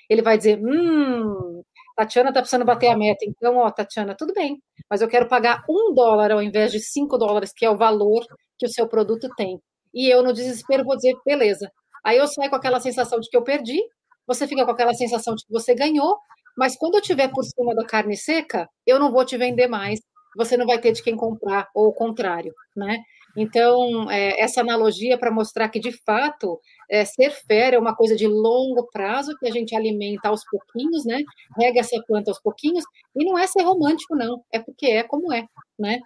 ele 0.08 0.22
vai 0.22 0.38
dizer, 0.38 0.60
hum, 0.60 1.64
Tatiana 1.96 2.30
está 2.30 2.42
precisando 2.42 2.66
bater 2.66 2.90
a 2.90 2.98
meta, 2.98 3.26
então, 3.26 3.58
ó, 3.58 3.72
Tatiana, 3.72 4.16
tudo 4.16 4.34
bem, 4.34 4.62
mas 4.88 5.02
eu 5.02 5.08
quero 5.08 5.28
pagar 5.28 5.64
um 5.68 5.94
dólar 5.96 6.32
ao 6.32 6.44
invés 6.44 6.72
de 6.72 6.80
cinco 6.80 7.18
dólares, 7.18 7.52
que 7.56 7.66
é 7.66 7.70
o 7.70 7.78
valor 7.78 8.24
que 8.58 8.68
o 8.68 8.70
seu 8.70 8.88
produto 8.88 9.28
tem. 9.36 9.60
E 9.94 10.08
eu, 10.08 10.22
no 10.22 10.32
desespero, 10.32 10.84
vou 10.84 10.96
dizer, 10.96 11.16
beleza, 11.26 11.72
Aí 12.04 12.18
eu 12.18 12.28
saio 12.28 12.50
com 12.50 12.56
aquela 12.56 12.80
sensação 12.80 13.20
de 13.20 13.30
que 13.30 13.38
eu 13.38 13.44
perdi, 13.44 13.82
você 14.26 14.48
fica 14.48 14.66
com 14.66 14.72
aquela 14.72 14.94
sensação 14.94 15.36
de 15.36 15.46
que 15.46 15.52
você 15.52 15.74
ganhou, 15.74 16.18
mas 16.58 16.76
quando 16.76 16.96
eu 16.96 17.02
tiver 17.02 17.30
por 17.30 17.44
cima 17.44 17.74
da 17.76 17.86
carne 17.86 18.18
seca, 18.18 18.68
eu 18.86 19.00
não 19.00 19.12
vou 19.12 19.24
te 19.24 19.38
vender 19.38 19.68
mais, 19.68 20.00
você 20.36 20.58
não 20.58 20.66
vai 20.66 20.80
ter 20.80 20.92
de 20.92 21.04
quem 21.04 21.16
comprar, 21.16 21.68
ou 21.74 21.88
o 21.88 21.94
contrário, 21.94 22.54
né? 22.76 22.98
Então, 23.36 24.10
é, 24.10 24.42
essa 24.42 24.62
analogia 24.62 25.18
para 25.18 25.32
mostrar 25.32 25.70
que, 25.70 25.80
de 25.80 25.92
fato, 25.92 26.60
é, 26.90 27.06
ser 27.06 27.30
fera 27.30 27.76
é 27.76 27.80
uma 27.80 27.96
coisa 27.96 28.16
de 28.16 28.26
longo 28.28 28.88
prazo, 28.92 29.38
que 29.40 29.48
a 29.48 29.52
gente 29.52 29.76
alimenta 29.76 30.30
aos 30.30 30.44
pouquinhos, 30.50 31.06
né? 31.06 31.22
Rega 31.56 31.80
essa 31.80 32.02
planta 32.08 32.32
aos 32.32 32.42
pouquinhos, 32.42 32.84
e 33.16 33.24
não 33.24 33.38
é 33.38 33.46
ser 33.46 33.62
romântico, 33.62 34.16
não, 34.16 34.44
é 34.52 34.60
porque 34.60 34.88
é 34.88 35.04
como 35.04 35.32
é, 35.32 35.46
né? 35.78 36.00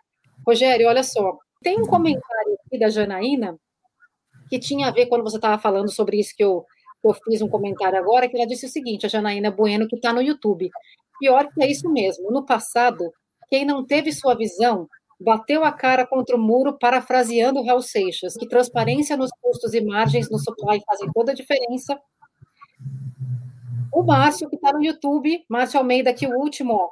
Rogério, 0.46 0.88
olha 0.88 1.04
só, 1.04 1.38
tem 1.64 1.80
um 1.80 1.86
comentário 1.86 2.58
aqui 2.66 2.78
da 2.78 2.90
Janaína, 2.90 3.56
que 4.52 4.60
tinha 4.60 4.90
a 4.90 4.92
ver 4.92 5.06
quando 5.06 5.24
você 5.24 5.38
estava 5.38 5.58
falando 5.58 5.90
sobre 5.90 6.20
isso 6.20 6.34
que 6.36 6.44
eu, 6.44 6.66
eu 7.02 7.14
fiz 7.14 7.42
um 7.42 7.48
comentário 7.48 7.98
agora, 7.98 8.28
que 8.28 8.36
ela 8.36 8.46
disse 8.46 8.66
o 8.66 8.70
seguinte, 8.70 9.06
a 9.06 9.10
Janaína 9.10 9.50
Bueno, 9.50 9.88
que 9.88 9.96
está 9.96 10.12
no 10.12 10.22
YouTube. 10.22 10.70
Pior 11.18 11.48
que 11.54 11.64
é 11.64 11.72
isso 11.72 11.90
mesmo, 11.90 12.30
no 12.30 12.46
passado, 12.46 13.14
quem 13.50 13.64
não 13.64 13.86
teve 13.86 14.12
sua 14.12 14.36
visão 14.36 14.90
bateu 15.18 15.64
a 15.64 15.72
cara 15.72 16.06
contra 16.06 16.36
o 16.36 16.40
muro, 16.40 16.78
parafraseando 16.78 17.64
Raul 17.64 17.82
Seixas, 17.82 18.36
que 18.36 18.46
transparência 18.46 19.16
nos 19.16 19.32
custos 19.42 19.74
e 19.74 19.80
margens 19.80 20.30
no 20.30 20.38
supply 20.38 20.82
fazem 20.86 21.10
toda 21.14 21.32
a 21.32 21.36
diferença. 21.36 21.98
O 23.94 24.04
Márcio, 24.04 24.50
que 24.50 24.58
está 24.58 24.74
no 24.74 24.84
YouTube, 24.84 25.46
Márcio 25.50 25.80
Almeida, 25.80 26.10
aqui 26.10 26.28
o 26.28 26.38
último, 26.38 26.74
ó, 26.74 26.90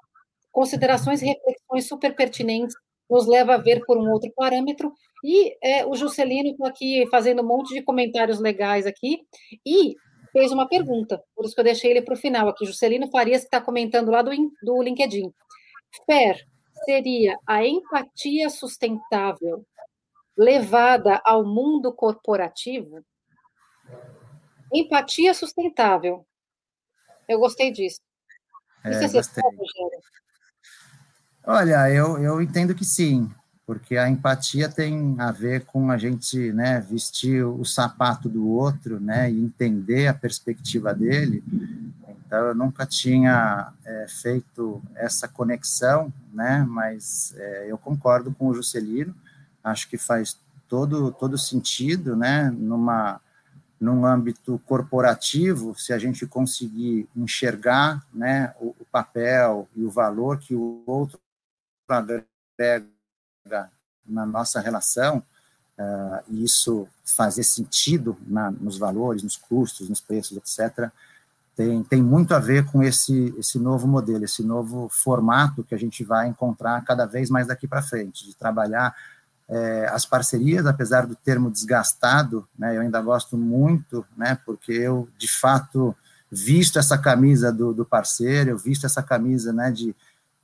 considerações 0.49 1.21
e 1.21 1.25
reflexões 1.25 1.87
super 1.87 2.15
pertinentes, 2.15 2.75
nos 3.09 3.27
leva 3.27 3.55
a 3.55 3.57
ver 3.57 3.83
por 3.85 3.97
um 3.97 4.11
outro 4.11 4.31
parâmetro. 4.35 4.93
E 5.23 5.57
é, 5.61 5.85
o 5.85 5.95
Juscelino 5.95 6.49
está 6.49 6.67
aqui 6.67 7.05
fazendo 7.09 7.41
um 7.41 7.47
monte 7.47 7.73
de 7.73 7.81
comentários 7.81 8.39
legais 8.39 8.85
aqui, 8.85 9.21
e 9.65 9.95
fez 10.31 10.51
uma 10.51 10.67
pergunta, 10.67 11.21
por 11.35 11.45
isso 11.45 11.55
que 11.55 11.59
eu 11.59 11.65
deixei 11.65 11.91
ele 11.91 12.01
para 12.01 12.13
o 12.13 12.17
final 12.17 12.47
aqui. 12.47 12.65
Juscelino 12.65 13.09
Farias, 13.09 13.41
que 13.41 13.47
está 13.47 13.59
comentando 13.59 14.11
lá 14.11 14.21
do, 14.21 14.31
do 14.61 14.81
LinkedIn. 14.81 15.33
Fer, 16.05 16.45
seria 16.85 17.37
a 17.47 17.65
empatia 17.65 18.49
sustentável 18.49 19.65
levada 20.37 21.21
ao 21.25 21.43
mundo 21.43 21.93
corporativo? 21.93 23.03
Empatia 24.73 25.33
sustentável. 25.33 26.25
Eu 27.27 27.39
gostei 27.39 27.71
disso. 27.71 27.99
É, 28.85 28.91
Isso 28.91 29.03
é 29.03 29.09
gostei. 29.09 29.43
Olha, 31.45 31.89
eu, 31.89 32.17
eu 32.17 32.41
entendo 32.41 32.75
que 32.75 32.85
sim, 32.85 33.29
porque 33.65 33.97
a 33.97 34.09
empatia 34.09 34.69
tem 34.69 35.15
a 35.19 35.31
ver 35.31 35.65
com 35.65 35.89
a 35.89 35.97
gente 35.97 36.51
né, 36.53 36.79
vestir 36.79 37.43
o 37.43 37.63
sapato 37.65 38.29
do 38.29 38.47
outro 38.47 38.99
né, 38.99 39.31
e 39.31 39.39
entender 39.39 40.07
a 40.07 40.13
perspectiva 40.13 40.93
dele 40.93 41.43
então, 42.29 42.45
eu 42.45 42.53
nunca 42.53 42.85
tinha 42.85 43.73
é, 43.83 44.05
feito 44.07 44.83
essa 44.93 45.27
conexão, 45.27 46.13
né? 46.31 46.63
Mas 46.69 47.33
é, 47.35 47.65
eu 47.71 47.75
concordo 47.75 48.31
com 48.31 48.45
o 48.45 48.53
Juscelino. 48.53 49.15
Acho 49.63 49.89
que 49.89 49.97
faz 49.97 50.37
todo 50.67 51.11
todo 51.11 51.39
sentido, 51.39 52.15
né? 52.15 52.51
Numa 52.51 53.19
num 53.81 54.05
âmbito 54.05 54.61
corporativo, 54.65 55.73
se 55.73 55.91
a 55.91 55.97
gente 55.97 56.27
conseguir 56.27 57.07
enxergar, 57.15 58.05
né, 58.13 58.53
o, 58.59 58.75
o 58.77 58.85
papel 58.91 59.69
e 59.73 59.85
o 59.85 59.89
valor 59.89 60.37
que 60.37 60.53
o 60.53 60.83
outro 60.85 61.17
agrega 61.93 63.69
na 64.05 64.25
nossa 64.25 64.59
relação, 64.59 65.23
uh, 65.77 66.23
e 66.27 66.43
isso 66.43 66.87
fazer 67.05 67.43
sentido 67.43 68.17
na, 68.25 68.51
nos 68.51 68.77
valores, 68.77 69.23
nos 69.23 69.37
custos, 69.37 69.89
nos 69.89 70.01
preços, 70.01 70.37
etc., 70.37 70.89
tem, 71.55 71.83
tem 71.83 72.01
muito 72.01 72.33
a 72.33 72.39
ver 72.39 72.65
com 72.67 72.81
esse, 72.81 73.35
esse 73.37 73.59
novo 73.59 73.85
modelo, 73.85 74.23
esse 74.23 74.41
novo 74.41 74.87
formato 74.87 75.61
que 75.61 75.75
a 75.75 75.77
gente 75.77 76.05
vai 76.05 76.29
encontrar 76.29 76.81
cada 76.85 77.05
vez 77.05 77.29
mais 77.29 77.47
daqui 77.47 77.67
para 77.67 77.81
frente, 77.81 78.25
de 78.25 78.33
trabalhar 78.33 78.95
é, 79.49 79.89
as 79.91 80.05
parcerias, 80.05 80.65
apesar 80.65 81.05
do 81.05 81.15
termo 81.15 81.51
desgastado, 81.51 82.47
né, 82.57 82.77
eu 82.77 82.81
ainda 82.81 83.01
gosto 83.01 83.35
muito, 83.35 84.05
né, 84.15 84.37
porque 84.45 84.71
eu, 84.71 85.09
de 85.17 85.27
fato, 85.27 85.93
visto 86.31 86.79
essa 86.79 86.97
camisa 86.97 87.51
do, 87.51 87.73
do 87.73 87.83
parceiro, 87.83 88.51
eu 88.51 88.57
visto 88.57 88.85
essa 88.85 89.03
camisa 89.03 89.51
né, 89.51 89.69
de 89.69 89.93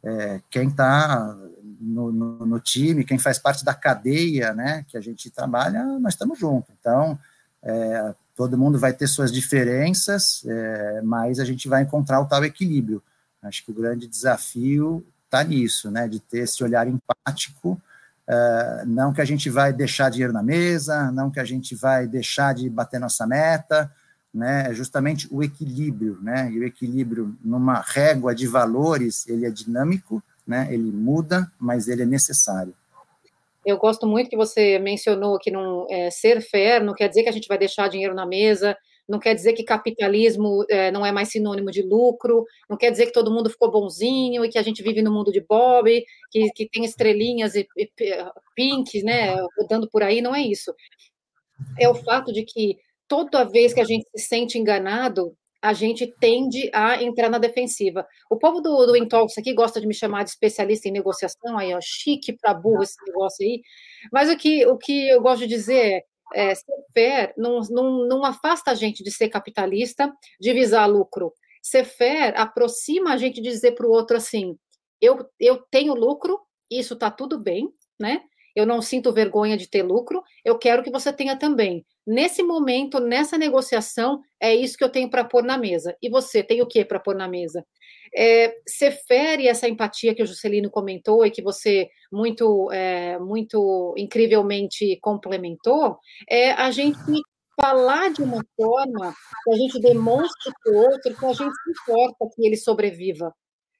é, 0.06 0.40
quem 0.52 0.70
está 0.70 1.36
no, 1.82 2.12
no, 2.12 2.46
no, 2.46 2.60
time, 2.60 3.04
quem 3.04 3.18
faz 3.18 3.40
parte 3.40 3.66
da 3.66 3.74
cadeia 3.74 4.54
né, 4.54 4.86
que 4.88 4.96
a 4.96 5.02
gente 5.02 5.32
trabalha, 5.32 5.84
nós 6.00 6.14
estamos 6.14 6.38
juntos. 6.38 6.72
Então, 6.80 7.18
é, 7.64 8.14
todo 8.36 8.58
mundo 8.58 8.78
vai 8.78 8.94
ter 8.94 9.08
suas 9.08 9.32
diferenças, 9.32 10.44
é, 10.46 11.02
mas 11.02 11.40
a 11.40 11.46
gente 11.46 11.68
vai 11.68 11.82
encontrar 11.82 12.22
o 12.22 12.28
tal 12.28 12.46
equilíbrio. 12.46 13.02
Acho 13.42 13.66
que 13.66 13.72
o 13.72 13.76
grande 13.76 14.08
desafio 14.08 15.06
está 15.26 15.44
nisso, 15.44 15.90
né, 15.90 16.08
de 16.08 16.20
ter 16.20 16.40
esse 16.40 16.64
olhar 16.64 16.88
empático, 16.88 17.82
é, 18.28 18.84
não 18.86 19.12
que 19.12 19.22
a 19.22 19.26
gente 19.26 19.50
vai 19.50 19.74
deixar 19.74 20.10
dinheiro 20.10 20.34
na 20.34 20.44
mesa, 20.44 21.12
não 21.12 21.32
que 21.32 21.40
a 21.40 21.44
gente 21.44 21.76
vai 21.76 22.08
deixar 22.08 22.54
de 22.54 22.70
bater 22.70 23.00
nossa 23.00 23.26
meta, 23.26 23.92
né, 24.36 24.66
é 24.70 24.74
justamente 24.74 25.28
o 25.32 25.42
equilíbrio, 25.42 26.20
né, 26.22 26.52
e 26.52 26.60
o 26.60 26.66
equilíbrio 26.66 27.34
numa 27.44 27.80
régua 27.80 28.36
de 28.36 28.46
valores, 28.46 29.26
ele 29.30 29.46
é 29.46 29.50
dinâmico, 29.50 30.22
né, 30.46 30.68
ele 30.70 30.92
muda, 30.92 31.50
mas 31.58 31.88
ele 31.88 32.04
é 32.04 32.06
necessário. 32.06 32.76
Eu 33.66 33.78
gosto 33.78 34.06
muito 34.06 34.30
que 34.30 34.36
você 34.36 34.78
mencionou 34.78 35.40
que 35.40 35.50
não 35.50 35.88
é, 35.90 36.12
ser 36.12 36.42
fair 36.42 36.84
não 36.84 36.94
quer 36.94 37.08
dizer 37.08 37.24
que 37.24 37.30
a 37.30 37.32
gente 37.32 37.48
vai 37.48 37.58
deixar 37.58 37.88
dinheiro 37.88 38.14
na 38.14 38.26
mesa, 38.26 38.78
não 39.08 39.20
quer 39.20 39.34
dizer 39.34 39.54
que 39.54 39.64
capitalismo 39.64 40.66
é, 40.70 40.92
não 40.92 41.06
é 41.06 41.12
mais 41.14 41.30
sinônimo 41.30 41.72
de 41.72 41.82
lucro, 41.82 42.46
não 42.70 42.76
quer 42.76 42.92
dizer 42.92 43.06
que 43.06 43.14
todo 43.14 43.32
mundo 43.32 43.50
ficou 43.50 43.72
bonzinho 43.72 44.44
e 44.44 44.50
que 44.50 44.60
a 44.60 44.64
gente 44.64 44.84
vive 44.84 45.02
no 45.02 45.12
mundo 45.12 45.32
de 45.32 45.40
Bob, 45.40 46.04
que, 46.30 46.50
que 46.52 46.68
tem 46.68 46.84
estrelinhas 46.84 47.56
e, 47.56 47.66
e 47.78 47.90
pinks, 48.54 49.02
né, 49.04 49.36
rodando 49.58 49.90
por 49.90 50.04
aí, 50.04 50.22
não 50.22 50.36
é 50.36 50.42
isso. 50.42 50.76
É 51.80 51.88
o 51.88 51.96
fato 51.96 52.34
de 52.34 52.44
que 52.44 52.78
toda 53.08 53.44
vez 53.44 53.74
que 53.74 53.80
a 53.80 53.86
gente 53.86 54.06
se 54.16 54.28
sente 54.28 54.58
enganado, 54.58 55.36
a 55.62 55.74
gente 55.74 56.06
tende 56.20 56.70
a 56.74 57.02
entrar 57.02 57.30
na 57.30 57.40
defensiva. 57.40 58.06
O 58.30 58.38
povo 58.38 58.62
do, 58.62 58.86
do 58.86 58.96
Intox 58.96 59.36
aqui 59.38 59.52
gosta 59.54 59.82
de 59.82 59.88
me 59.88 59.96
chamar 59.96 60.24
de 60.24 60.30
especialista 60.30 60.88
em 60.88 60.92
negociação, 60.92 61.58
aí, 61.58 61.74
ó, 61.74 61.80
chique 61.82 62.34
para 62.34 62.54
burro 62.54 62.84
esse 62.84 62.96
negócio 63.08 63.44
aí. 63.44 63.62
Mas 64.12 64.30
o 64.30 64.38
que, 64.38 64.66
o 64.68 64.78
que 64.78 65.10
eu 65.10 65.22
gosto 65.22 65.40
de 65.42 65.48
dizer 65.48 66.04
é, 66.36 66.52
é 66.52 66.56
ser 66.56 66.74
fair 66.94 67.34
não, 67.36 67.62
não, 67.72 68.08
não 68.08 68.24
afasta 68.24 68.72
a 68.72 68.76
gente 68.76 69.04
de 69.04 69.12
ser 69.12 69.30
capitalista, 69.30 70.14
de 70.40 70.54
visar 70.54 70.86
lucro. 70.86 71.34
Ser 71.64 71.84
fair 71.84 72.38
aproxima 72.38 73.14
a 73.14 73.18
gente 73.18 73.42
de 73.42 73.50
dizer 73.50 73.72
para 73.72 73.88
o 73.88 73.92
outro 73.92 74.18
assim: 74.18 74.56
eu, 75.02 75.28
eu 75.40 75.58
tenho 75.72 75.96
lucro, 75.96 76.40
isso 76.70 76.94
está 76.94 77.10
tudo 77.10 77.40
bem, 77.40 77.70
né? 78.00 78.22
Eu 78.56 78.66
não 78.66 78.82
sinto 78.82 79.12
vergonha 79.12 79.58
de 79.58 79.70
ter 79.70 79.84
lucro, 79.84 80.24
eu 80.44 80.58
quero 80.58 80.82
que 80.82 80.92
você 80.92 81.12
tenha 81.12 81.38
também. 81.38 81.86
Nesse 82.08 82.42
momento, 82.42 83.00
nessa 83.00 83.38
negociação, 83.38 84.22
é 84.40 84.56
isso 84.56 84.78
que 84.78 84.84
eu 84.84 84.90
tenho 84.90 85.10
para 85.10 85.26
pôr 85.26 85.44
na 85.44 85.58
mesa. 85.58 85.96
E 86.02 86.10
você 86.10 86.42
tem 86.42 86.62
o 86.62 86.68
que 86.68 86.86
para 86.86 87.00
pôr 87.00 87.16
na 87.16 87.28
mesa? 87.28 87.66
É, 88.16 88.56
você 88.66 88.92
fere 88.92 89.48
essa 89.48 89.68
empatia 89.68 90.16
que 90.16 90.24
o 90.24 90.26
Juscelino 90.26 90.70
comentou 90.70 91.26
e 91.26 91.32
que 91.32 91.42
você 91.42 91.90
muito, 92.12 92.72
é, 92.72 93.20
muito 93.20 93.94
incrivelmente 93.98 94.98
complementou, 95.02 95.98
é 96.30 96.52
a 96.52 96.72
gente 96.72 96.98
falar 97.60 98.12
de 98.12 98.22
uma 98.22 98.44
forma 98.56 99.14
que 99.44 99.52
a 99.52 99.56
gente 99.56 99.80
demonstre 99.80 100.54
para 100.64 100.74
o 100.74 100.78
outro 100.78 101.16
que 101.16 101.26
a 101.26 101.34
gente 101.34 101.54
se 101.54 101.72
importa 101.72 102.30
que 102.34 102.46
ele 102.46 102.56
sobreviva. 102.56 103.34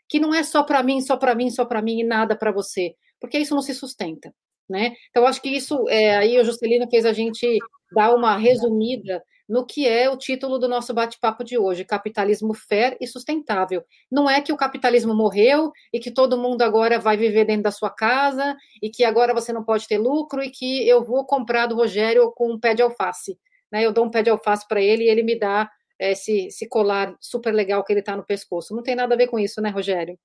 Que 0.10 0.20
não 0.20 0.34
é 0.34 0.44
só 0.44 0.64
para 0.64 0.84
mim, 0.84 1.02
só 1.02 1.16
para 1.18 1.34
mim, 1.34 1.50
só 1.50 1.66
para 1.66 1.82
mim 1.82 2.00
e 2.00 2.04
nada 2.04 2.36
para 2.36 2.52
você, 2.52 2.96
porque 3.20 3.38
isso 3.38 3.56
não 3.56 3.62
se 3.62 3.74
sustenta. 3.74 4.34
Né? 4.70 4.94
Então, 5.10 5.28
acho 5.28 5.42
que 5.42 5.50
isso, 5.50 5.88
é, 5.90 6.16
aí 6.18 6.40
o 6.40 6.44
Juscelino 6.44 6.90
fez 6.90 7.06
a 7.06 7.14
gente 7.14 7.60
dar 7.92 8.14
uma 8.16 8.36
resumida 8.36 9.24
no 9.48 9.66
que 9.66 9.88
é 9.88 10.10
o 10.10 10.18
título 10.18 10.58
do 10.58 10.68
nosso 10.68 10.94
bate-papo 10.94 11.44
de 11.44 11.58
hoje, 11.58 11.86
capitalismo 11.86 12.54
fair 12.54 12.98
e 13.00 13.08
sustentável. 13.08 13.84
Não 14.12 14.30
é 14.30 14.42
que 14.42 14.52
o 14.52 14.58
capitalismo 14.58 15.14
morreu 15.14 15.72
e 15.94 16.00
que 16.00 16.12
todo 16.12 16.38
mundo 16.38 16.64
agora 16.64 17.00
vai 17.00 17.16
viver 17.16 17.46
dentro 17.46 17.64
da 17.64 17.72
sua 17.72 17.92
casa 17.92 18.56
e 18.82 18.90
que 18.90 19.04
agora 19.04 19.34
você 19.34 19.54
não 19.54 19.64
pode 19.64 19.88
ter 19.88 20.00
lucro 20.00 20.42
e 20.42 20.50
que 20.50 20.88
eu 20.88 21.04
vou 21.04 21.26
comprar 21.26 21.68
do 21.68 21.76
Rogério 21.76 22.32
com 22.36 22.52
um 22.54 22.60
pé 22.60 22.74
de 22.74 22.82
alface. 22.82 23.38
Né? 23.72 23.86
Eu 23.86 23.94
dou 23.94 24.06
um 24.06 24.10
pé 24.10 24.24
de 24.24 24.30
alface 24.30 24.68
para 24.68 24.82
ele 24.82 25.04
e 25.04 25.10
ele 25.10 25.22
me 25.22 25.38
dá 25.38 25.70
esse, 26.00 26.48
esse 26.48 26.68
colar 26.68 27.16
super 27.20 27.54
legal 27.54 27.84
que 27.84 27.94
ele 27.94 28.00
está 28.00 28.16
no 28.16 28.26
pescoço. 28.26 28.76
Não 28.76 28.84
tem 28.84 28.96
nada 28.96 29.14
a 29.14 29.18
ver 29.18 29.28
com 29.28 29.40
isso, 29.40 29.62
né, 29.62 29.70
Rogério? 29.70 30.18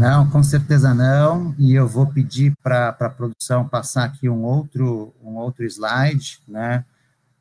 Não, 0.00 0.30
com 0.30 0.42
certeza 0.42 0.94
não. 0.94 1.54
E 1.58 1.74
eu 1.74 1.86
vou 1.86 2.06
pedir 2.06 2.56
para 2.62 2.88
a 2.88 3.10
produção 3.10 3.68
passar 3.68 4.04
aqui 4.04 4.30
um 4.30 4.42
outro, 4.44 5.14
um 5.22 5.36
outro 5.36 5.62
slide, 5.66 6.40
né? 6.48 6.86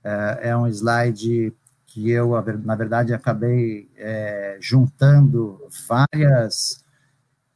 É, 0.04 0.50
é 0.50 0.58
um 0.58 0.68
slide 0.68 1.54
que 1.88 2.12
eu, 2.12 2.32
na 2.66 2.76
verdade, 2.76 3.14
acabei 3.14 3.90
é, 3.96 4.58
juntando 4.60 5.58
várias, 5.88 6.84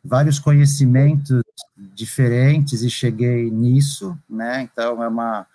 vários 0.01 0.39
conhecimentos 0.39 1.41
diferentes 1.76 2.82
e 2.82 2.89
cheguei 2.89 3.51
nisso, 3.51 4.18
né? 4.30 4.62
Então, 4.62 5.04
é 5.04 5.08
uma, 5.10 5.45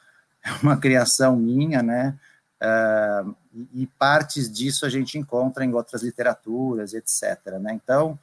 é 0.45 0.53
uma 0.63 0.77
criação 0.77 1.37
minha, 1.37 1.83
né? 1.83 2.15
É, 2.61 3.25
e, 3.73 3.87
partes 3.99 4.53
disso 4.53 4.85
a 4.85 4.91
gente 4.91 5.17
encontra 5.17 5.65
em 5.65 5.73
outras 5.73 6.03
literaturas, 6.03 6.93
etc. 6.93 7.59
Né? 7.59 7.73
Então, 7.73 8.19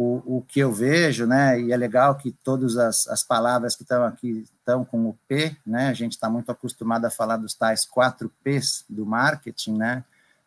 o, 0.00 0.38
o 0.38 0.42
que 0.48 0.60
eu 0.60 0.72
vejo, 0.72 1.26
né, 1.26 1.60
e 1.60 1.72
é 1.72 1.76
legal 1.76 2.14
que 2.14 2.32
todas 2.42 2.78
as, 2.78 3.06
as 3.08 3.22
palavras 3.22 3.76
que 3.76 3.82
estão 3.82 4.02
aqui 4.02 4.46
estão 4.58 4.82
com 4.82 5.10
o 5.10 5.18
P, 5.28 5.54
né, 5.66 5.88
a 5.88 5.92
gente 5.92 6.12
está 6.12 6.30
muito 6.30 6.50
acostumado 6.50 7.04
a 7.04 7.10
falar 7.10 7.36
dos 7.36 7.52
tais 7.52 7.84
quatro 7.84 8.32
Ps 8.42 8.82
do 8.88 9.04
marketing, 9.04 9.76
né, 9.76 10.02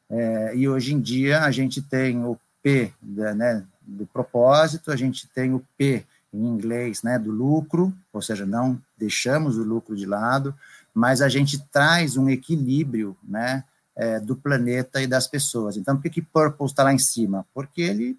é, 0.09 0.55
e 0.55 0.67
hoje 0.67 0.95
em 0.95 0.99
dia 0.99 1.43
a 1.43 1.51
gente 1.51 1.83
tem 1.83 2.25
o 2.25 2.35
P 2.63 2.91
né, 3.03 3.63
do 3.83 4.07
propósito, 4.07 4.91
a 4.91 4.95
gente 4.95 5.27
tem 5.27 5.53
o 5.53 5.63
P 5.77 6.03
em 6.33 6.47
inglês, 6.47 7.03
né, 7.03 7.19
do 7.19 7.29
lucro, 7.29 7.93
ou 8.11 8.23
seja, 8.23 8.47
não 8.47 8.81
deixamos 8.97 9.55
o 9.55 9.63
lucro 9.63 9.95
de 9.95 10.07
lado, 10.07 10.55
mas 10.91 11.21
a 11.21 11.29
gente 11.29 11.59
traz 11.71 12.17
um 12.17 12.27
equilíbrio, 12.27 13.15
né, 13.23 13.63
é, 13.95 14.19
do 14.19 14.35
planeta 14.35 14.99
e 14.99 15.05
das 15.05 15.27
pessoas. 15.27 15.77
Então, 15.77 15.95
por 15.95 16.01
que, 16.01 16.09
que 16.09 16.21
Purple 16.23 16.65
está 16.65 16.81
lá 16.81 16.91
em 16.91 16.97
cima? 16.97 17.45
Porque 17.53 17.83
ele 17.83 18.17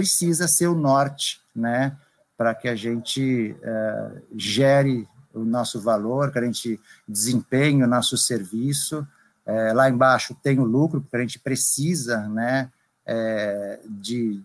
precisa 0.00 0.48
ser 0.48 0.66
o 0.66 0.74
norte, 0.74 1.42
né, 1.54 1.94
para 2.34 2.54
que 2.54 2.68
a 2.68 2.74
gente 2.74 3.54
é, 3.62 4.22
gere 4.34 5.06
o 5.34 5.44
nosso 5.44 5.78
valor, 5.78 6.32
que 6.32 6.38
a 6.38 6.44
gente 6.44 6.80
desempenhe 7.06 7.84
o 7.84 7.86
nosso 7.86 8.16
serviço. 8.16 9.06
É, 9.44 9.74
lá 9.74 9.90
embaixo 9.90 10.34
tem 10.42 10.58
o 10.58 10.64
lucro, 10.64 11.02
porque 11.02 11.18
a 11.18 11.20
gente 11.20 11.38
precisa, 11.38 12.26
né, 12.28 12.70
é, 13.04 13.80
de, 13.86 14.42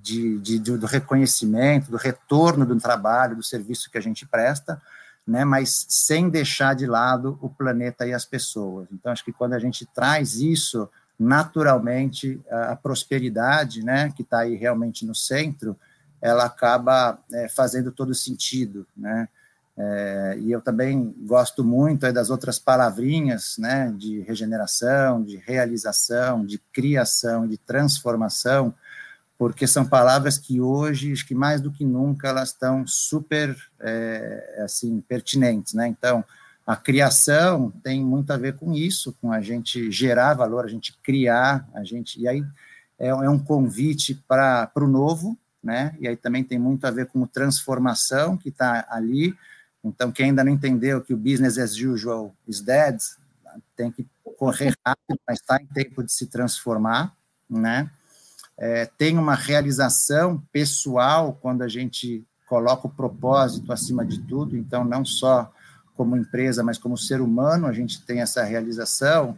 de, 0.00 0.38
de, 0.38 0.58
do 0.60 0.86
reconhecimento, 0.86 1.90
do 1.90 1.96
retorno 1.96 2.64
do 2.64 2.78
trabalho, 2.78 3.34
do 3.34 3.42
serviço 3.42 3.90
que 3.90 3.98
a 3.98 4.02
gente 4.02 4.24
presta, 4.24 4.80
né, 5.26 5.44
mas 5.44 5.84
sem 5.88 6.30
deixar 6.30 6.76
de 6.76 6.86
lado 6.86 7.36
o 7.42 7.50
planeta 7.50 8.06
e 8.06 8.14
as 8.14 8.24
pessoas. 8.24 8.86
Então, 8.92 9.10
acho 9.10 9.24
que 9.24 9.32
quando 9.32 9.54
a 9.54 9.58
gente 9.58 9.84
traz 9.84 10.36
isso, 10.36 10.88
naturalmente, 11.18 12.40
a, 12.50 12.76
prosperidade, 12.76 13.84
né, 13.84 14.12
que 14.14 14.22
está 14.22 14.40
aí 14.40 14.54
realmente 14.56 15.06
no 15.06 15.14
centro, 15.14 15.76
ela 16.20 16.44
acaba 16.44 17.18
é, 17.32 17.48
fazendo 17.48 17.90
todo 17.90 18.14
sentido, 18.14 18.86
né, 18.96 19.28
é, 19.76 20.36
e 20.38 20.52
eu 20.52 20.60
também 20.60 21.14
gosto 21.26 21.64
muito 21.64 22.10
das 22.12 22.28
outras 22.28 22.58
palavrinhas, 22.58 23.56
né, 23.58 23.92
de 23.96 24.20
regeneração, 24.20 25.22
de 25.22 25.36
realização, 25.36 26.44
de 26.44 26.58
criação, 26.72 27.46
de 27.46 27.56
transformação, 27.56 28.74
porque 29.38 29.66
são 29.66 29.84
palavras 29.84 30.38
que 30.38 30.60
hoje, 30.60 31.12
acho 31.12 31.26
que 31.26 31.34
mais 31.34 31.60
do 31.60 31.72
que 31.72 31.84
nunca, 31.84 32.28
elas 32.28 32.50
estão 32.50 32.86
super, 32.86 33.56
é, 33.80 34.60
assim, 34.64 35.00
pertinentes, 35.00 35.74
né? 35.74 35.88
Então, 35.88 36.24
a 36.66 36.76
criação 36.76 37.70
tem 37.82 38.04
muito 38.04 38.32
a 38.32 38.36
ver 38.36 38.56
com 38.56 38.72
isso, 38.72 39.16
com 39.20 39.32
a 39.32 39.40
gente 39.40 39.90
gerar 39.90 40.34
valor, 40.34 40.64
a 40.64 40.68
gente 40.68 40.96
criar, 41.02 41.68
a 41.74 41.84
gente, 41.84 42.20
e 42.20 42.28
aí 42.28 42.44
é, 42.98 43.08
é 43.08 43.30
um 43.30 43.38
convite 43.38 44.14
para 44.28 44.70
o 44.76 44.86
novo, 44.86 45.36
né? 45.62 45.96
E 46.00 46.08
aí 46.08 46.16
também 46.16 46.44
tem 46.44 46.58
muito 46.58 46.86
a 46.86 46.90
ver 46.90 47.06
com 47.06 47.26
transformação 47.26 48.36
que 48.36 48.48
está 48.48 48.86
ali. 48.88 49.34
Então, 49.84 50.12
quem 50.12 50.26
ainda 50.26 50.44
não 50.44 50.52
entendeu 50.52 51.00
que 51.00 51.12
o 51.12 51.16
business 51.16 51.58
as 51.58 51.76
usual 51.76 52.34
is 52.46 52.60
dead, 52.60 52.98
tem 53.76 53.90
que 53.90 54.06
correr 54.38 54.74
rápido, 54.86 55.20
mas 55.26 55.40
está 55.40 55.60
em 55.60 55.66
tempo 55.66 56.02
de 56.02 56.12
se 56.12 56.26
transformar, 56.26 57.14
né? 57.48 57.90
é, 58.62 58.86
tem 58.86 59.18
uma 59.18 59.34
realização 59.34 60.40
pessoal 60.52 61.36
quando 61.40 61.62
a 61.62 61.68
gente 61.68 62.24
coloca 62.46 62.86
o 62.86 62.90
propósito 62.90 63.72
acima 63.72 64.04
de 64.04 64.20
tudo, 64.20 64.56
então 64.56 64.84
não 64.84 65.04
só 65.04 65.52
como 65.96 66.16
empresa, 66.16 66.62
mas 66.62 66.78
como 66.78 66.96
ser 66.96 67.20
humano, 67.20 67.66
a 67.66 67.72
gente 67.72 68.02
tem 68.02 68.20
essa 68.20 68.42
realização. 68.42 69.36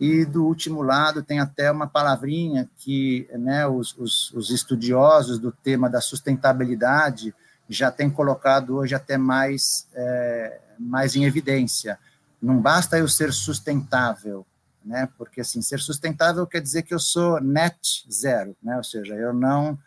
E 0.00 0.24
do 0.24 0.46
último 0.46 0.82
lado 0.82 1.22
tem 1.22 1.40
até 1.40 1.70
uma 1.70 1.86
palavrinha 1.86 2.68
que 2.78 3.28
né, 3.32 3.66
os, 3.66 3.96
os, 3.98 4.32
os 4.32 4.50
estudiosos 4.50 5.38
do 5.38 5.52
tema 5.52 5.90
da 5.90 6.00
sustentabilidade 6.00 7.34
já 7.68 7.90
têm 7.90 8.10
colocado 8.10 8.76
hoje 8.76 8.94
até 8.94 9.18
mais, 9.18 9.86
é, 9.94 10.60
mais 10.78 11.14
em 11.14 11.24
evidência. 11.24 11.98
Não 12.40 12.60
basta 12.60 12.98
eu 12.98 13.06
ser 13.06 13.32
sustentável, 13.32 14.46
né? 14.84 15.08
Porque 15.18 15.42
assim, 15.42 15.60
ser 15.60 15.78
sustentável 15.78 16.46
quer 16.46 16.60
dizer 16.60 16.82
que 16.82 16.94
eu 16.94 16.98
sou 16.98 17.40
net 17.40 18.06
zero, 18.10 18.56
né? 18.62 18.76
Ou 18.76 18.84
seja, 18.84 19.14
eu 19.14 19.32
não 19.32 19.78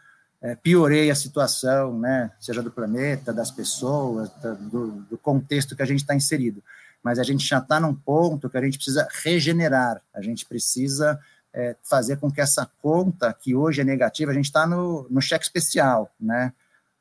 é, 0.43 0.55
piorei 0.55 1.09
a 1.09 1.15
situação, 1.15 1.97
né? 1.97 2.29
Seja 2.37 2.61
do 2.61 2.69
planeta, 2.69 3.31
das 3.31 3.49
pessoas, 3.49 4.29
do, 4.69 4.91
do 5.09 5.17
contexto 5.17 5.73
que 5.73 5.81
a 5.81 5.85
gente 5.85 6.01
está 6.01 6.13
inserido. 6.13 6.61
Mas 7.01 7.17
a 7.17 7.23
gente 7.23 7.47
já 7.47 7.59
está 7.59 7.79
num 7.79 7.95
ponto 7.95 8.49
que 8.49 8.57
a 8.57 8.61
gente 8.61 8.77
precisa 8.77 9.07
regenerar, 9.23 10.01
a 10.13 10.21
gente 10.21 10.45
precisa 10.45 11.17
é, 11.53 11.77
fazer 11.81 12.17
com 12.17 12.29
que 12.29 12.41
essa 12.41 12.69
conta, 12.81 13.33
que 13.33 13.55
hoje 13.55 13.79
é 13.79 13.83
negativa, 13.85 14.31
a 14.31 14.33
gente 14.33 14.45
está 14.45 14.67
no, 14.67 15.07
no 15.09 15.21
cheque 15.21 15.45
especial, 15.45 16.11
né? 16.19 16.51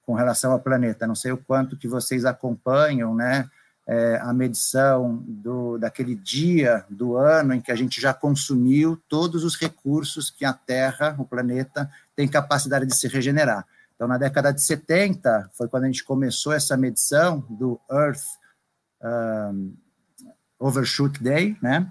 Com 0.06 0.14
relação 0.14 0.52
ao 0.52 0.60
planeta. 0.60 1.04
Não 1.04 1.16
sei 1.16 1.32
o 1.32 1.36
quanto 1.36 1.76
que 1.76 1.88
vocês 1.88 2.24
acompanham, 2.24 3.12
né? 3.12 3.50
É, 3.86 4.18
a 4.22 4.32
medição 4.32 5.22
do, 5.26 5.76
daquele 5.78 6.14
dia 6.14 6.84
do 6.88 7.16
ano 7.16 7.54
em 7.54 7.60
que 7.60 7.72
a 7.72 7.76
gente 7.76 8.00
já 8.00 8.14
consumiu 8.14 9.00
todos 9.08 9.44
os 9.44 9.56
recursos 9.56 10.30
que 10.30 10.44
a 10.44 10.52
Terra, 10.52 11.14
o 11.18 11.24
planeta, 11.24 11.90
tem 12.14 12.28
capacidade 12.28 12.86
de 12.86 12.94
se 12.94 13.08
regenerar. 13.08 13.66
Então, 13.94 14.08
na 14.08 14.18
década 14.18 14.52
de 14.52 14.60
70, 14.62 15.50
foi 15.52 15.68
quando 15.68 15.84
a 15.84 15.86
gente 15.86 16.04
começou 16.04 16.52
essa 16.52 16.76
medição 16.76 17.40
do 17.50 17.80
Earth 17.90 18.22
um, 19.02 19.74
Overshoot 20.58 21.22
Day, 21.22 21.56
né? 21.62 21.90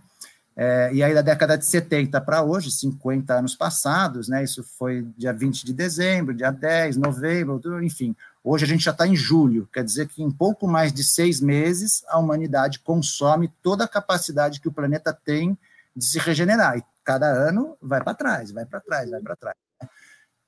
É, 0.55 0.93
e 0.93 1.01
aí, 1.01 1.13
da 1.13 1.21
década 1.21 1.57
de 1.57 1.65
70 1.65 2.19
para 2.21 2.43
hoje, 2.43 2.69
50 2.71 3.33
anos 3.33 3.55
passados, 3.55 4.27
né? 4.27 4.43
Isso 4.43 4.63
foi 4.77 5.07
dia 5.17 5.31
20 5.31 5.65
de 5.65 5.73
dezembro, 5.73 6.33
dia 6.33 6.51
10, 6.51 6.97
novembro, 6.97 7.81
enfim. 7.83 8.15
Hoje 8.43 8.65
a 8.65 8.67
gente 8.67 8.83
já 8.83 8.91
está 8.91 9.05
em 9.05 9.15
julho, 9.15 9.69
quer 9.71 9.83
dizer 9.83 10.07
que 10.07 10.23
em 10.23 10.31
pouco 10.31 10.67
mais 10.67 10.91
de 10.91 11.03
seis 11.03 11.39
meses 11.39 12.03
a 12.07 12.17
humanidade 12.17 12.79
consome 12.79 13.53
toda 13.61 13.83
a 13.83 13.87
capacidade 13.87 14.59
que 14.59 14.67
o 14.67 14.71
planeta 14.71 15.13
tem 15.13 15.57
de 15.95 16.03
se 16.03 16.17
regenerar. 16.17 16.77
E 16.77 16.83
cada 17.03 17.27
ano 17.27 17.77
vai 17.79 18.03
para 18.03 18.15
trás, 18.15 18.51
vai 18.51 18.65
para 18.65 18.79
trás, 18.79 19.11
vai 19.11 19.21
para 19.21 19.35
trás. 19.35 19.55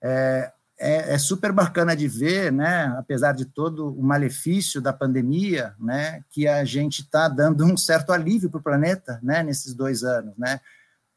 É, 0.01 0.51
é, 0.77 1.13
é, 1.13 1.17
super 1.17 1.51
bacana 1.51 1.95
de 1.95 2.07
ver, 2.07 2.51
né, 2.51 2.85
apesar 2.97 3.33
de 3.33 3.45
todo 3.45 3.93
o 3.93 4.03
malefício 4.03 4.81
da 4.81 4.91
pandemia, 4.91 5.75
né, 5.79 6.23
que 6.29 6.47
a 6.47 6.65
gente 6.65 7.03
está 7.03 7.27
dando 7.27 7.63
um 7.63 7.77
certo 7.77 8.11
alívio 8.11 8.49
para 8.49 8.59
o 8.59 8.63
planeta, 8.63 9.19
né, 9.21 9.43
nesses 9.43 9.73
dois 9.73 10.03
anos, 10.03 10.35
né, 10.35 10.59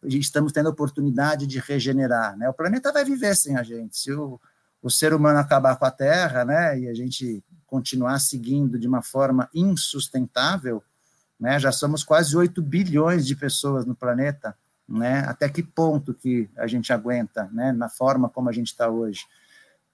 estamos 0.04 0.52
tendo 0.52 0.68
a 0.68 0.72
oportunidade 0.72 1.46
de 1.46 1.58
regenerar, 1.58 2.36
né, 2.36 2.48
o 2.48 2.54
planeta 2.54 2.92
vai 2.92 3.04
viver 3.04 3.34
sem 3.34 3.56
a 3.56 3.62
gente, 3.62 3.98
se 3.98 4.12
o, 4.12 4.38
o 4.86 4.90
ser 4.90 5.12
humano 5.12 5.40
acabar 5.40 5.74
com 5.74 5.84
a 5.84 5.90
Terra, 5.90 6.44
né, 6.44 6.78
e 6.78 6.88
a 6.88 6.94
gente 6.94 7.42
continuar 7.66 8.20
seguindo 8.20 8.78
de 8.78 8.86
uma 8.86 9.02
forma 9.02 9.50
insustentável, 9.52 10.80
né, 11.40 11.58
já 11.58 11.72
somos 11.72 12.04
quase 12.04 12.36
8 12.36 12.62
bilhões 12.62 13.26
de 13.26 13.34
pessoas 13.34 13.84
no 13.84 13.96
planeta, 13.96 14.56
né, 14.88 15.24
até 15.26 15.48
que 15.48 15.60
ponto 15.60 16.14
que 16.14 16.48
a 16.56 16.68
gente 16.68 16.92
aguenta, 16.92 17.50
né, 17.52 17.72
na 17.72 17.88
forma 17.88 18.28
como 18.28 18.48
a 18.48 18.52
gente 18.52 18.68
está 18.68 18.88
hoje, 18.88 19.26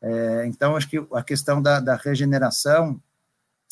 é, 0.02 0.44
então, 0.46 0.76
acho 0.76 0.90
que 0.90 1.02
a 1.14 1.22
questão 1.22 1.62
da, 1.62 1.80
da 1.80 1.96
regeneração, 1.96 3.00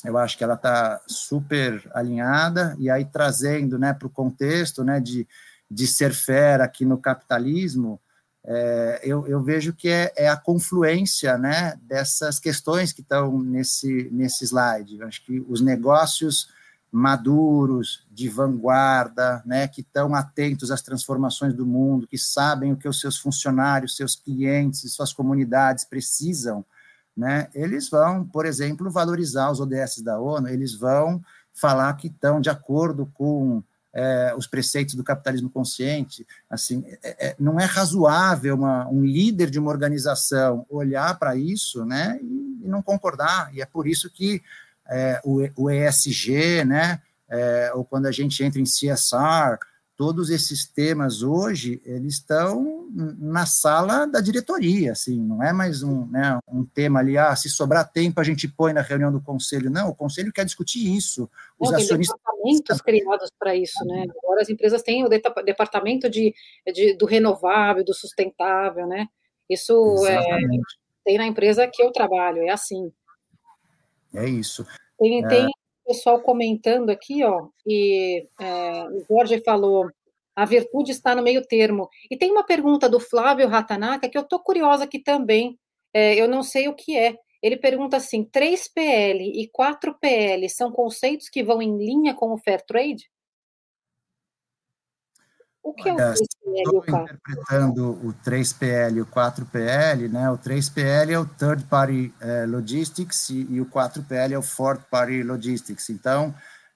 eu 0.02 0.16
acho 0.16 0.38
que 0.38 0.44
ela 0.44 0.54
está 0.54 1.02
super 1.06 1.86
alinhada, 1.92 2.74
e 2.78 2.88
aí 2.88 3.04
trazendo 3.04 3.78
né, 3.78 3.92
para 3.92 4.06
o 4.06 4.10
contexto 4.10 4.82
né, 4.82 5.00
de, 5.00 5.28
de 5.70 5.86
ser 5.86 6.14
fera 6.14 6.64
aqui 6.64 6.86
no 6.86 6.96
capitalismo, 6.96 8.00
é, 8.44 9.00
eu, 9.02 9.26
eu, 9.26 9.42
vejo 9.42 9.72
que 9.72 9.88
é, 9.88 10.12
é, 10.16 10.28
a 10.28 10.36
confluência 10.36 11.36
né, 11.36 11.78
dessas 11.82 12.38
questões 12.38 12.92
que 12.92 13.02
estão 13.02 13.38
nesse, 13.38 14.08
nesse 14.10 14.44
slide. 14.44 14.98
Eu 14.98 15.06
acho 15.06 15.24
que 15.24 15.44
os 15.48 15.60
negócios 15.60 16.48
maduros, 16.90 18.04
de 18.10 18.28
vanguarda, 18.28 19.42
né, 19.46 19.68
que 19.68 19.80
estão 19.80 20.14
atentos 20.14 20.70
às 20.70 20.82
transformações 20.82 21.54
do 21.54 21.64
mundo, 21.64 22.08
que 22.08 22.18
sabem 22.18 22.72
o 22.72 22.76
que 22.76 22.88
os 22.88 23.00
seus 23.00 23.16
funcionários, 23.16 23.94
seus 23.94 24.16
clientes 24.16 24.82
e 24.82 24.88
suas 24.88 25.12
comunidades 25.12 25.84
precisam, 25.84 26.64
né, 27.16 27.48
eles 27.54 27.88
vão, 27.88 28.24
por 28.24 28.44
exemplo, 28.44 28.90
valorizar 28.90 29.50
os 29.50 29.60
ODS 29.60 30.00
da 30.02 30.18
ONU, 30.18 30.48
eles 30.48 30.74
vão 30.74 31.22
falar 31.52 31.92
que 31.94 32.08
estão 32.08 32.40
de 32.40 32.50
acordo 32.50 33.06
com 33.14 33.62
é, 33.92 34.34
os 34.36 34.46
preceitos 34.46 34.94
do 34.94 35.04
capitalismo 35.04 35.50
consciente. 35.50 36.26
Assim, 36.48 36.84
é, 37.02 37.28
é, 37.28 37.36
não 37.38 37.58
é 37.58 37.64
razoável 37.64 38.54
uma, 38.54 38.88
um 38.88 39.04
líder 39.04 39.50
de 39.50 39.58
uma 39.58 39.70
organização 39.70 40.64
olhar 40.68 41.18
para 41.18 41.36
isso 41.36 41.84
né, 41.84 42.18
e, 42.22 42.60
e 42.64 42.68
não 42.68 42.82
concordar, 42.82 43.54
e 43.54 43.60
é 43.60 43.66
por 43.66 43.86
isso 43.86 44.10
que 44.10 44.42
é, 44.88 45.20
o, 45.24 45.40
o, 45.56 45.70
ESG, 45.70 46.64
né, 46.64 47.00
é, 47.28 47.72
ou 47.74 47.84
quando 47.84 48.06
a 48.06 48.12
gente 48.12 48.42
entra 48.42 48.60
em 48.60 48.64
CSR, 48.64 49.58
todos 49.96 50.30
esses 50.30 50.64
temas 50.64 51.22
hoje, 51.22 51.80
eles 51.84 52.14
estão 52.14 52.88
na 53.18 53.44
sala 53.44 54.06
da 54.06 54.20
diretoria, 54.20 54.92
assim, 54.92 55.20
não 55.20 55.42
é 55.42 55.52
mais 55.52 55.82
um, 55.82 56.06
né, 56.06 56.38
um 56.48 56.64
tema 56.64 57.00
ali, 57.00 57.18
ah, 57.18 57.36
se 57.36 57.50
sobrar 57.50 57.86
tempo 57.92 58.18
a 58.18 58.24
gente 58.24 58.48
põe 58.48 58.72
na 58.72 58.80
reunião 58.80 59.12
do 59.12 59.20
conselho, 59.20 59.68
não, 59.68 59.90
o 59.90 59.94
conselho 59.94 60.32
quer 60.32 60.46
discutir 60.46 60.96
isso, 60.96 61.28
os 61.58 61.70
acionistas... 61.72 62.18
departamentos 62.42 62.80
criados 62.80 63.30
para 63.38 63.54
isso, 63.54 63.84
né? 63.84 64.06
Agora 64.22 64.42
as 64.42 64.48
empresas 64.48 64.82
têm 64.82 65.04
o 65.04 65.08
departamento 65.08 66.08
de, 66.08 66.34
de 66.72 66.94
do 66.94 67.06
renovável, 67.06 67.84
do 67.84 67.94
sustentável, 67.94 68.86
né? 68.86 69.06
Isso 69.48 69.74
é, 70.06 70.38
tem 71.04 71.18
na 71.18 71.26
empresa 71.26 71.68
que 71.68 71.82
eu 71.82 71.90
trabalho, 71.90 72.42
é 72.42 72.50
assim. 72.50 72.92
É 74.14 74.28
isso. 74.28 74.66
Tem, 74.98 75.24
é... 75.24 75.28
tem 75.28 75.50
pessoal 75.90 76.20
comentando 76.20 76.90
aqui, 76.90 77.24
ó, 77.24 77.48
e 77.66 78.24
é, 78.40 78.84
o 78.84 79.04
Jorge 79.08 79.42
falou, 79.44 79.90
a 80.36 80.44
virtude 80.44 80.92
está 80.92 81.16
no 81.16 81.22
meio 81.22 81.44
termo. 81.44 81.88
E 82.08 82.16
tem 82.16 82.30
uma 82.30 82.44
pergunta 82.44 82.88
do 82.88 83.00
Flávio 83.00 83.48
Ratanaka 83.48 84.08
que 84.08 84.16
eu 84.16 84.22
estou 84.22 84.38
curiosa 84.38 84.84
aqui 84.84 85.00
também, 85.00 85.58
é, 85.92 86.14
eu 86.14 86.28
não 86.28 86.44
sei 86.44 86.68
o 86.68 86.74
que 86.74 86.96
é. 86.96 87.16
Ele 87.42 87.56
pergunta 87.56 87.96
assim: 87.96 88.24
3PL 88.24 89.20
e 89.20 89.50
4PL 89.56 90.48
são 90.48 90.70
conceitos 90.70 91.28
que 91.28 91.42
vão 91.42 91.62
em 91.62 91.76
linha 91.76 92.14
com 92.14 92.32
o 92.32 92.38
Fair 92.38 92.64
Trade? 92.66 93.10
O 95.62 95.74
que 95.74 95.90
Olha, 95.90 96.02
é 96.02 96.10
o 96.10 96.14
3PL 96.14 96.72
e 96.72 96.76
o 96.76 96.82
4? 96.82 97.02
interpretando 97.02 97.90
o 97.90 98.14
3PL 98.24 98.96
e 98.96 99.00
o 99.00 99.06
4PL, 99.06 100.08
né? 100.10 100.30
O 100.30 100.38
3PL 100.38 101.10
é 101.10 101.18
o 101.18 101.26
Third 101.26 101.64
Party 101.64 102.14
eh, 102.20 102.46
Logistics 102.46 103.28
e, 103.28 103.46
e, 103.50 103.60
o 103.60 103.66
4PL 103.66 104.32
é 104.32 104.38
o 104.38 104.42
Fourth 104.42 104.82
Party 104.90 105.22
Logistics. 105.22 105.90
Então, 105.90 106.34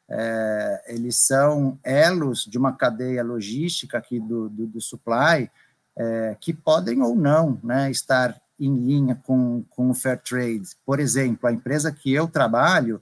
eh, 0.08 0.84
eles 0.88 1.16
são 1.26 1.78
elos 1.82 2.44
de 2.44 2.58
uma 2.58 2.76
cadeia 2.76 3.24
logística 3.24 3.96
aqui 3.96 4.20
do, 4.20 4.50
do, 4.50 4.66
do 4.66 4.80
supply 4.82 5.50
eh, 5.96 6.36
que 6.38 6.52
podem 6.52 7.00
ou 7.02 7.16
não 7.16 7.58
né, 7.64 7.90
estar 7.90 8.38
em 8.59 8.74
linha 8.76 9.20
com, 9.24 9.64
com 9.70 9.90
o 9.90 9.94
Fair 9.94 10.20
Trade. 10.20 10.68
Por 10.84 11.00
exemplo, 11.00 11.48
a 11.48 11.52
empresa 11.52 11.90
que 11.90 12.12
eu 12.12 12.28
trabalho, 12.28 13.00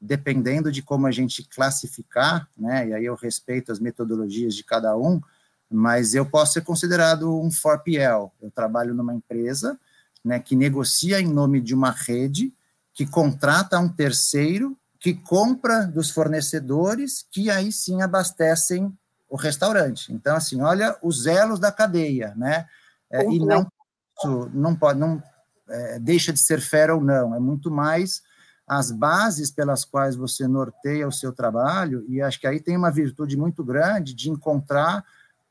dependendo 0.00 0.70
de 0.70 0.82
como 0.82 1.06
a 1.06 1.10
gente 1.10 1.42
classificar, 1.42 2.48
né, 2.56 2.88
e 2.88 2.94
aí 2.94 3.04
eu 3.04 3.14
respeito 3.14 3.72
as 3.72 3.78
metodologias 3.78 4.54
de 4.54 4.64
cada 4.64 4.96
um, 4.96 5.20
mas 5.70 6.14
eu 6.14 6.26
posso 6.26 6.54
ser 6.54 6.62
considerado 6.62 7.40
um 7.40 7.48
4PL. 7.48 8.30
Eu 8.42 8.50
trabalho 8.50 8.94
numa 8.94 9.14
empresa 9.14 9.78
né, 10.24 10.38
que 10.38 10.56
negocia 10.56 11.20
em 11.20 11.28
nome 11.28 11.60
de 11.60 11.74
uma 11.74 11.90
rede, 11.90 12.52
que 12.92 13.06
contrata 13.06 13.78
um 13.78 13.88
terceiro, 13.88 14.76
que 14.98 15.14
compra 15.14 15.86
dos 15.86 16.10
fornecedores, 16.10 17.24
que 17.30 17.50
aí 17.50 17.72
sim 17.72 18.02
abastecem 18.02 18.92
o 19.28 19.36
restaurante. 19.36 20.12
Então, 20.12 20.36
assim, 20.36 20.60
olha 20.60 20.96
os 21.02 21.24
elos 21.24 21.60
da 21.60 21.70
cadeia, 21.70 22.34
né? 22.36 22.66
É, 23.10 23.24
e 23.24 23.38
não 23.38 23.66
não 24.52 24.74
pode, 24.74 24.98
não 24.98 25.22
é, 25.68 25.98
deixa 25.98 26.32
de 26.32 26.40
ser 26.40 26.60
fera 26.60 26.94
ou 26.94 27.00
não, 27.00 27.34
é 27.34 27.40
muito 27.40 27.70
mais 27.70 28.22
as 28.66 28.92
bases 28.92 29.50
pelas 29.50 29.84
quais 29.84 30.14
você 30.14 30.46
norteia 30.46 31.08
o 31.08 31.12
seu 31.12 31.32
trabalho, 31.32 32.04
e 32.08 32.22
acho 32.22 32.38
que 32.38 32.46
aí 32.46 32.60
tem 32.60 32.76
uma 32.76 32.90
virtude 32.90 33.36
muito 33.36 33.64
grande 33.64 34.14
de 34.14 34.30
encontrar 34.30 35.04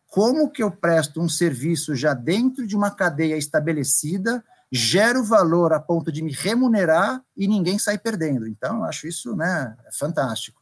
como 0.08 0.50
que 0.50 0.64
eu 0.64 0.72
presto 0.72 1.22
um 1.22 1.30
serviço 1.30 1.96
já 1.96 2.14
dentro 2.14 2.66
de 2.66 2.76
uma 2.76 2.90
cadeia 2.90 3.38
estabelecida, 3.38 4.44
gero 4.72 5.24
valor 5.24 5.74
a 5.74 5.80
ponto 5.80 6.12
de 6.12 6.24
me 6.24 6.32
remunerar 6.32 7.22
e 7.36 7.48
ninguém 7.48 7.78
sai 7.78 7.98
perdendo. 7.98 8.48
Então, 8.48 8.84
acho 8.84 9.08
isso 9.08 9.36
né, 9.36 9.76
fantástico. 9.98 10.59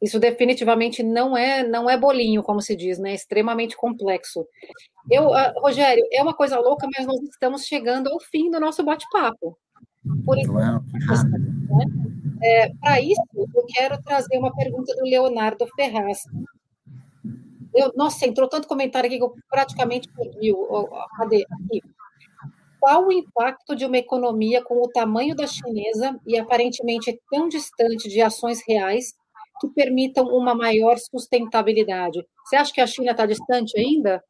Isso 0.00 0.20
definitivamente 0.20 1.02
não 1.02 1.36
é 1.36 1.66
não 1.66 1.88
é 1.88 1.96
bolinho, 1.96 2.42
como 2.42 2.60
se 2.60 2.76
diz, 2.76 2.98
né? 2.98 3.12
É 3.12 3.14
extremamente 3.14 3.76
complexo. 3.76 4.46
Eu, 5.10 5.28
uh, 5.28 5.60
Rogério, 5.60 6.04
é 6.12 6.22
uma 6.22 6.34
coisa 6.34 6.58
louca, 6.58 6.86
mas 6.94 7.06
nós 7.06 7.20
estamos 7.22 7.64
chegando 7.64 8.08
ao 8.08 8.20
fim 8.20 8.50
do 8.50 8.60
nosso 8.60 8.84
bate-papo. 8.84 9.56
Por 10.24 10.38
isso, 10.38 10.52
né? 10.52 10.80
é, 12.42 12.72
para 12.80 13.00
isso, 13.00 13.22
eu 13.34 13.64
quero 13.74 14.00
trazer 14.02 14.38
uma 14.38 14.54
pergunta 14.54 14.94
do 14.94 15.04
Leonardo 15.04 15.66
Ferraz. 15.74 16.20
Eu, 17.74 17.92
nossa, 17.96 18.26
entrou 18.26 18.48
tanto 18.48 18.68
comentário 18.68 19.08
aqui 19.08 19.18
que 19.18 19.24
eu 19.24 19.34
praticamente 19.48 20.08
perdi 20.08 20.52
o. 20.52 20.88
Cadê? 21.16 21.44
Aqui. 21.50 21.82
Qual 22.78 23.06
o 23.06 23.12
impacto 23.12 23.74
de 23.74 23.84
uma 23.84 23.98
economia 23.98 24.62
com 24.62 24.80
o 24.80 24.88
tamanho 24.88 25.34
da 25.34 25.46
chinesa 25.46 26.18
e 26.26 26.38
aparentemente 26.38 27.18
tão 27.30 27.48
distante 27.48 28.08
de 28.08 28.20
ações 28.20 28.62
reais 28.66 29.14
que 29.60 29.68
permitam 29.68 30.26
uma 30.26 30.54
maior 30.54 30.96
sustentabilidade. 30.98 32.26
Você 32.44 32.56
acha 32.56 32.72
que 32.72 32.80
a 32.80 32.86
China 32.86 33.12
está 33.12 33.26
distante 33.26 33.78
ainda? 33.78 34.22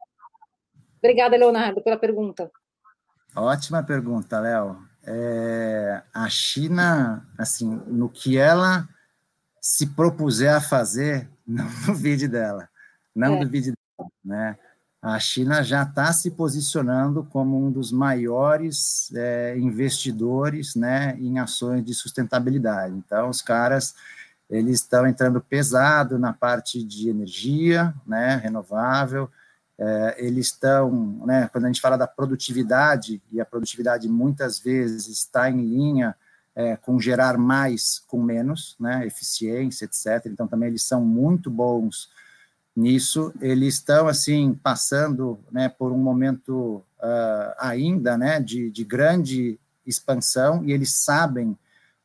Obrigada, 0.98 1.36
Leonardo, 1.36 1.82
pela 1.82 1.96
pergunta. 1.96 2.50
Ótima 3.34 3.82
pergunta, 3.82 4.40
Léo. 4.40 4.78
É, 5.04 6.02
a 6.12 6.28
China, 6.28 7.26
assim, 7.38 7.80
no 7.86 8.08
que 8.08 8.36
ela 8.36 8.88
se 9.60 9.86
propuser 9.88 10.54
a 10.54 10.60
fazer, 10.60 11.28
não 11.46 11.66
duvide 11.86 12.26
dela. 12.26 12.68
Não 13.14 13.36
é. 13.36 13.44
duvide 13.44 13.72
dela, 13.72 14.10
né? 14.24 14.58
A 15.02 15.20
China 15.20 15.62
já 15.62 15.82
está 15.82 16.12
se 16.12 16.32
posicionando 16.32 17.22
como 17.24 17.64
um 17.64 17.70
dos 17.70 17.92
maiores 17.92 19.12
é, 19.14 19.56
investidores 19.56 20.74
né, 20.74 21.16
em 21.20 21.38
ações 21.38 21.84
de 21.84 21.94
sustentabilidade. 21.94 22.96
Então, 22.96 23.28
os 23.28 23.40
caras 23.40 23.94
eles 24.48 24.80
estão 24.80 25.06
entrando 25.06 25.40
pesado 25.40 26.18
na 26.18 26.32
parte 26.32 26.82
de 26.82 27.08
energia, 27.08 27.94
né, 28.06 28.36
renovável, 28.36 29.30
é, 29.78 30.16
eles 30.18 30.46
estão, 30.46 30.90
né, 31.26 31.48
quando 31.52 31.64
a 31.64 31.66
gente 31.66 31.80
fala 31.80 31.96
da 31.96 32.06
produtividade, 32.06 33.20
e 33.30 33.40
a 33.40 33.44
produtividade 33.44 34.08
muitas 34.08 34.58
vezes 34.58 35.08
está 35.08 35.50
em 35.50 35.60
linha 35.62 36.14
é, 36.54 36.74
com 36.74 36.98
gerar 36.98 37.36
mais 37.36 38.02
com 38.06 38.22
menos, 38.22 38.76
né, 38.80 39.06
eficiência, 39.06 39.84
etc. 39.84 40.26
Então, 40.26 40.48
também 40.48 40.70
eles 40.70 40.82
são 40.82 41.04
muito 41.04 41.50
bons 41.50 42.08
nisso. 42.74 43.32
Eles 43.40 43.74
estão, 43.74 44.08
assim, 44.08 44.58
passando 44.62 45.38
né, 45.52 45.68
por 45.68 45.92
um 45.92 45.98
momento 45.98 46.82
uh, 46.98 47.54
ainda 47.58 48.16
né, 48.16 48.40
de, 48.40 48.70
de 48.70 48.84
grande 48.84 49.58
expansão, 49.86 50.64
e 50.64 50.72
eles 50.72 50.94
sabem 50.94 51.56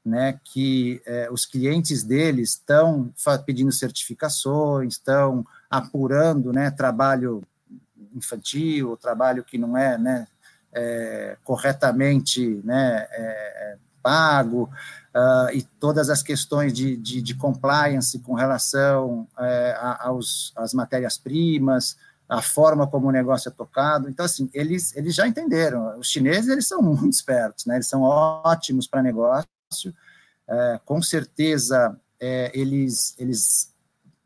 né, 0.03 0.39
que 0.43 1.01
é, 1.05 1.29
os 1.31 1.45
clientes 1.45 2.03
deles 2.03 2.51
estão 2.51 3.13
pedindo 3.45 3.71
certificações, 3.71 4.93
estão 4.93 5.45
apurando 5.69 6.51
né, 6.51 6.71
trabalho 6.71 7.43
infantil, 8.13 8.97
trabalho 8.97 9.43
que 9.43 9.57
não 9.57 9.77
é, 9.77 9.97
né, 9.97 10.27
é 10.73 11.37
corretamente 11.43 12.61
né, 12.63 13.07
é, 13.11 13.77
pago, 14.01 14.69
uh, 15.15 15.53
e 15.53 15.61
todas 15.79 16.09
as 16.09 16.23
questões 16.23 16.73
de, 16.73 16.97
de, 16.97 17.21
de 17.21 17.35
compliance 17.35 18.17
com 18.19 18.33
relação 18.33 19.27
é, 19.39 19.77
aos, 19.99 20.51
às 20.55 20.73
matérias-primas, 20.73 21.97
a 22.27 22.41
forma 22.41 22.87
como 22.87 23.07
o 23.07 23.11
negócio 23.11 23.49
é 23.49 23.51
tocado. 23.51 24.09
Então, 24.09 24.25
assim, 24.25 24.49
eles, 24.53 24.95
eles 24.95 25.13
já 25.13 25.27
entenderam. 25.27 25.99
Os 25.99 26.07
chineses, 26.07 26.49
eles 26.49 26.67
são 26.67 26.81
muito 26.81 27.13
espertos, 27.13 27.65
né? 27.65 27.75
Eles 27.75 27.87
são 27.87 28.03
ótimos 28.03 28.87
para 28.87 29.03
negócio 29.03 29.47
é, 30.47 30.80
com 30.86 31.01
certeza 31.01 31.97
é, 32.19 32.51
eles, 32.53 33.15
eles 33.17 33.74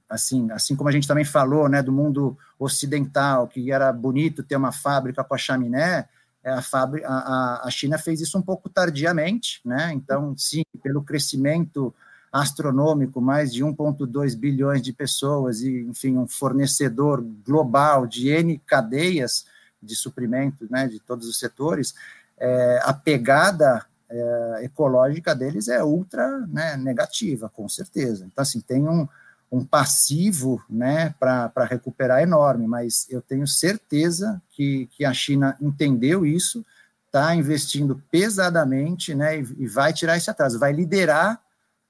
assim, 0.10 0.52
assim 0.52 0.76
como 0.76 0.90
a 0.90 0.92
gente 0.92 1.08
também 1.08 1.26
falou, 1.26 1.70
né, 1.70 1.82
do 1.82 1.92
mundo 1.92 2.38
ocidental, 2.60 3.48
que 3.48 3.72
era 3.72 3.92
bonito 3.92 4.44
ter 4.44 4.56
uma 4.56 4.72
fábrica 4.72 5.24
com 5.24 5.34
a 5.34 5.38
chaminé, 5.38 6.08
é, 6.44 6.52
a, 6.52 6.62
fábrica, 6.62 7.08
a, 7.08 7.68
a 7.68 7.70
China 7.72 7.98
fez 7.98 8.22
isso 8.22 8.38
um 8.38 8.42
pouco 8.42 8.70
tardiamente, 8.70 9.62
né, 9.66 9.92
então, 9.94 10.36
sim, 10.38 10.64
pelo 10.84 11.04
crescimento 11.04 11.94
astronômico, 12.32 13.22
mais 13.22 13.54
de 13.54 13.64
1,2 13.64 14.36
bilhões 14.38 14.82
de 14.82 14.92
pessoas 14.92 15.62
e, 15.62 15.84
enfim, 15.84 16.18
um 16.18 16.28
fornecedor 16.28 17.26
global 17.46 18.06
de 18.06 18.28
N 18.30 18.58
cadeias 18.66 19.46
de 19.82 19.96
suprimento, 19.96 20.68
né, 20.70 20.88
de 20.88 21.00
todos 21.00 21.28
os 21.28 21.40
setores, 21.40 21.96
é, 22.38 22.82
a 22.84 22.94
pegada 22.94 23.86
é, 24.10 24.66
ecológica 24.66 25.36
deles 25.36 25.68
é 25.68 25.84
ultra 25.84 26.46
né, 26.48 26.78
negativa, 26.78 27.50
com 27.50 27.68
certeza. 27.68 28.26
Então, 28.26 28.42
assim, 28.42 28.62
tem 28.62 28.88
um, 28.88 29.08
um 29.52 29.64
passivo 29.64 30.64
né, 30.70 31.14
para 31.20 31.66
recuperar 31.66 32.22
enorme, 32.22 32.68
mas 32.68 33.08
eu 33.10 33.22
tenho 33.22 33.48
certeza 33.48 34.42
que, 34.52 34.88
que 34.88 35.06
a 35.06 35.14
China 35.14 35.56
entendeu 35.62 36.26
isso, 36.26 36.66
está 37.08 37.36
investindo 37.36 38.02
pesadamente 38.12 39.16
né, 39.16 39.40
e, 39.40 39.56
e 39.60 39.68
vai 39.68 39.94
tirar 39.94 40.18
esse 40.18 40.30
atraso, 40.30 40.60
vai 40.60 40.74
liderar 40.74 41.42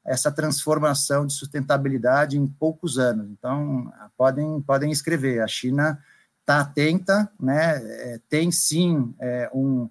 essa 0.06 0.32
transformação 0.32 1.26
de 1.26 1.34
sustentabilidade 1.34 2.38
em 2.38 2.46
poucos 2.46 3.00
anos. 3.00 3.28
Então, 3.32 3.92
podem, 4.16 4.62
podem 4.62 4.92
escrever, 4.92 5.42
a 5.42 5.48
China 5.48 6.00
está 6.42 6.62
atenta, 6.62 7.28
né, 7.40 7.78
é, 7.78 8.20
tem 8.30 8.52
sim 8.52 9.16
é, 9.20 9.50
um, 9.52 9.90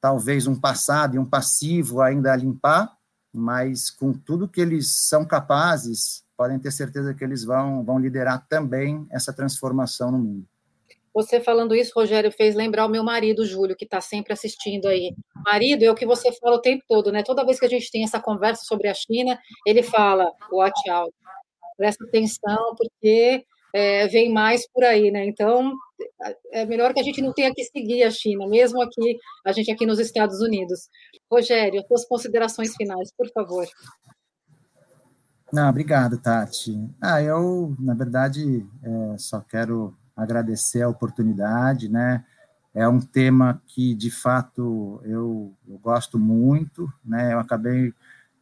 talvez 0.00 0.46
um 0.46 0.58
passado 0.58 1.16
e 1.16 1.18
um 1.18 1.24
passivo 1.24 2.00
ainda 2.00 2.32
a 2.32 2.36
limpar, 2.36 2.96
mas 3.32 3.90
com 3.90 4.12
tudo 4.12 4.48
que 4.48 4.60
eles 4.60 5.06
são 5.08 5.24
capazes, 5.24 6.24
podem 6.36 6.58
ter 6.58 6.72
certeza 6.72 7.14
que 7.14 7.22
eles 7.22 7.44
vão, 7.44 7.84
vão 7.84 7.98
liderar 7.98 8.46
também 8.48 9.06
essa 9.10 9.32
transformação 9.32 10.10
no 10.10 10.18
mundo. 10.18 10.46
Você 11.12 11.40
falando 11.40 11.74
isso, 11.74 11.92
Rogério, 11.94 12.30
fez 12.30 12.54
lembrar 12.54 12.86
o 12.86 12.88
meu 12.88 13.02
marido, 13.02 13.44
Júlio, 13.44 13.76
que 13.76 13.84
está 13.84 14.00
sempre 14.00 14.32
assistindo 14.32 14.86
aí. 14.86 15.12
Marido, 15.44 15.82
é 15.82 15.90
o 15.90 15.94
que 15.94 16.06
você 16.06 16.32
fala 16.32 16.56
o 16.56 16.60
tempo 16.60 16.84
todo, 16.88 17.10
né? 17.10 17.22
Toda 17.24 17.44
vez 17.44 17.58
que 17.58 17.66
a 17.66 17.68
gente 17.68 17.90
tem 17.90 18.04
essa 18.04 18.20
conversa 18.20 18.62
sobre 18.64 18.86
a 18.88 18.94
China, 18.94 19.38
ele 19.66 19.82
fala, 19.82 20.30
watch 20.52 20.88
out. 20.88 21.12
presta 21.76 22.04
atenção, 22.04 22.76
porque 22.76 23.44
é, 23.74 24.06
vem 24.08 24.32
mais 24.32 24.68
por 24.72 24.84
aí, 24.84 25.10
né? 25.10 25.24
Então, 25.26 25.72
é 26.52 26.64
melhor 26.64 26.92
que 26.92 27.00
a 27.00 27.02
gente 27.02 27.22
não 27.22 27.32
tenha 27.32 27.52
que 27.54 27.64
seguir 27.64 28.02
a 28.02 28.10
China, 28.10 28.46
mesmo 28.48 28.80
aqui, 28.82 29.18
a 29.44 29.52
gente 29.52 29.70
aqui 29.70 29.86
nos 29.86 29.98
Estados 29.98 30.40
Unidos. 30.40 30.88
Rogério, 31.30 31.82
suas 31.86 32.06
considerações 32.06 32.74
finais, 32.74 33.12
por 33.16 33.28
favor. 33.32 33.66
Não, 35.52 35.68
obrigado, 35.68 36.18
Tati. 36.18 36.78
Ah, 37.00 37.20
eu, 37.20 37.74
na 37.78 37.94
verdade, 37.94 38.64
é, 38.82 39.18
só 39.18 39.40
quero 39.40 39.96
agradecer 40.16 40.82
a 40.82 40.88
oportunidade, 40.88 41.88
né? 41.88 42.24
É 42.72 42.86
um 42.86 43.00
tema 43.00 43.60
que, 43.66 43.94
de 43.94 44.10
fato, 44.12 45.00
eu, 45.04 45.52
eu 45.68 45.78
gosto 45.78 46.18
muito, 46.18 46.88
né? 47.04 47.32
Eu 47.32 47.40
acabei 47.40 47.92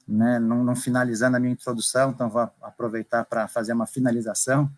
né, 0.06 0.38
não, 0.38 0.64
não, 0.64 0.74
finalizando 0.74 1.36
a 1.36 1.40
minha 1.40 1.52
introdução, 1.52 2.10
então 2.10 2.30
vou 2.30 2.50
aproveitar 2.62 3.24
para 3.24 3.46
fazer 3.46 3.74
uma 3.74 3.86
finalização. 3.86 4.70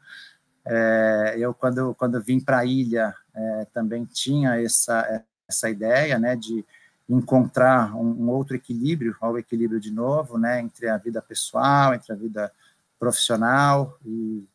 É, 0.65 1.37
eu, 1.39 1.55
quando, 1.55 1.95
quando 1.95 2.23
vim 2.23 2.41
para 2.41 2.59
a 2.59 2.65
ilha, 2.65 3.15
é, 3.35 3.67
também 3.73 4.05
tinha 4.05 4.61
essa, 4.61 5.25
essa 5.49 5.71
ideia, 5.71 6.19
né, 6.19 6.37
de 6.37 6.65
encontrar 7.09 7.97
um, 7.97 8.25
um, 8.25 8.31
outro 8.31 8.55
equilíbrio, 8.55 9.17
ao 9.21 9.39
equilíbrio 9.39 9.81
de 9.81 9.91
novo, 9.91 10.39
né, 10.39 10.61
entre 10.61 10.89
a 10.89 10.97
vida 10.97 11.21
pessoal, 11.21 11.95
entre 11.95 12.13
a 12.13 12.17
vida 12.17 12.53
profissional, 12.99 13.99
e 14.05 14.47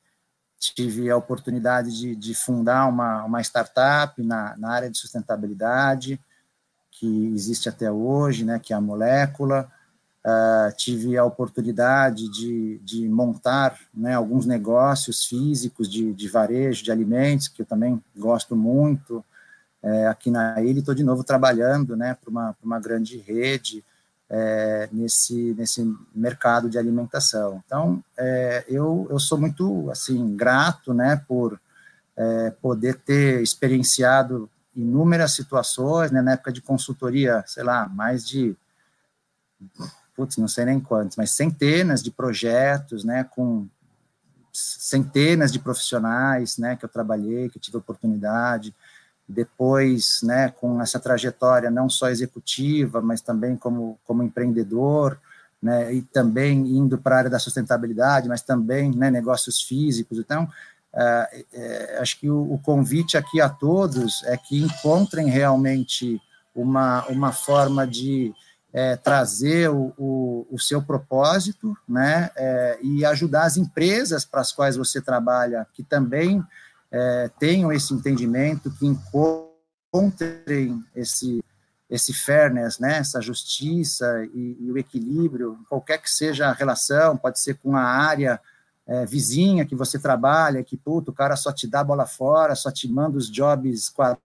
tive 0.58 1.10
a 1.10 1.18
oportunidade 1.18 1.95
de, 1.95 2.16
de 2.16 2.34
fundar 2.34 2.88
uma, 2.88 3.24
uma 3.26 3.41
startup 3.41 4.22
na, 4.24 4.56
na 4.58 4.72
área 4.72 4.89
de 4.89 4.97
sustentabilidade, 4.97 6.20
que 6.91 7.34
existe 7.34 7.68
até 7.68 7.91
hoje, 7.91 8.45
né, 8.45 8.58
que 8.58 8.72
é 8.72 8.76
a 8.76 8.82
Molécula, 8.82 9.70
Uh, 10.26 10.76
tive 10.76 11.16
a 11.20 11.24
oportunidade 11.24 12.28
de, 12.32 12.80
de 12.80 13.08
montar 13.08 13.80
né, 13.94 14.16
alguns 14.16 14.48
negócios 14.48 15.24
físicos 15.24 15.88
de, 15.88 16.12
de, 16.16 16.28
varejo 16.28 16.84
de 16.84 16.92
alimentos, 16.92 17.48
que 17.48 17.62
eu 17.62 17.66
também 17.66 18.04
gosto 18.18 18.56
muito, 18.56 19.24
é, 19.84 20.08
aqui 20.08 20.32
na 20.32 20.60
ilha, 20.64 20.80
estou 20.80 20.96
de 20.96 21.04
novo 21.04 21.24
trabalhando 21.24 21.96
né, 21.96 22.18
para 22.20 22.32
uma, 22.32 22.58
uma 22.64 22.80
grande 22.80 23.20
rede 23.20 23.86
é, 24.28 24.90
nesse, 24.92 25.54
nesse 25.54 25.96
mercado 26.16 26.72
de 26.72 26.80
alimentação. 26.80 27.62
Então, 27.64 28.04
é, 28.18 28.66
eu, 28.68 29.06
eu 29.12 29.20
sou 29.20 29.38
muito 29.38 29.92
assim 29.92 30.36
grato 30.36 30.92
né, 30.92 31.22
por 31.28 31.60
poder 32.62 32.96
ter 32.96 33.44
experienciado 33.44 34.50
inúmeras 34.74 35.34
situações, 35.34 36.12
né, 36.12 36.22
na 36.22 36.32
época 36.32 36.52
de 36.52 36.62
consultoria, 36.62 37.44
sei 37.46 37.62
lá, 37.62 37.90
mais 37.90 38.26
de 38.26 38.56
putz, 40.16 40.38
não 40.38 40.47
sei 40.47 40.66
nem 40.66 40.80
quantos, 40.80 41.18
mas 41.18 41.32
centenas 41.32 42.01
de 42.01 42.11
projetos, 42.11 43.03
né, 43.03 43.24
com 43.24 43.68
centenas 44.53 45.51
de 45.51 45.59
profissionais, 45.59 46.57
né, 46.57 46.76
que 46.76 46.86
eu 46.86 46.89
trabalhei, 46.89 47.49
que 47.49 47.57
eu 47.57 47.61
tive 47.61 47.78
oportunidade, 47.78 48.74
depois, 49.28 50.20
né, 50.24 50.49
com 50.49 50.82
essa 50.82 50.99
trajetória 50.99 51.70
não 51.72 51.89
só 51.89 52.09
executiva, 52.09 53.01
mas 53.01 53.22
também 53.22 53.55
como, 53.55 53.99
como 54.05 54.24
empreendedor, 54.24 55.20
né, 55.61 55.93
e 55.93 56.01
também 56.01 56.59
indo 56.78 56.97
para 56.97 57.16
a 57.16 57.18
área 57.20 57.30
da 57.30 57.39
sustentabilidade, 57.39 58.30
mas 58.30 58.41
também, 58.41 58.91
né, 58.91 59.09
negócios 59.09 59.61
físicos. 59.61 60.20
Então, 60.20 60.43
uh, 60.93 61.43
é, 61.53 61.97
acho 61.99 62.20
que 62.20 62.30
o, 62.30 62.53
o, 62.53 62.59
convite 62.59 63.18
aqui 63.18 63.41
a 63.41 63.49
todos 63.49 64.24
é 64.26 64.38
que 64.38 64.61
encontrem 64.61 65.28
realmente 65.28 66.22
uma, 66.53 67.03
uma 67.07 67.32
forma 67.32 67.88
de 67.88 68.32
é, 68.76 68.98
trazer 68.98 69.70
o, 69.70 69.94
o, 69.98 70.48
o, 70.52 70.60
seu 70.60 70.82
propósito, 70.82 71.78
né, 71.88 72.30
é, 72.36 72.78
e 72.84 73.06
ajudar 73.06 73.44
as 73.44 73.56
empresas 73.56 74.26
para 74.26 74.42
as 74.42 74.52
quais 74.52 74.76
você 74.76 75.00
trabalha, 75.00 75.66
que 75.74 75.82
também 75.82 76.44
é, 76.92 77.32
tenham 77.40 77.72
esse 77.72 77.94
entendimento, 77.94 78.70
que 78.70 78.86
encontrem 78.86 80.84
esse, 80.94 81.42
esse 81.90 82.12
fairness, 82.12 82.78
né, 82.78 82.98
essa 82.98 83.22
justiça 83.22 84.28
e, 84.34 84.58
e, 84.60 84.70
o 84.70 84.78
equilíbrio, 84.78 85.58
qualquer 85.70 86.02
que 86.02 86.12
seja 86.12 86.50
a 86.50 86.54
relação, 86.54 87.16
pode 87.16 87.40
ser 87.40 87.54
com 87.54 87.78
a 87.78 87.82
área 87.82 88.42
é, 88.86 89.06
vizinha 89.06 89.66
que 89.66 89.74
você 89.74 89.98
trabalha, 89.98 90.62
que 90.66 90.76
puto, 90.76 91.12
o 91.12 91.16
cara 91.16 91.38
só 91.38 91.54
te 91.54 91.66
dá 91.66 91.82
bola 91.82 92.06
fora, 92.06 92.54
só 92.56 92.70
te 92.70 92.92
manda 92.92 93.18
os 93.18 93.32
jobs 93.32 93.88
quadrados, 93.88 94.25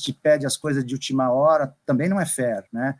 te 0.00 0.12
pede 0.12 0.46
as 0.46 0.56
coisas 0.56 0.84
de 0.84 0.94
última 0.94 1.30
hora, 1.30 1.74
também 1.84 2.08
não 2.08 2.20
é 2.20 2.26
fair, 2.26 2.64
né? 2.72 2.96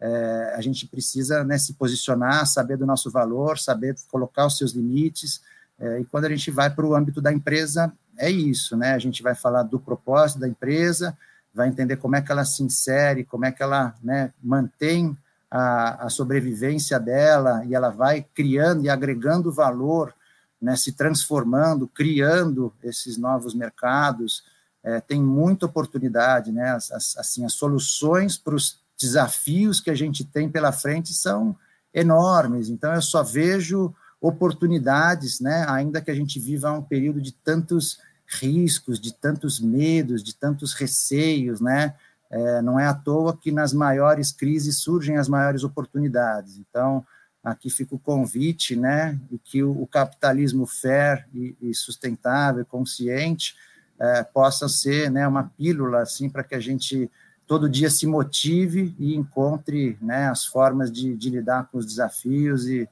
É, 0.00 0.54
a 0.56 0.60
gente 0.60 0.86
precisa 0.86 1.42
né, 1.42 1.58
se 1.58 1.74
posicionar, 1.74 2.46
saber 2.46 2.76
do 2.76 2.86
nosso 2.86 3.10
valor, 3.10 3.58
saber 3.58 3.96
colocar 4.08 4.46
os 4.46 4.56
seus 4.56 4.72
limites, 4.72 5.42
é, 5.78 6.00
e 6.00 6.04
quando 6.04 6.24
a 6.24 6.28
gente 6.28 6.50
vai 6.50 6.70
para 6.70 6.86
o 6.86 6.94
âmbito 6.94 7.20
da 7.20 7.32
empresa, 7.32 7.92
é 8.16 8.30
isso, 8.30 8.76
né? 8.76 8.94
A 8.94 8.98
gente 8.98 9.22
vai 9.22 9.34
falar 9.34 9.62
do 9.62 9.78
propósito 9.78 10.40
da 10.40 10.48
empresa, 10.48 11.16
vai 11.54 11.68
entender 11.68 11.96
como 11.96 12.16
é 12.16 12.22
que 12.22 12.30
ela 12.32 12.44
se 12.44 12.62
insere, 12.62 13.24
como 13.24 13.44
é 13.44 13.52
que 13.52 13.62
ela 13.62 13.94
né, 14.02 14.32
mantém 14.42 15.16
a, 15.50 16.06
a 16.06 16.10
sobrevivência 16.10 16.98
dela, 16.98 17.64
e 17.64 17.74
ela 17.74 17.90
vai 17.90 18.24
criando 18.34 18.84
e 18.84 18.90
agregando 18.90 19.52
valor, 19.52 20.12
né, 20.60 20.74
se 20.76 20.92
transformando, 20.92 21.86
criando 21.86 22.72
esses 22.82 23.16
novos 23.16 23.54
mercados. 23.54 24.42
É, 24.82 25.00
tem 25.00 25.22
muita 25.22 25.66
oportunidade, 25.66 26.52
né? 26.52 26.70
As, 26.70 26.90
as, 26.90 27.16
assim, 27.16 27.44
as 27.44 27.54
soluções 27.54 28.38
para 28.38 28.54
os 28.54 28.80
desafios 28.98 29.80
que 29.80 29.90
a 29.90 29.94
gente 29.94 30.24
tem 30.24 30.48
pela 30.48 30.72
frente 30.72 31.12
são 31.12 31.56
enormes. 31.92 32.68
Então, 32.68 32.92
eu 32.94 33.02
só 33.02 33.22
vejo 33.22 33.94
oportunidades, 34.20 35.40
né? 35.40 35.64
Ainda 35.68 36.00
que 36.00 36.10
a 36.10 36.14
gente 36.14 36.38
viva 36.40 36.72
um 36.72 36.82
período 36.82 37.20
de 37.20 37.32
tantos 37.32 37.98
riscos, 38.26 39.00
de 39.00 39.12
tantos 39.12 39.60
medos, 39.60 40.22
de 40.22 40.34
tantos 40.34 40.74
receios, 40.74 41.60
né? 41.60 41.94
É, 42.30 42.60
não 42.60 42.78
é 42.78 42.86
à 42.86 42.92
toa 42.92 43.36
que 43.36 43.50
nas 43.50 43.72
maiores 43.72 44.32
crises 44.32 44.78
surgem 44.78 45.16
as 45.16 45.28
maiores 45.28 45.64
oportunidades. 45.64 46.58
Então, 46.58 47.04
aqui 47.42 47.70
fica 47.70 47.94
o 47.94 47.98
convite, 47.98 48.76
né? 48.76 49.18
E 49.30 49.38
que 49.38 49.62
o, 49.62 49.82
o 49.82 49.86
capitalismo 49.86 50.66
fair 50.66 51.26
e, 51.32 51.56
e 51.60 51.74
sustentável, 51.74 52.66
consciente, 52.66 53.54
é, 54.00 54.26
ser, 54.68 55.10
né? 55.10 55.26
Uma 55.26 55.50
pílula 55.56 56.00
assim 56.02 56.28
para 56.28 56.44
que 56.44 56.54
a 56.54 56.60
gente 56.60 57.10
todo 57.46 57.68
dia 57.68 57.88
se 57.88 58.06
motive 58.06 58.94
e 58.98 59.14
encontre 59.14 59.96
né, 60.02 60.28
as 60.28 60.44
formas 60.44 60.92
de, 60.92 61.16
de 61.16 61.30
lidar 61.30 61.66
com 61.70 61.78
os 61.78 61.86
desafios 61.86 62.68
e 62.68 62.86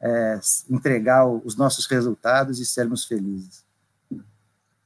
é, 0.00 0.40
entregar 0.70 1.26
os 1.28 1.56
nossos 1.56 1.86
resultados 1.86 2.58
e 2.58 2.64
sermos 2.64 3.04
felizes. 3.04 3.66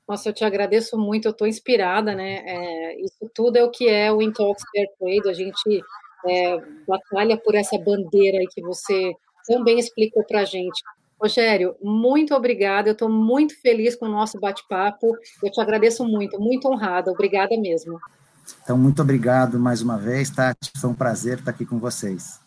Nossa, 0.08 0.28
eu 0.28 0.32
te 0.32 0.44
agradeço 0.44 0.98
muito, 0.98 1.26
eu 1.26 1.30
estou 1.30 1.46
inspirada, 1.46 2.14
né? 2.14 2.42
É, 2.44 3.00
isso 3.00 3.30
tudo 3.32 3.56
é 3.56 3.62
o 3.62 3.70
que 3.70 3.88
é 3.88 4.12
o 4.12 4.20
Intox 4.20 4.62
Fair 4.72 4.88
Trade, 4.98 5.28
a 5.28 5.32
gente 5.32 5.84
é, 6.28 6.60
batalha 6.86 7.36
por 7.36 7.54
essa 7.54 7.78
bandeira 7.78 8.38
aí 8.38 8.46
que 8.48 8.60
você 8.60 9.12
também 9.46 9.78
explicou 9.78 10.24
para 10.24 10.40
a 10.40 10.44
gente. 10.44 10.82
Rogério, 11.22 11.76
muito 11.80 12.34
obrigada, 12.34 12.88
eu 12.88 12.94
estou 12.94 13.08
muito 13.08 13.54
feliz 13.60 13.94
com 13.94 14.06
o 14.06 14.10
nosso 14.10 14.40
bate-papo, 14.40 15.16
eu 15.40 15.52
te 15.52 15.60
agradeço 15.60 16.04
muito, 16.04 16.40
muito 16.40 16.66
honrada, 16.66 17.12
obrigada 17.12 17.56
mesmo. 17.56 17.96
Então, 18.64 18.76
muito 18.76 19.00
obrigado 19.00 19.56
mais 19.56 19.82
uma 19.82 19.96
vez, 19.96 20.30
Tati, 20.30 20.72
foi 20.76 20.90
um 20.90 20.94
prazer 20.94 21.38
estar 21.38 21.52
aqui 21.52 21.64
com 21.64 21.78
vocês. 21.78 22.40